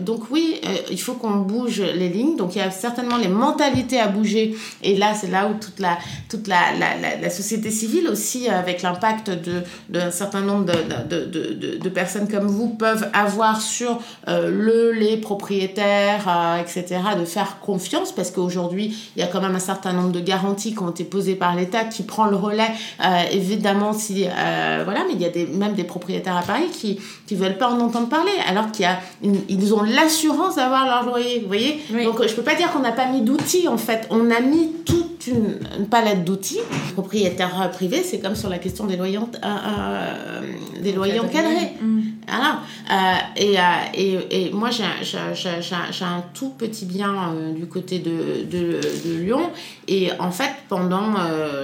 donc 0.00 0.30
oui, 0.30 0.60
il 0.90 1.00
faut 1.00 1.14
qu'on 1.14 1.36
bouge 1.36 1.80
les 1.80 2.08
lignes. 2.08 2.36
Donc 2.36 2.56
il 2.56 2.58
y 2.58 2.62
a 2.62 2.70
certainement 2.70 3.16
les 3.16 3.28
mentalités 3.28 4.00
à 4.00 4.08
bouger. 4.08 4.56
Et 4.82 4.96
là, 4.96 5.14
c'est 5.14 5.28
là 5.30 5.48
où 5.48 5.54
toute 5.54 5.78
la 5.78 5.98
toute 6.28 6.48
la 6.48 6.72
la, 6.78 6.96
la, 6.96 7.16
la 7.20 7.30
société 7.30 7.70
civile 7.70 8.08
aussi, 8.08 8.48
avec 8.48 8.82
l'impact 8.82 9.30
de 9.30 9.62
d'un 9.88 10.10
certain 10.10 10.40
nombre 10.40 10.64
de, 10.64 10.72
de, 10.72 11.24
de, 11.26 11.54
de, 11.54 11.76
de 11.78 11.88
personnes 11.88 12.28
comme 12.28 12.46
vous 12.46 12.68
peuvent 12.68 13.08
avoir 13.12 13.60
sur 13.60 14.00
le 14.26 14.92
les 14.92 15.16
propriétaires, 15.16 16.58
etc. 16.60 17.00
De 17.18 17.24
faire 17.24 17.60
confiance 17.60 18.12
parce 18.12 18.30
qu'aujourd'hui 18.30 18.96
il 19.16 19.20
y 19.20 19.22
a 19.22 19.28
quand 19.28 19.40
même 19.40 19.54
un 19.54 19.60
certain 19.60 19.92
nombre 19.92 20.12
de 20.12 20.20
garanties 20.20 20.74
qui 20.74 20.82
ont 20.82 20.90
été 20.90 21.04
posées 21.04 21.36
par 21.36 21.54
l'État 21.54 21.84
qui 21.84 22.02
prend 22.02 22.23
le 22.26 22.36
relais 22.36 22.70
euh, 23.04 23.22
évidemment 23.32 23.92
si 23.92 24.26
euh, 24.26 24.82
voilà 24.84 25.00
mais 25.06 25.14
il 25.14 25.20
y 25.20 25.24
a 25.24 25.28
des, 25.30 25.46
même 25.46 25.74
des 25.74 25.84
propriétaires 25.84 26.36
à 26.36 26.42
Paris 26.42 26.68
qui 26.72 26.98
qui 27.26 27.34
veulent 27.34 27.58
pas 27.58 27.68
en 27.70 27.80
entendre 27.80 28.08
parler 28.08 28.32
alors 28.48 28.70
qu'il 28.72 28.82
y 28.84 28.88
a 28.88 28.98
une- 29.22 29.40
ils 29.48 29.72
ont 29.74 29.82
l'assurance 29.82 30.56
d'avoir 30.56 30.84
leur 30.86 31.04
loyer 31.04 31.40
vous 31.40 31.46
voyez? 31.48 31.80
Oui. 31.92 32.04
donc 32.04 32.26
je 32.26 32.32
peux 32.34 32.42
pas 32.42 32.54
dire 32.54 32.70
qu'on 32.72 32.80
n'a 32.80 32.92
pas 32.92 33.06
mis 33.06 33.22
d'outils 33.22 33.68
en 33.68 33.78
fait 33.78 34.06
on 34.10 34.30
a 34.30 34.40
mis 34.40 34.72
toute 34.84 35.26
une, 35.26 35.58
une 35.78 35.86
palette 35.86 36.24
d'outils 36.24 36.60
propriétaires 36.94 37.62
euh, 37.62 37.68
privés 37.68 38.02
c'est 38.02 38.18
comme 38.20 38.36
sur 38.36 38.48
la 38.50 38.58
question 38.58 38.84
des 38.86 38.96
loyers 38.96 39.18
euh, 39.18 40.40
des 40.82 40.92
loyers 40.92 41.20
encadrés 41.20 41.72
Mm. 41.80 42.00
voilà. 42.28 42.60
Euh, 42.90 43.16
et, 43.36 43.56
et, 43.94 44.46
et 44.46 44.50
moi, 44.52 44.70
j'ai 44.70 44.84
un- 46.04 46.24
tout 46.34 46.50
petit 46.50 46.84
bien 46.84 47.14
du 47.56 47.66
côté 47.66 47.98
de, 47.98 48.44
de, 48.50 48.80
de 49.04 49.18
Lyon. 49.22 49.50
Et 49.88 50.10
en 50.18 50.30
fait, 50.30 50.50
pendant 50.68 51.14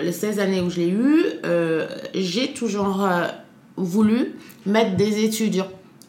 les 0.03 0.13
16 0.13 0.39
années 0.41 0.50
où 0.61 0.71
je 0.71 0.81
l'ai 0.81 0.89
eu, 0.89 1.23
euh, 1.45 1.87
j'ai 2.15 2.53
toujours 2.53 3.05
euh, 3.05 3.29
voulu 3.77 4.35
mettre 4.67 4.97
des 4.97 5.25
étudiants 5.25 5.69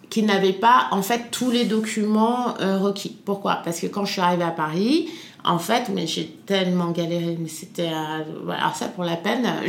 qui 0.09 0.23
n'avaient 0.23 0.51
pas 0.53 0.87
en 0.91 1.01
fait 1.01 1.25
tous 1.31 1.51
les 1.51 1.65
documents 1.65 2.55
euh, 2.59 2.77
requis. 2.79 3.15
Pourquoi? 3.25 3.61
Parce 3.63 3.79
que 3.79 3.87
quand 3.87 4.05
je 4.05 4.13
suis 4.13 4.21
arrivée 4.21 4.43
à 4.43 4.51
Paris, 4.51 5.09
en 5.43 5.57
fait, 5.57 5.89
mais 5.93 6.05
j'ai 6.05 6.27
tellement 6.45 6.91
galéré, 6.91 7.35
mais 7.39 7.47
c'était 7.49 7.89
euh, 7.89 8.51
alors 8.51 8.75
ça 8.75 8.87
pour 8.89 9.03
la 9.03 9.15
peine. 9.15 9.45
euh, 9.45 9.67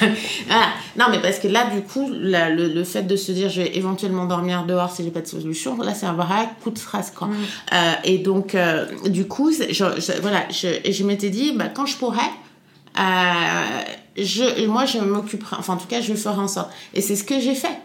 voilà. 0.46 0.66
Non, 0.96 1.06
mais 1.10 1.20
parce 1.20 1.38
que 1.38 1.48
là, 1.48 1.66
du 1.74 1.82
coup, 1.82 2.08
le, 2.10 2.68
le 2.72 2.84
fait 2.84 3.02
de 3.02 3.16
se 3.16 3.32
dire 3.32 3.48
je 3.50 3.62
vais 3.62 3.76
éventuellement 3.76 4.24
dormir 4.26 4.64
dehors 4.64 4.90
si 4.90 5.04
j'ai 5.04 5.10
pas 5.10 5.20
de 5.20 5.26
solution, 5.26 5.76
là, 5.78 5.94
c'est 5.94 6.06
un 6.06 6.12
vrai 6.14 6.48
coup 6.62 6.70
de 6.70 6.78
stress, 6.78 7.10
quoi. 7.10 7.28
Euh, 7.72 7.92
et 8.04 8.18
donc, 8.18 8.56
du 9.06 9.26
coup, 9.26 9.50
je, 9.52 9.72
je- 9.72 10.20
voilà, 10.20 10.44
je, 10.50 10.90
je 10.90 11.04
m'étais 11.04 11.30
dit, 11.30 11.52
bah, 11.52 11.66
quand 11.68 11.86
je 11.86 11.96
pourrais, 11.96 12.30
je, 12.98 14.66
moi, 14.66 14.84
je 14.84 14.98
m'occuperai, 14.98 15.56
enfin, 15.58 15.74
en 15.74 15.76
tout 15.76 15.86
cas, 15.86 16.00
je 16.00 16.14
ferai 16.14 16.40
en 16.40 16.48
sorte. 16.48 16.70
Et 16.94 17.00
c'est 17.00 17.16
ce 17.16 17.24
que 17.24 17.40
j'ai 17.40 17.54
fait. 17.54 17.76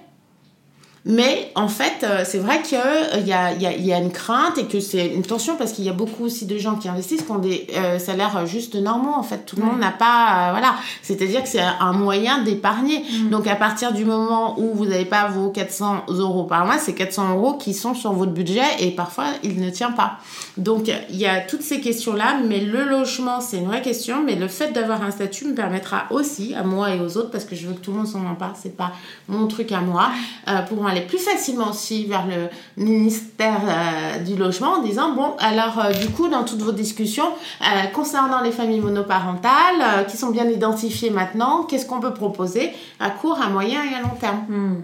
Mais 1.06 1.52
en 1.56 1.68
fait, 1.68 2.04
euh, 2.04 2.24
c'est 2.26 2.38
vrai 2.38 2.62
qu'il 2.62 2.78
y 2.78 3.34
a, 3.34 3.52
il 3.52 3.62
y, 3.62 3.66
a, 3.66 3.74
il 3.74 3.86
y 3.86 3.92
a 3.92 3.98
une 3.98 4.12
crainte 4.12 4.58
et 4.58 4.68
que 4.68 4.80
c'est 4.80 5.08
une 5.08 5.24
tension 5.24 5.58
parce 5.58 5.74
qu'il 5.74 5.84
y 5.84 5.90
a 5.90 5.94
beaucoup 5.94 6.24
aussi 6.24 6.46
de 6.46 6.58
gens 6.58 6.76
qui 6.76 6.88
investissent 6.88 7.24
qui 7.24 7.32
ont 7.32 7.40
des 7.40 7.68
euh, 7.76 8.00
salaires 8.00 8.46
juste 8.46 8.76
normaux. 8.76 9.12
En 9.14 9.24
fait, 9.24 9.46
tout 9.46 9.58
le 9.58 9.64
monde 9.64 9.80
n'a 9.80 9.92
pas. 9.92 10.48
euh, 10.48 10.52
voilà. 10.52 10.76
C'est-à-dire 11.02 11.44
que 11.44 11.50
c'est 11.50 11.60
un 11.62 11.92
moyen 11.92 12.42
d'épargner. 12.44 13.04
Donc, 13.30 13.48
à 13.48 13.56
partir 13.56 13.92
du 13.92 14.06
moment 14.06 14.58
où 14.58 14.74
vous 14.74 14.86
n'avez 14.86 15.04
pas 15.04 15.28
vos 15.28 15.50
400 15.50 16.06
euros 16.08 16.46
par 16.46 16.66
mois, 16.66 16.78
c'est 16.78 16.94
400 16.96 17.36
euros 17.36 17.56
qui 17.56 17.74
sont 17.74 17.96
sur 17.96 18.14
votre 18.14 18.32
budget 18.32 18.62
et 18.80 18.92
parfois, 18.92 19.26
il 19.44 19.60
ne 19.60 19.70
tient 19.70 19.92
pas. 19.92 20.20
Donc, 20.56 20.90
il 21.10 21.18
y 21.18 21.26
a 21.26 21.42
toutes 21.42 21.64
ces 21.64 21.82
questions-là. 21.82 22.38
Mais 22.48 22.62
le 22.62 22.86
logement, 22.86 23.42
c'est 23.42 23.58
une 23.58 23.68
vraie 23.68 23.82
question. 23.82 24.24
Mais 24.26 24.36
le 24.36 24.48
fait 24.48 24.72
d'avoir 24.72 25.04
un 25.04 25.12
statut 25.12 25.48
me 25.48 25.54
permettra 25.54 26.04
aussi, 26.12 26.56
à 26.56 26.64
moi 26.64 26.96
et 26.96 27.02
aux 27.02 27.18
autres, 27.18 27.30
parce 27.30 27.44
que 27.44 27.58
je 27.58 27.68
veux 27.68 27.74
que 27.74 27.82
tout 27.82 27.92
le 27.92 27.98
monde 27.98 28.08
s'en 28.08 28.26
empare, 28.26 28.54
c'est 28.56 28.78
pas 28.78 28.94
mon 29.28 29.48
truc 29.48 29.74
à 29.74 29.82
moi, 29.82 30.10
euh, 30.48 30.62
pourront 30.62 30.93
aller 30.94 31.06
plus 31.06 31.18
facilement 31.18 31.70
aussi 31.72 32.06
vers 32.06 32.26
le 32.28 32.50
ministère 32.84 33.62
euh, 33.68 34.20
du 34.20 34.36
logement 34.36 34.74
en 34.76 34.82
disant 34.82 35.14
bon 35.14 35.34
alors 35.40 35.84
euh, 35.84 35.92
du 35.94 36.08
coup 36.10 36.28
dans 36.30 36.44
toutes 36.44 36.62
vos 36.62 36.72
discussions 36.72 37.28
euh, 37.62 37.88
concernant 37.94 38.42
les 38.42 38.52
familles 38.52 38.80
monoparentales 38.82 39.82
euh, 39.82 40.04
qui 40.04 40.18
sont 40.18 40.30
bien 40.30 40.48
identifiées 40.50 41.10
maintenant 41.10 41.64
qu'est-ce 41.64 41.86
qu'on 41.86 42.00
peut 42.00 42.14
proposer 42.14 42.72
à 43.00 43.10
court 43.10 43.40
à 43.42 43.50
moyen 43.50 43.82
et 43.84 43.96
à 43.96 44.02
long 44.02 44.16
terme? 44.20 44.46
Hmm. 44.50 44.82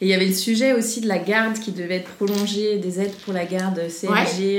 Et 0.00 0.06
il 0.06 0.08
y 0.08 0.14
avait 0.14 0.26
le 0.26 0.34
sujet 0.34 0.72
aussi 0.72 1.00
de 1.00 1.06
la 1.06 1.18
garde 1.18 1.60
qui 1.60 1.70
devait 1.70 1.98
être 1.98 2.10
prolongée, 2.16 2.78
des 2.78 3.00
aides 3.00 3.14
pour 3.24 3.32
la 3.32 3.44
garde 3.44 3.88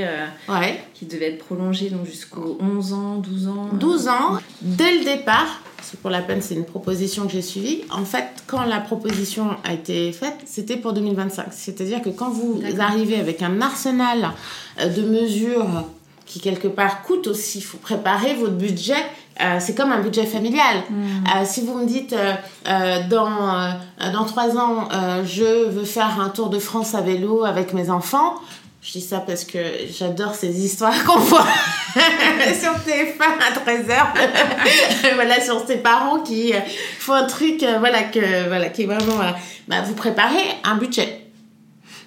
euh, 0.06 0.26
ouais 0.48 0.82
qui 0.94 1.06
devait 1.06 1.34
être 1.34 1.40
prolongée 1.46 1.90
donc 1.90 2.06
jusqu'aux 2.06 2.58
11 2.62 2.94
ans, 2.94 3.16
12 3.18 3.48
ans. 3.50 3.70
euh. 3.74 3.78
12 3.78 4.08
ans 4.08 4.38
dès 4.62 5.00
le 5.00 5.04
départ 5.04 5.62
c'est 5.84 6.00
pour 6.00 6.10
la 6.10 6.22
peine 6.22 6.42
c'est 6.42 6.56
une 6.56 6.66
proposition 6.66 7.26
que 7.26 7.32
j'ai 7.34 7.42
suivie. 7.42 7.82
En 7.92 8.06
fait 8.06 8.26
quand 8.48 8.64
la 8.64 8.80
proposition 8.80 9.52
a 9.64 9.74
été 9.74 10.12
faite 10.12 10.38
c'était 10.46 10.78
pour 10.78 10.94
2025 10.94 11.48
c'est-à-dire 11.52 12.02
que 12.02 12.10
quand 12.10 12.30
vous 12.30 12.62
arrivez 12.80 13.20
avec 13.20 13.42
un 13.42 13.62
arsenal 13.62 14.32
euh, 14.80 14.88
de 14.90 15.02
mesures 15.04 15.86
qui 16.26 16.40
quelque 16.40 16.68
part 16.68 17.04
coûtent 17.04 17.28
aussi 17.28 17.60
il 17.60 17.64
faut 17.64 17.78
préparer 17.78 18.34
votre 18.36 18.54
budget 18.56 18.96
euh, 19.42 19.58
c'est 19.60 19.76
comme 19.76 19.92
un 19.92 20.02
budget 20.02 20.26
familial. 20.26 20.78
Euh, 20.92 21.44
si 21.44 21.62
vous 21.66 21.78
me 21.78 21.86
dites 21.86 22.14
euh, 22.14 23.08
dans 23.10 23.74
dans 24.12 24.26
trois 24.26 24.58
ans 24.58 24.90
je 25.24 25.70
veux 25.70 25.86
faire 25.86 26.20
un 26.20 26.30
tour 26.30 26.50
de 26.50 26.60
France 26.60 26.94
à 26.94 27.02
vélo 27.02 27.44
avec 27.44 27.74
mes 27.74 27.90
enfants, 27.90 28.36
je 28.84 28.92
dis 28.92 29.02
ça 29.02 29.22
parce 29.22 29.46
que 29.46 29.60
j'adore 29.98 30.36
ces 30.36 30.64
histoires 30.64 31.04
qu'on 31.06 31.20
voit 31.20 31.48
sur 31.96 32.74
TF1 32.74 33.22
à 33.22 33.72
13h. 33.72 35.14
voilà, 35.16 35.40
sur 35.40 35.66
ces 35.66 35.78
parents 35.78 36.20
qui 36.20 36.54
euh, 36.54 36.60
font 37.00 37.14
un 37.14 37.26
truc, 37.26 37.64
euh, 37.64 37.78
voilà, 37.80 38.04
que, 38.04 38.48
voilà, 38.48 38.70
qui 38.70 38.84
est 38.84 38.86
vraiment. 38.86 39.16
voilà. 39.16 39.38
Bah, 39.68 39.82
vous 39.84 39.94
préparez 39.94 40.44
un 40.66 40.76
budget. 40.76 41.22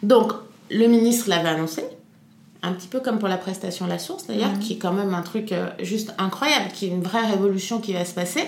Donc, 0.03 0.33
le 0.71 0.87
ministre 0.87 1.31
l'avait 1.31 1.49
annoncé. 1.49 1.83
Un 2.63 2.73
petit 2.73 2.89
peu 2.89 3.01
comme 3.01 3.19
pour 3.19 3.29
la 3.29 3.37
prestation 3.37 3.87
la 3.87 3.99
source 3.99 4.27
d'ailleurs, 4.27 4.59
qui 4.61 4.75
est 4.75 4.79
quand 4.79 4.93
même 4.93 5.15
un 5.15 5.23
truc 5.23 5.53
euh, 5.53 5.69
juste 5.81 6.13
incroyable, 6.19 6.71
qui 6.75 6.87
est 6.87 6.89
une 6.89 7.03
vraie 7.03 7.25
révolution 7.25 7.81
qui 7.81 7.93
va 7.93 8.05
se 8.05 8.13
passer. 8.13 8.45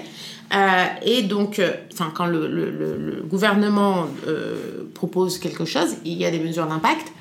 Euh, 0.55 0.85
et 1.03 1.22
donc, 1.22 1.59
euh, 1.59 1.72
quand 2.14 2.26
le, 2.26 2.47
le, 2.49 2.70
le, 2.70 2.97
le 2.97 3.22
gouvernement 3.22 4.07
euh, 4.26 4.89
propose 4.95 5.39
quelque 5.39 5.64
chose, 5.64 5.97
il 6.05 6.14
y 6.14 6.24
a 6.24 6.31
des 6.31 6.39
mesures 6.39 6.66
d'impact. 6.66 7.12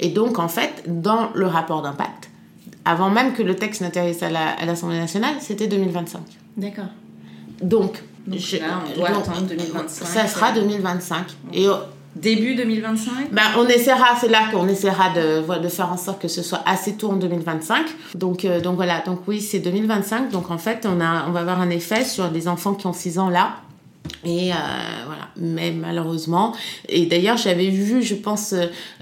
Et 0.00 0.08
donc, 0.10 0.38
en 0.38 0.48
fait, 0.48 0.82
dans 0.86 1.30
le 1.34 1.46
rapport 1.46 1.82
d'impact, 1.82 2.30
avant 2.84 3.10
même 3.10 3.32
que 3.32 3.42
le 3.42 3.56
texte 3.56 3.80
n'atterrisse 3.80 4.22
à 4.22 4.30
la- 4.30 4.50
à 4.50 4.64
l'Assemblée 4.66 4.98
nationale, 4.98 5.34
c'était 5.40 5.66
2025. 5.66 6.20
D'accord. 6.56 6.84
Donc, 7.62 8.02
Donc 8.26 8.38
je- 8.38 8.58
là, 8.58 8.82
on 8.92 8.98
doit 8.98 9.08
donc, 9.10 9.28
attendre 9.28 9.46
2025. 9.48 10.06
Ça 10.06 10.26
sera 10.26 10.52
2025. 10.52 11.24
Et 11.52 11.66
euh, 11.66 11.72
Début 12.14 12.54
2025 12.54 13.30
ben, 13.30 13.42
on 13.58 13.66
essaiera, 13.68 14.16
c'est 14.18 14.28
là 14.28 14.48
qu'on 14.50 14.66
essaiera 14.68 15.10
de, 15.10 15.58
de 15.62 15.68
faire 15.68 15.92
en 15.92 15.98
sorte 15.98 16.18
que 16.22 16.28
ce 16.28 16.42
soit 16.42 16.62
assez 16.64 16.94
tôt 16.94 17.10
en 17.10 17.16
2025. 17.16 17.84
Donc, 18.14 18.44
euh, 18.46 18.58
donc 18.60 18.76
voilà, 18.76 19.00
donc 19.02 19.20
oui, 19.26 19.40
c'est 19.42 19.58
2025. 19.58 20.30
Donc 20.30 20.50
en 20.50 20.56
fait, 20.56 20.86
on, 20.90 20.98
a, 21.02 21.26
on 21.28 21.32
va 21.32 21.40
avoir 21.40 21.60
un 21.60 21.68
effet 21.68 22.04
sur 22.06 22.30
les 22.30 22.48
enfants 22.48 22.72
qui 22.72 22.86
ont 22.86 22.94
6 22.94 23.18
ans 23.18 23.28
là. 23.28 23.56
Et 24.24 24.52
euh, 24.52 24.56
voilà, 25.06 25.28
mais 25.36 25.70
malheureusement, 25.70 26.54
et 26.88 27.06
d'ailleurs 27.06 27.36
j'avais 27.36 27.68
vu, 27.68 28.02
je 28.02 28.14
pense, 28.14 28.54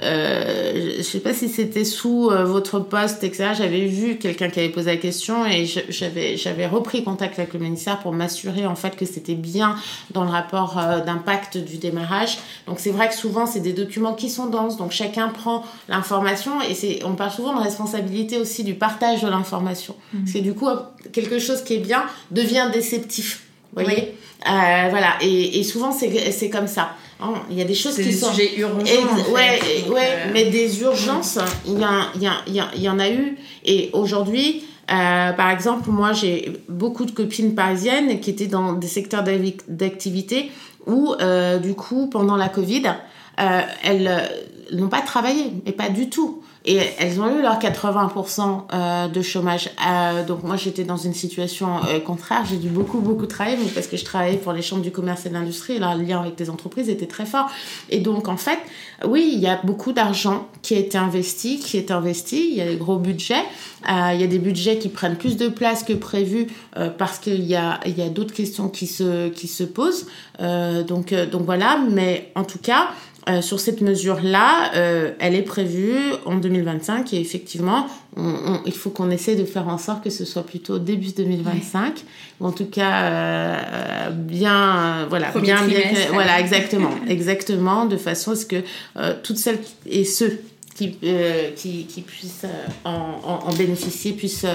euh, 0.03 0.95
je 0.99 1.03
sais 1.03 1.21
pas 1.21 1.33
si 1.33 1.49
c'était 1.49 1.85
sous 1.85 2.31
euh, 2.31 2.45
votre 2.45 2.81
poste, 2.81 3.25
etc. 3.25 3.51
J'avais 3.57 3.87
vu 3.87 4.17
quelqu'un 4.19 4.49
qui 4.49 4.61
avait 4.61 4.69
posé 4.69 4.91
la 4.91 4.97
question 4.97 5.47
et 5.47 5.67
j'avais 5.89 6.37
j'avais 6.37 6.67
repris 6.67 7.05
contact 7.05 7.39
avec 7.39 7.55
le 7.55 7.61
ministère 7.61 8.01
pour 8.01 8.13
m'assurer 8.13 8.67
en 8.67 8.75
fait 8.75 8.97
que 8.97 9.07
c'était 9.07 9.35
bien 9.35 9.77
dans 10.13 10.25
le 10.25 10.31
rapport 10.31 10.79
euh, 10.79 11.01
d'impact 11.01 11.59
du 11.59 11.79
démarrage. 11.79 12.39
Donc 12.67 12.81
c'est 12.81 12.91
vrai 12.91 13.09
que 13.09 13.15
souvent 13.15 13.47
c'est 13.47 13.61
des 13.61 13.73
documents 13.73 14.15
qui 14.15 14.29
sont 14.31 14.47
denses, 14.47 14.77
donc 14.77 14.93
chacun 14.93 15.29
prend 15.29 15.65
l'information 15.89 16.61
et 16.63 16.75
c'est 16.75 17.01
on 17.05 17.15
parle 17.15 17.31
souvent 17.31 17.55
de 17.55 17.63
responsabilité 17.63 18.39
aussi 18.39 18.65
du 18.65 18.75
partage 18.75 19.23
de 19.23 19.29
l'information. 19.29 19.95
Parce 20.13 20.33
que 20.33 20.39
du 20.39 20.55
coup 20.55 20.69
quelque 21.13 21.39
chose 21.39 21.63
qui 21.63 21.75
est 21.75 21.79
bien 21.79 22.05
devient 22.31 22.69
déceptif. 22.73 23.45
Vous 23.77 23.83
voyez? 23.85 24.15
Euh, 24.47 24.89
Voilà, 24.91 25.15
et, 25.23 25.59
et 25.61 25.65
souvent 25.65 25.91
c'est 25.93 26.51
comme 26.51 26.67
ça. 26.67 26.97
Hein, 27.21 27.35
Il 27.51 27.57
y 27.57 27.63
a 27.63 27.65
des 27.65 27.75
choses 27.75 27.95
qui 27.97 28.05
des 28.05 28.13
sont... 28.13 28.31
sujets 28.33 28.57
urgents. 28.59 28.81
Ex- 28.81 28.99
en 29.05 29.17
fait. 29.17 29.31
ouais, 29.33 29.59
Donc, 29.87 29.95
ouais, 29.95 30.01
euh, 30.11 30.31
mais 30.33 30.45
des 30.47 30.81
urgences, 30.83 31.39
il 31.67 31.79
y, 31.79 31.85
a- 31.85 32.07
y, 32.21 32.27
a- 32.27 32.43
y, 32.49 32.61
a- 32.61 32.75
y 32.77 32.89
en 32.89 32.99
a 32.99 33.09
eu. 33.09 33.37
Et 33.65 33.91
aujourd'hui, 33.93 34.65
euh, 34.91 35.33
par 35.33 35.51
exemple, 35.51 35.89
moi, 35.91 36.13
j'ai 36.13 36.53
beaucoup 36.69 37.05
de 37.07 37.13
copines 37.13 37.55
parisiennes 37.55 38.21
qui 38.21 38.31
étaient 38.31 38.49
dans 38.49 38.73
des 38.75 38.89
secteurs 38.89 39.25
d'activité 39.69 40.51
où, 40.87 41.15
du 41.63 41.75
coup, 41.75 42.09
pendant 42.09 42.37
la 42.37 42.49
Covid, 42.49 42.83
elles 43.83 44.29
n'ont 44.73 44.89
pas 44.89 45.01
travaillé, 45.01 45.53
mais 45.65 45.73
pas 45.73 45.89
du 45.89 46.11
tout. 46.11 46.43
Et 46.67 46.81
elles 46.99 47.21
ont 47.21 47.39
eu 47.39 47.43
leur 47.43 47.59
80% 47.59 48.63
euh, 48.73 49.09
de 49.09 49.23
chômage. 49.23 49.71
Euh, 49.87 50.25
donc 50.25 50.43
moi 50.45 50.57
j'étais 50.57 50.85
dans 50.85 50.97
une 50.97 51.13
situation 51.13 51.85
euh, 51.85 52.01
contraire, 52.01 52.45
j'ai 52.49 52.57
dû 52.57 52.69
beaucoup 52.69 53.01
beaucoup 53.01 53.27
travailler 53.27 53.59
mais 53.63 53.71
parce 53.71 53.87
que 53.87 53.99
je 53.99 54.05
travaillais 54.05 54.39
pour 54.39 54.53
les 54.53 54.63
chambres 54.63 54.83
du 54.83 54.91
commerce 54.91 55.27
et 55.27 55.29
de 55.29 55.35
l'industrie, 55.35 55.79
le 55.79 56.03
lien 56.03 56.21
avec 56.21 56.41
les 56.41 56.49
entreprises 56.49 56.89
était 56.89 57.07
très 57.07 57.27
fort. 57.27 57.51
Et 57.91 58.01
donc 58.01 58.29
en 58.29 58.39
fait, 58.39 58.59
oui, 59.07 59.31
il 59.35 59.41
y 59.41 59.47
a 59.47 59.61
beaucoup 59.63 59.93
d'argent 59.93 60.49
qui 60.63 60.75
a 60.75 60.79
été 60.79 60.97
investi, 60.97 61.59
qui 61.59 61.77
est 61.77 61.91
investi, 61.91 62.49
il 62.51 62.57
y 62.57 62.63
a 62.63 62.67
des 62.67 62.77
gros 62.77 62.97
budgets, 62.97 63.45
il 63.87 64.19
y 64.19 64.25
a 64.25 64.27
des 64.27 64.39
budgets 64.39 64.79
qui 64.79 64.89
prennent 64.89 65.17
plus 65.17 65.37
de 65.37 65.49
place 65.49 65.83
que 65.83 65.93
prévu 65.93 66.47
parce 66.97 67.19
qu'il 67.19 67.45
y 67.45 67.55
a, 67.55 67.81
il 67.85 67.99
y 67.99 68.03
a 68.03 68.09
d'autres 68.09 68.33
questions 68.33 68.69
qui 68.69 68.87
se, 68.87 69.29
qui 69.29 69.49
se 69.49 69.65
posent. 69.65 70.07
donc, 70.39 71.13
donc 71.13 71.43
voilà, 71.43 71.79
mais 71.91 72.33
en 72.35 72.45
tout 72.45 72.59
cas, 72.59 72.89
euh, 73.27 73.41
sur 73.41 73.59
cette 73.59 73.81
mesure-là, 73.81 74.73
euh, 74.75 75.13
elle 75.19 75.35
est 75.35 75.43
prévue 75.43 75.97
en 76.27 76.37
2025 76.37 77.15
et 77.15 77.21
effectivement, 77.21 77.87
il 78.67 78.73
faut 78.73 78.91
qu'on 78.91 79.11
essaie 79.11 79.35
de 79.35 79.45
faire 79.45 79.67
en 79.67 79.79
sorte 79.79 80.05
que 80.05 80.11
ce 80.11 80.27
soit 80.27 80.45
plutôt 80.45 80.79
début 80.79 81.11
2025 81.17 82.05
ou 82.39 82.47
en 82.47 82.53
tout 82.53 82.67
cas 82.67 83.03
euh, 83.05 84.11
bien, 84.11 85.07
voilà, 85.09 85.31
bien, 85.41 85.67
bien, 85.67 85.83
voilà, 86.13 86.39
exactement, 86.39 86.91
exactement, 87.09 87.87
de 87.87 87.97
façon 87.97 88.33
à 88.33 88.37
ce 88.37 88.45
que 88.45 88.63
toutes 89.23 89.39
celles 89.39 89.59
et 89.87 90.05
ceux 90.05 90.41
qui, 90.75 90.99
qui, 91.57 91.87
qui, 91.87 92.01
puissent 92.03 92.47
en, 92.85 93.41
en, 93.47 93.55
bénéficier 93.55 94.13
puissent 94.13 94.47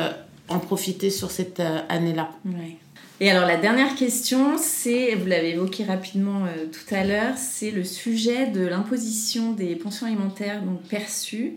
en 0.47 0.59
profiter 0.59 1.09
sur 1.09 1.31
cette 1.31 1.61
année-là. 1.89 2.29
Et 3.21 3.29
alors 3.29 3.45
la 3.45 3.57
dernière 3.57 3.95
question, 3.95 4.57
c'est, 4.57 5.15
vous 5.15 5.25
l'avez 5.25 5.51
évoqué 5.51 5.83
rapidement 5.83 6.45
euh, 6.45 6.65
tout 6.71 6.95
à 6.95 7.03
l'heure, 7.03 7.37
c'est 7.37 7.69
le 7.69 7.83
sujet 7.83 8.47
de 8.47 8.65
l'imposition 8.65 9.51
des 9.51 9.75
pensions 9.75 10.07
alimentaires 10.07 10.61
perçues 10.89 11.55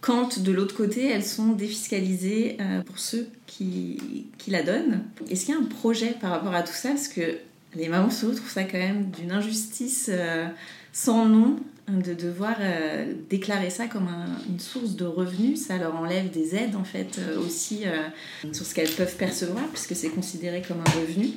quand 0.00 0.40
de 0.40 0.52
l'autre 0.52 0.74
côté 0.74 1.06
elles 1.06 1.24
sont 1.24 1.52
défiscalisées 1.52 2.56
euh, 2.60 2.82
pour 2.82 2.98
ceux 2.98 3.28
qui, 3.46 4.26
qui 4.38 4.50
la 4.50 4.64
donnent. 4.64 5.04
Est-ce 5.30 5.46
qu'il 5.46 5.54
y 5.54 5.56
a 5.56 5.60
un 5.60 5.64
projet 5.64 6.14
par 6.20 6.30
rapport 6.30 6.54
à 6.54 6.62
tout 6.62 6.72
ça? 6.72 6.88
Parce 6.90 7.08
que 7.08 7.38
les 7.76 7.88
mamans 7.88 8.10
solo 8.10 8.34
trouvent 8.34 8.50
ça 8.50 8.64
quand 8.64 8.78
même 8.78 9.10
d'une 9.10 9.30
injustice 9.30 10.10
euh, 10.12 10.46
sans 10.92 11.26
nom 11.26 11.56
de 11.88 12.14
devoir 12.14 12.56
euh, 12.60 13.12
déclarer 13.30 13.70
ça 13.70 13.86
comme 13.86 14.08
une 14.48 14.58
source 14.58 14.96
de 14.96 15.04
revenus, 15.04 15.66
ça 15.66 15.76
leur 15.76 15.94
enlève 15.94 16.30
des 16.30 16.56
aides 16.56 16.74
en 16.74 16.84
fait 16.84 17.18
euh, 17.18 17.40
aussi 17.40 17.82
euh, 17.86 18.08
sur 18.52 18.66
ce 18.66 18.74
qu'elles 18.74 18.90
peuvent 18.90 19.16
percevoir 19.16 19.64
puisque 19.68 19.94
c'est 19.94 20.08
considéré 20.08 20.62
comme 20.66 20.80
un 20.80 21.00
revenu. 21.00 21.34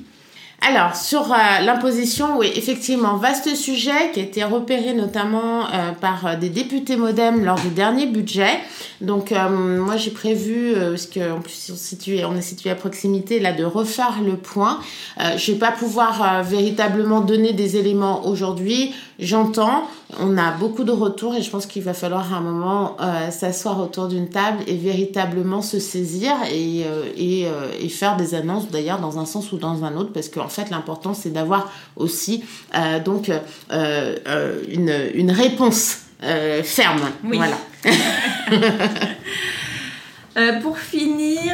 Alors, 0.62 0.94
sur 0.94 1.32
euh, 1.32 1.36
l'imposition, 1.64 2.38
oui, 2.38 2.52
effectivement, 2.56 3.16
vaste 3.16 3.56
sujet 3.56 4.12
qui 4.14 4.20
a 4.20 4.24
été 4.24 4.44
repéré 4.44 4.94
notamment 4.94 5.68
euh, 5.68 5.94
par 5.94 6.26
euh, 6.26 6.36
des 6.36 6.50
députés 6.50 6.98
modem 6.98 7.46
lors 7.46 7.60
du 7.60 7.70
dernier 7.70 8.08
budget. 8.08 8.60
Donc, 9.00 9.32
moi, 9.32 9.96
j'ai 9.96 10.12
prévu, 10.12 10.74
parce 10.76 11.06
qu'en 11.06 11.40
plus, 11.40 11.72
on, 12.26 12.36
est 12.36 12.42
situé 12.42 12.70
à 12.70 12.76
proximité, 12.76 13.40
là, 13.40 13.54
de 13.54 13.64
refaire 13.64 14.18
le 14.22 14.36
point. 14.36 14.82
je 15.38 15.54
vais 15.54 15.58
pas 15.58 15.72
pouvoir 15.72 16.44
véritablement 16.44 17.22
donner 17.22 17.54
des 17.54 17.78
éléments 17.78 18.28
aujourd'hui. 18.28 18.94
J'entends, 19.18 19.88
on 20.18 20.38
a 20.38 20.52
beaucoup 20.52 20.84
de 20.84 20.92
retours 20.92 21.36
et 21.36 21.42
je 21.42 21.50
pense 21.52 21.68
qu'il 21.68 21.84
va 21.84 21.94
falloir 21.94 22.34
à 22.34 22.38
un 22.38 22.42
moment 22.42 22.98
s'asseoir 23.30 23.80
autour 23.80 24.08
d'une 24.08 24.28
table 24.28 24.58
et 24.66 24.76
véritablement 24.76 25.62
se 25.62 25.80
saisir 25.80 26.32
et, 26.52 26.84
et, 27.16 27.48
et 27.80 27.90
faire 27.90 28.18
des 28.18 28.34
annonces, 28.34 28.70
d'ailleurs, 28.70 29.00
dans 29.00 29.20
un 29.20 29.26
sens 29.26 29.52
ou 29.52 29.58
dans 29.58 29.84
un 29.84 29.96
autre, 29.96 30.12
parce 30.12 30.30
que 30.30 30.40
en 30.40 30.50
fait, 30.50 30.72
l'important, 30.72 31.14
c'est 31.14 31.30
d'avoir 31.30 31.72
aussi 31.96 32.44
euh, 32.76 33.00
donc 33.00 33.30
euh, 33.30 33.40
euh, 33.72 34.62
une, 34.70 34.94
une, 35.14 35.32
réponse 35.32 36.00
ferme. 36.64 37.10
Voilà. 37.24 37.58
pour 40.62 40.78
finir, 40.78 41.54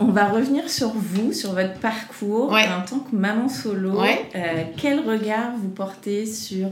on 0.00 0.06
va 0.06 0.26
revenir 0.26 0.70
sur 0.70 0.90
vous, 0.94 1.32
sur 1.32 1.52
votre 1.52 1.74
parcours 1.74 2.52
en 2.52 2.82
tant 2.88 2.98
que 3.00 3.14
maman 3.14 3.48
solo. 3.48 4.00
quel 4.76 5.00
regard 5.00 5.52
vous 5.60 5.68
portez 5.68 6.26
sur 6.26 6.68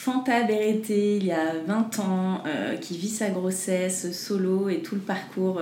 Fanta 0.00 0.44
Bérété, 0.44 1.16
il 1.16 1.26
y 1.26 1.32
a 1.32 1.54
20 1.66 1.98
ans, 1.98 2.42
qui 2.80 2.96
vit 2.96 3.08
sa 3.08 3.30
grossesse 3.30 4.12
solo 4.12 4.68
et 4.68 4.78
tout 4.78 4.94
le 4.94 5.00
parcours 5.00 5.60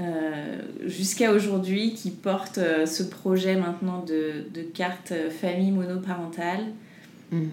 euh, 0.00 0.56
jusqu'à 0.86 1.30
aujourd'hui 1.30 1.94
qui 1.94 2.10
porte 2.10 2.58
euh, 2.58 2.84
ce 2.84 3.04
projet 3.04 3.54
maintenant 3.54 4.04
de, 4.04 4.62
carte 4.74 5.12
euh, 5.12 5.30
famille 5.30 5.70
monoparentale 5.70 6.64
hmm. 7.30 7.50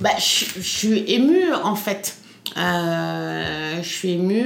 bah, 0.00 0.08
je, 0.16 0.58
suis 0.62 1.04
émue 1.12 1.52
en 1.52 1.74
fait. 1.74 2.16
je 2.56 3.82
suis 3.82 4.12
émue 4.12 4.42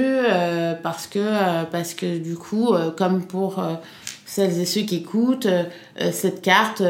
parce, 0.83 1.07
que, 1.07 1.63
parce 1.71 1.93
que 1.93 2.17
du 2.17 2.35
coup, 2.35 2.73
comme 2.97 3.23
pour 3.25 3.63
celles 4.35 4.59
et 4.59 4.65
ceux 4.65 4.81
qui 4.81 4.97
écoutent, 4.97 5.47
cette 6.11 6.41
carte, 6.41 6.83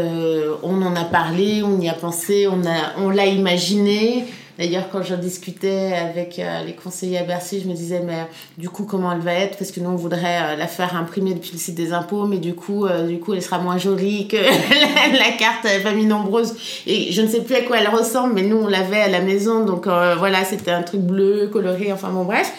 on 0.64 0.82
en 0.82 0.96
a 0.96 1.04
parlé, 1.04 1.62
on 1.62 1.80
y 1.80 1.88
a 1.88 1.94
pensé, 1.94 2.48
on 2.48 2.58
l'a 2.58 2.96
on 2.98 3.12
imaginé. 3.12 4.26
D'ailleurs, 4.58 4.88
quand 4.90 5.04
j'en 5.04 5.18
discutais 5.18 5.94
avec 5.94 6.40
euh, 6.40 6.64
les 6.66 6.74
conseillers 6.74 7.18
à 7.18 7.24
Bercy, 7.24 7.62
je 7.62 7.68
me 7.68 7.74
disais, 7.74 8.00
mais 8.00 8.14
euh, 8.14 8.24
du 8.58 8.70
coup, 8.70 8.86
comment 8.86 9.12
elle 9.12 9.20
va 9.20 9.34
être? 9.34 9.58
Parce 9.58 9.72
que 9.72 9.82
nous, 9.82 9.90
on 9.90 9.96
voudrait 9.96 10.40
euh, 10.42 10.56
la 10.56 10.68
faire 10.68 10.96
imprimer 10.96 11.34
depuis 11.34 11.52
le 11.54 11.58
site 11.58 11.76
des 11.76 11.92
impôts, 11.92 12.26
mais 12.26 12.38
du 12.38 12.56
coup, 12.56 12.88
du 13.08 13.20
coup, 13.20 13.34
elle 13.34 13.42
sera 13.42 13.60
moins 13.60 13.78
jolie 13.78 14.28
que 14.28 14.38
la 15.18 15.32
carte 15.38 15.68
famille 15.84 16.06
nombreuse. 16.06 16.54
Et 16.88 17.12
je 17.12 17.22
ne 17.22 17.28
sais 17.28 17.42
plus 17.42 17.56
à 17.56 17.62
quoi 17.62 17.80
elle 17.80 17.90
ressemble, 17.90 18.34
mais 18.34 18.44
nous, 18.44 18.58
on 18.58 18.68
l'avait 18.68 19.02
à 19.02 19.10
la 19.10 19.20
maison. 19.20 19.66
Donc 19.66 19.88
voilà, 19.88 20.46
c'était 20.46 20.72
un 20.72 20.84
truc 20.84 21.02
bleu, 21.02 21.50
coloré, 21.52 21.92
enfin 21.92 22.10
bon, 22.10 22.24
bref. 22.24 22.52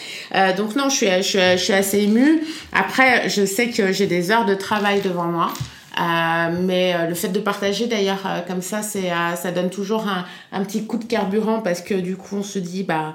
donc 0.57 0.77
non, 0.77 0.89
je 0.89 0.97
suis, 0.97 1.07
je, 1.23 1.57
je 1.57 1.63
suis 1.63 1.73
assez 1.73 2.01
émue. 2.01 2.43
Après, 2.73 3.29
je 3.29 3.45
sais 3.45 3.71
que 3.71 3.93
j'ai 3.93 4.07
des 4.07 4.31
heures 4.31 4.47
de 4.47 4.55
travail 4.55 5.01
devant 5.01 5.25
moi. 5.25 5.53
Euh, 5.99 6.51
mais 6.61 6.95
euh, 6.95 7.07
le 7.07 7.15
fait 7.15 7.29
de 7.29 7.41
partager 7.41 7.87
d'ailleurs 7.87 8.23
euh, 8.27 8.41
comme 8.47 8.61
ça, 8.61 8.83
c'est 8.83 9.11
ça 9.37 9.51
donne 9.51 9.71
toujours 9.71 10.07
un, 10.07 10.27
un, 10.53 10.63
petit 10.63 10.85
coup 10.85 10.99
de 10.99 11.05
carburant 11.05 11.61
parce 11.61 11.81
que 11.81 11.95
du 11.95 12.17
coup 12.17 12.37
on 12.37 12.43
se 12.43 12.59
dit 12.59 12.83
bah 12.83 13.15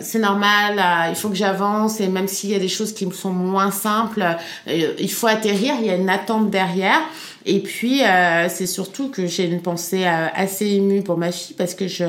c'est 0.00 0.18
normal, 0.18 0.82
il 1.10 1.16
faut 1.16 1.28
que 1.28 1.34
j'avance 1.34 2.00
et 2.00 2.08
même 2.08 2.28
s'il 2.28 2.50
y 2.50 2.54
a 2.54 2.58
des 2.58 2.68
choses 2.68 2.94
qui 2.94 3.04
me 3.04 3.12
sont 3.12 3.32
moins 3.32 3.70
simples, 3.70 4.24
il 4.66 5.10
faut 5.10 5.26
atterrir, 5.26 5.74
il 5.80 5.86
y 5.86 5.90
a 5.90 5.96
une 5.96 6.08
attente 6.08 6.50
derrière. 6.50 7.00
Et 7.44 7.60
puis 7.60 8.02
c'est 8.48 8.66
surtout 8.66 9.08
que 9.10 9.26
j'ai 9.26 9.44
une 9.46 9.60
pensée 9.60 10.06
assez 10.06 10.66
émue 10.66 11.02
pour 11.02 11.18
ma 11.18 11.32
fille 11.32 11.56
parce 11.56 11.74
que 11.74 11.88
je 11.88 12.04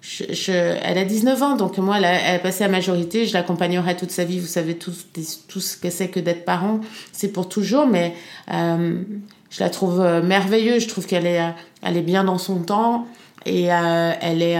je, 0.00 0.52
elle 0.52 0.96
a 0.96 1.04
19 1.04 1.42
ans, 1.42 1.56
donc 1.56 1.76
moi, 1.78 1.98
elle 1.98 2.04
a, 2.04 2.38
passé 2.38 2.64
à 2.64 2.68
majorité, 2.68 3.26
je 3.26 3.34
l'accompagnerai 3.34 3.96
toute 3.96 4.10
sa 4.10 4.24
vie. 4.24 4.38
Vous 4.38 4.46
savez 4.46 4.76
tout, 4.76 4.92
tout 5.48 5.60
ce 5.60 5.76
que 5.76 5.90
c'est 5.90 6.08
que 6.08 6.20
d'être 6.20 6.44
parent, 6.44 6.80
c'est 7.12 7.28
pour 7.28 7.48
toujours, 7.48 7.86
mais 7.86 8.14
euh, 8.52 9.02
je 9.50 9.60
la 9.60 9.68
trouve 9.68 10.00
euh, 10.00 10.22
merveilleuse. 10.22 10.84
Je 10.84 10.88
trouve 10.88 11.06
qu'elle 11.06 11.26
est, 11.26 11.40
euh, 11.40 11.50
elle 11.82 11.98
est 11.98 12.02
bien 12.02 12.24
dans 12.24 12.38
son 12.38 12.60
temps 12.60 13.06
et 13.44 13.64
elle 13.64 14.42
est, 14.42 14.58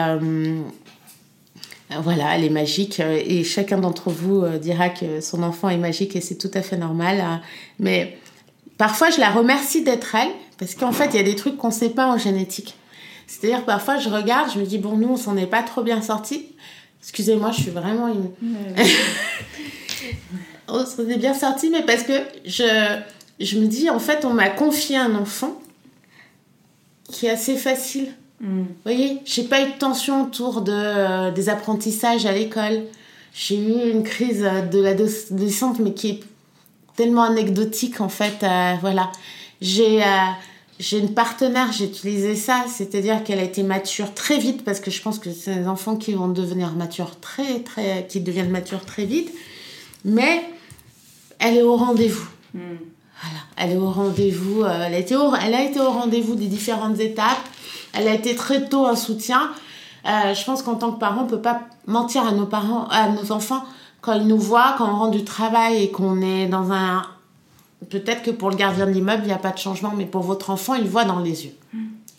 voilà, 2.03 2.37
elle 2.37 2.45
est 2.45 2.51
magique. 2.51 3.01
Et 3.01 3.43
chacun 3.45 3.79
d'entre 3.79 4.11
vous 4.11 4.47
dira 4.59 4.89
que 4.89 5.21
son 5.21 5.43
enfant 5.43 5.69
est 5.69 5.77
magique 5.77 6.17
et 6.17 6.21
c'est 6.21 6.37
tout 6.37 6.51
à 6.55 6.63
fait 6.63 6.77
normal. 6.77 7.23
Mais 7.79 8.19
parfois, 8.79 9.11
je 9.11 9.21
la 9.21 9.31
remercie 9.31 9.83
d'être 9.83 10.15
elle, 10.15 10.31
parce 10.59 10.75
qu'en 10.75 10.93
fait, 10.93 11.11
il 11.13 11.17
y 11.17 11.21
a 11.21 11.25
des 11.25 11.37
trucs 11.37 11.59
qu'on 11.59 11.69
ne 11.69 11.73
sait 11.73 11.91
pas 11.91 12.07
en 12.07 12.17
génétique. 12.17 12.77
C'est-à-dire 13.31 13.65
parfois 13.65 13.97
je 13.97 14.09
regarde, 14.09 14.51
je 14.53 14.59
me 14.59 14.67
dis 14.67 14.79
bon 14.79 14.97
nous 14.97 15.11
on 15.11 15.17
s'en 15.17 15.37
est 15.37 15.47
pas 15.47 15.63
trop 15.63 15.83
bien 15.83 16.03
sorti. 16.03 16.47
Excusez-moi, 17.01 17.53
je 17.53 17.63
suis 17.63 17.71
vraiment 17.71 18.09
une. 18.09 18.31
on 20.69 20.85
s'en 20.85 21.09
est 21.09 21.17
bien 21.17 21.33
sorti, 21.33 21.71
mais 21.71 21.83
parce 21.83 22.03
que 22.03 22.13
je, 22.45 22.99
je 23.39 23.59
me 23.59 23.67
dis 23.67 23.89
en 23.89 24.01
fait 24.01 24.25
on 24.25 24.35
m'a 24.35 24.49
confié 24.49 24.97
un 24.97 25.15
enfant 25.15 25.61
qui 27.05 27.27
est 27.27 27.31
assez 27.31 27.57
facile. 27.57 28.09
Mm. 28.41 28.63
Vous 28.63 28.67
voyez, 28.83 29.21
j'ai 29.25 29.45
pas 29.45 29.63
eu 29.63 29.67
de 29.67 29.79
tension 29.79 30.25
autour 30.25 30.63
de, 30.63 30.73
euh, 30.75 31.31
des 31.31 31.49
apprentissages 31.49 32.27
à 32.27 32.33
l'école. 32.33 32.83
J'ai 33.33 33.59
eu 33.59 33.93
une 33.93 34.03
crise 34.03 34.43
de 34.43 34.81
l'adolescente, 34.83 35.79
mais 35.79 35.95
qui 35.95 36.09
est 36.09 36.21
tellement 36.97 37.23
anecdotique 37.23 38.01
en 38.01 38.09
fait. 38.09 38.43
Euh, 38.43 38.75
voilà. 38.81 39.13
J'ai. 39.61 40.03
Euh, 40.03 40.07
j'ai 40.81 40.99
une 40.99 41.13
partenaire, 41.13 41.73
j'ai 41.73 41.85
utilisé 41.85 42.35
ça, 42.35 42.65
c'est-à-dire 42.67 43.23
qu'elle 43.23 43.39
a 43.39 43.43
été 43.43 43.63
mature 43.63 44.15
très 44.15 44.39
vite 44.39 44.65
parce 44.65 44.81
que 44.81 44.91
je 44.91 45.03
pense 45.03 45.19
que 45.19 45.31
c'est 45.31 45.55
des 45.55 45.69
enfants 45.69 45.97
qui 45.97 46.15
vont 46.15 46.29
devenir 46.29 46.73
matures 46.73 47.21
très 47.21 47.61
très 47.61 48.07
qui 48.09 48.21
deviennent 48.21 48.51
matures 48.51 48.85
très 48.87 49.05
vite, 49.05 49.31
mais 50.05 50.43
elle 51.39 51.59
est 51.59 51.63
au 51.63 51.77
rendez-vous. 51.77 52.27
Hmm. 52.55 52.79
Voilà, 53.23 53.41
elle 53.59 53.73
est 53.73 53.81
au 53.81 53.91
rendez-vous, 53.91 54.63
euh, 54.63 54.85
elle 54.87 54.95
a 54.95 54.99
été 54.99 55.17
au, 55.17 55.35
elle 55.35 55.55
a 55.55 55.63
été 55.63 55.79
au 55.79 55.91
rendez-vous 55.91 56.35
des 56.35 56.47
différentes 56.47 56.99
étapes. 56.99 57.47
Elle 57.93 58.09
a 58.09 58.15
été 58.15 58.35
très 58.35 58.67
tôt 58.67 58.87
un 58.87 58.97
soutien. 58.97 59.51
Euh, 60.07 60.33
je 60.33 60.45
pense 60.45 60.63
qu'en 60.63 60.77
tant 60.77 60.93
que 60.93 60.99
parent, 60.99 61.25
on 61.25 61.27
peut 61.27 61.43
pas 61.43 61.61
mentir 61.87 62.27
à 62.27 62.33
nos 62.33 62.47
parents, 62.47 62.87
à 62.89 63.11
nos 63.11 63.33
enfants 63.33 63.65
quand 64.01 64.15
ils 64.15 64.27
nous 64.27 64.39
voient, 64.39 64.77
quand 64.79 64.89
on 64.89 64.97
rentre 64.97 65.11
du 65.11 65.25
travail 65.25 65.83
et 65.83 65.91
qu'on 65.91 66.23
est 66.23 66.47
dans 66.47 66.73
un 66.73 67.03
peut-être 67.89 68.23
que 68.23 68.31
pour 68.31 68.51
le 68.51 68.57
gardien 68.57 68.87
de 68.87 68.93
l'immeuble, 68.93 69.23
il 69.25 69.29
n'y 69.29 69.33
a 69.33 69.39
pas 69.39 69.53
de 69.53 69.59
changement, 69.59 69.93
mais 69.97 70.07
pour 70.07 70.23
votre 70.23 70.51
enfant, 70.51 70.75
il 70.75 70.87
voit 70.87 71.05
dans 71.05 71.21
les 71.21 71.47
yeux. 71.47 71.55
Mm. 71.73 71.79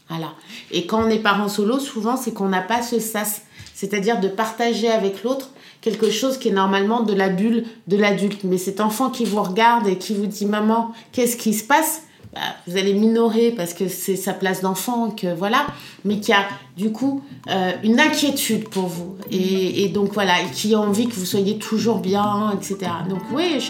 Voilà. 0.09 0.33
Et 0.71 0.85
quand 0.85 1.05
on 1.05 1.09
est 1.09 1.19
parent 1.19 1.47
solo, 1.47 1.79
souvent, 1.79 2.17
c'est 2.17 2.33
qu'on 2.33 2.49
n'a 2.49 2.61
pas 2.61 2.81
ce 2.81 2.99
sas, 2.99 3.43
c'est-à-dire 3.73 4.19
de 4.19 4.27
partager 4.27 4.89
avec 4.89 5.23
l'autre 5.23 5.51
quelque 5.79 6.11
chose 6.11 6.37
qui 6.37 6.49
est 6.49 6.53
normalement 6.53 7.01
de 7.01 7.13
la 7.13 7.29
bulle 7.29 7.65
de 7.87 7.97
l'adulte. 7.97 8.43
Mais 8.43 8.57
cet 8.57 8.81
enfant 8.81 9.09
qui 9.09 9.25
vous 9.25 9.41
regarde 9.41 9.87
et 9.87 9.97
qui 9.97 10.13
vous 10.13 10.27
dit 10.27 10.45
maman, 10.45 10.91
qu'est-ce 11.11 11.37
qui 11.37 11.53
se 11.53 11.63
passe? 11.63 12.03
Bah, 12.33 12.39
vous 12.67 12.77
allez 12.77 12.93
minorer 12.93 13.51
parce 13.51 13.73
que 13.73 13.87
c'est 13.87 14.15
sa 14.15 14.33
place 14.33 14.61
d'enfant, 14.61 15.11
que 15.11 15.33
voilà, 15.33 15.67
mais 16.05 16.19
qui 16.19 16.31
a 16.31 16.47
du 16.77 16.91
coup 16.91 17.21
euh, 17.49 17.71
une 17.83 17.99
inquiétude 17.99 18.69
pour 18.69 18.87
vous 18.87 19.15
et, 19.29 19.89
donc 19.89 20.13
voilà, 20.13 20.41
et 20.41 20.51
qui 20.53 20.73
a 20.73 20.79
envie 20.79 21.07
que 21.07 21.15
vous 21.15 21.25
soyez 21.25 21.57
toujours 21.57 21.99
bien, 21.99 22.51
etc. 22.55 22.91
Donc 23.09 23.21
oui, 23.33 23.61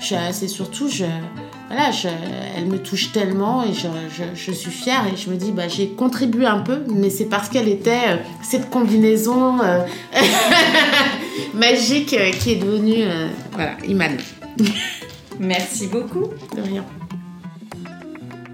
c'est 0.00 0.48
surtout 0.48 0.88
je 0.88 1.04
voilà, 1.68 1.90
elle 2.56 2.66
me 2.66 2.78
touche 2.78 3.12
tellement 3.12 3.62
et 3.62 3.72
je, 3.74 4.52
suis 4.52 4.70
fière 4.70 5.06
et 5.06 5.16
je 5.16 5.28
me 5.28 5.36
dis, 5.36 5.52
bah, 5.52 5.68
j'ai 5.68 5.88
contribué 5.88 6.46
un 6.46 6.60
peu, 6.60 6.82
mais 6.88 7.10
c'est 7.10 7.26
parce 7.26 7.50
qu'elle 7.50 7.68
était 7.68 8.08
euh, 8.08 8.16
cette 8.42 8.70
combinaison 8.70 9.60
euh, 9.62 9.84
magique 11.54 12.14
euh, 12.14 12.30
qui 12.30 12.52
est 12.52 12.56
devenue, 12.56 13.04
voilà, 13.52 13.76
Iman. 13.86 14.16
Merci 15.38 15.88
beaucoup. 15.88 16.30
De 16.56 16.62
rien. 16.62 16.84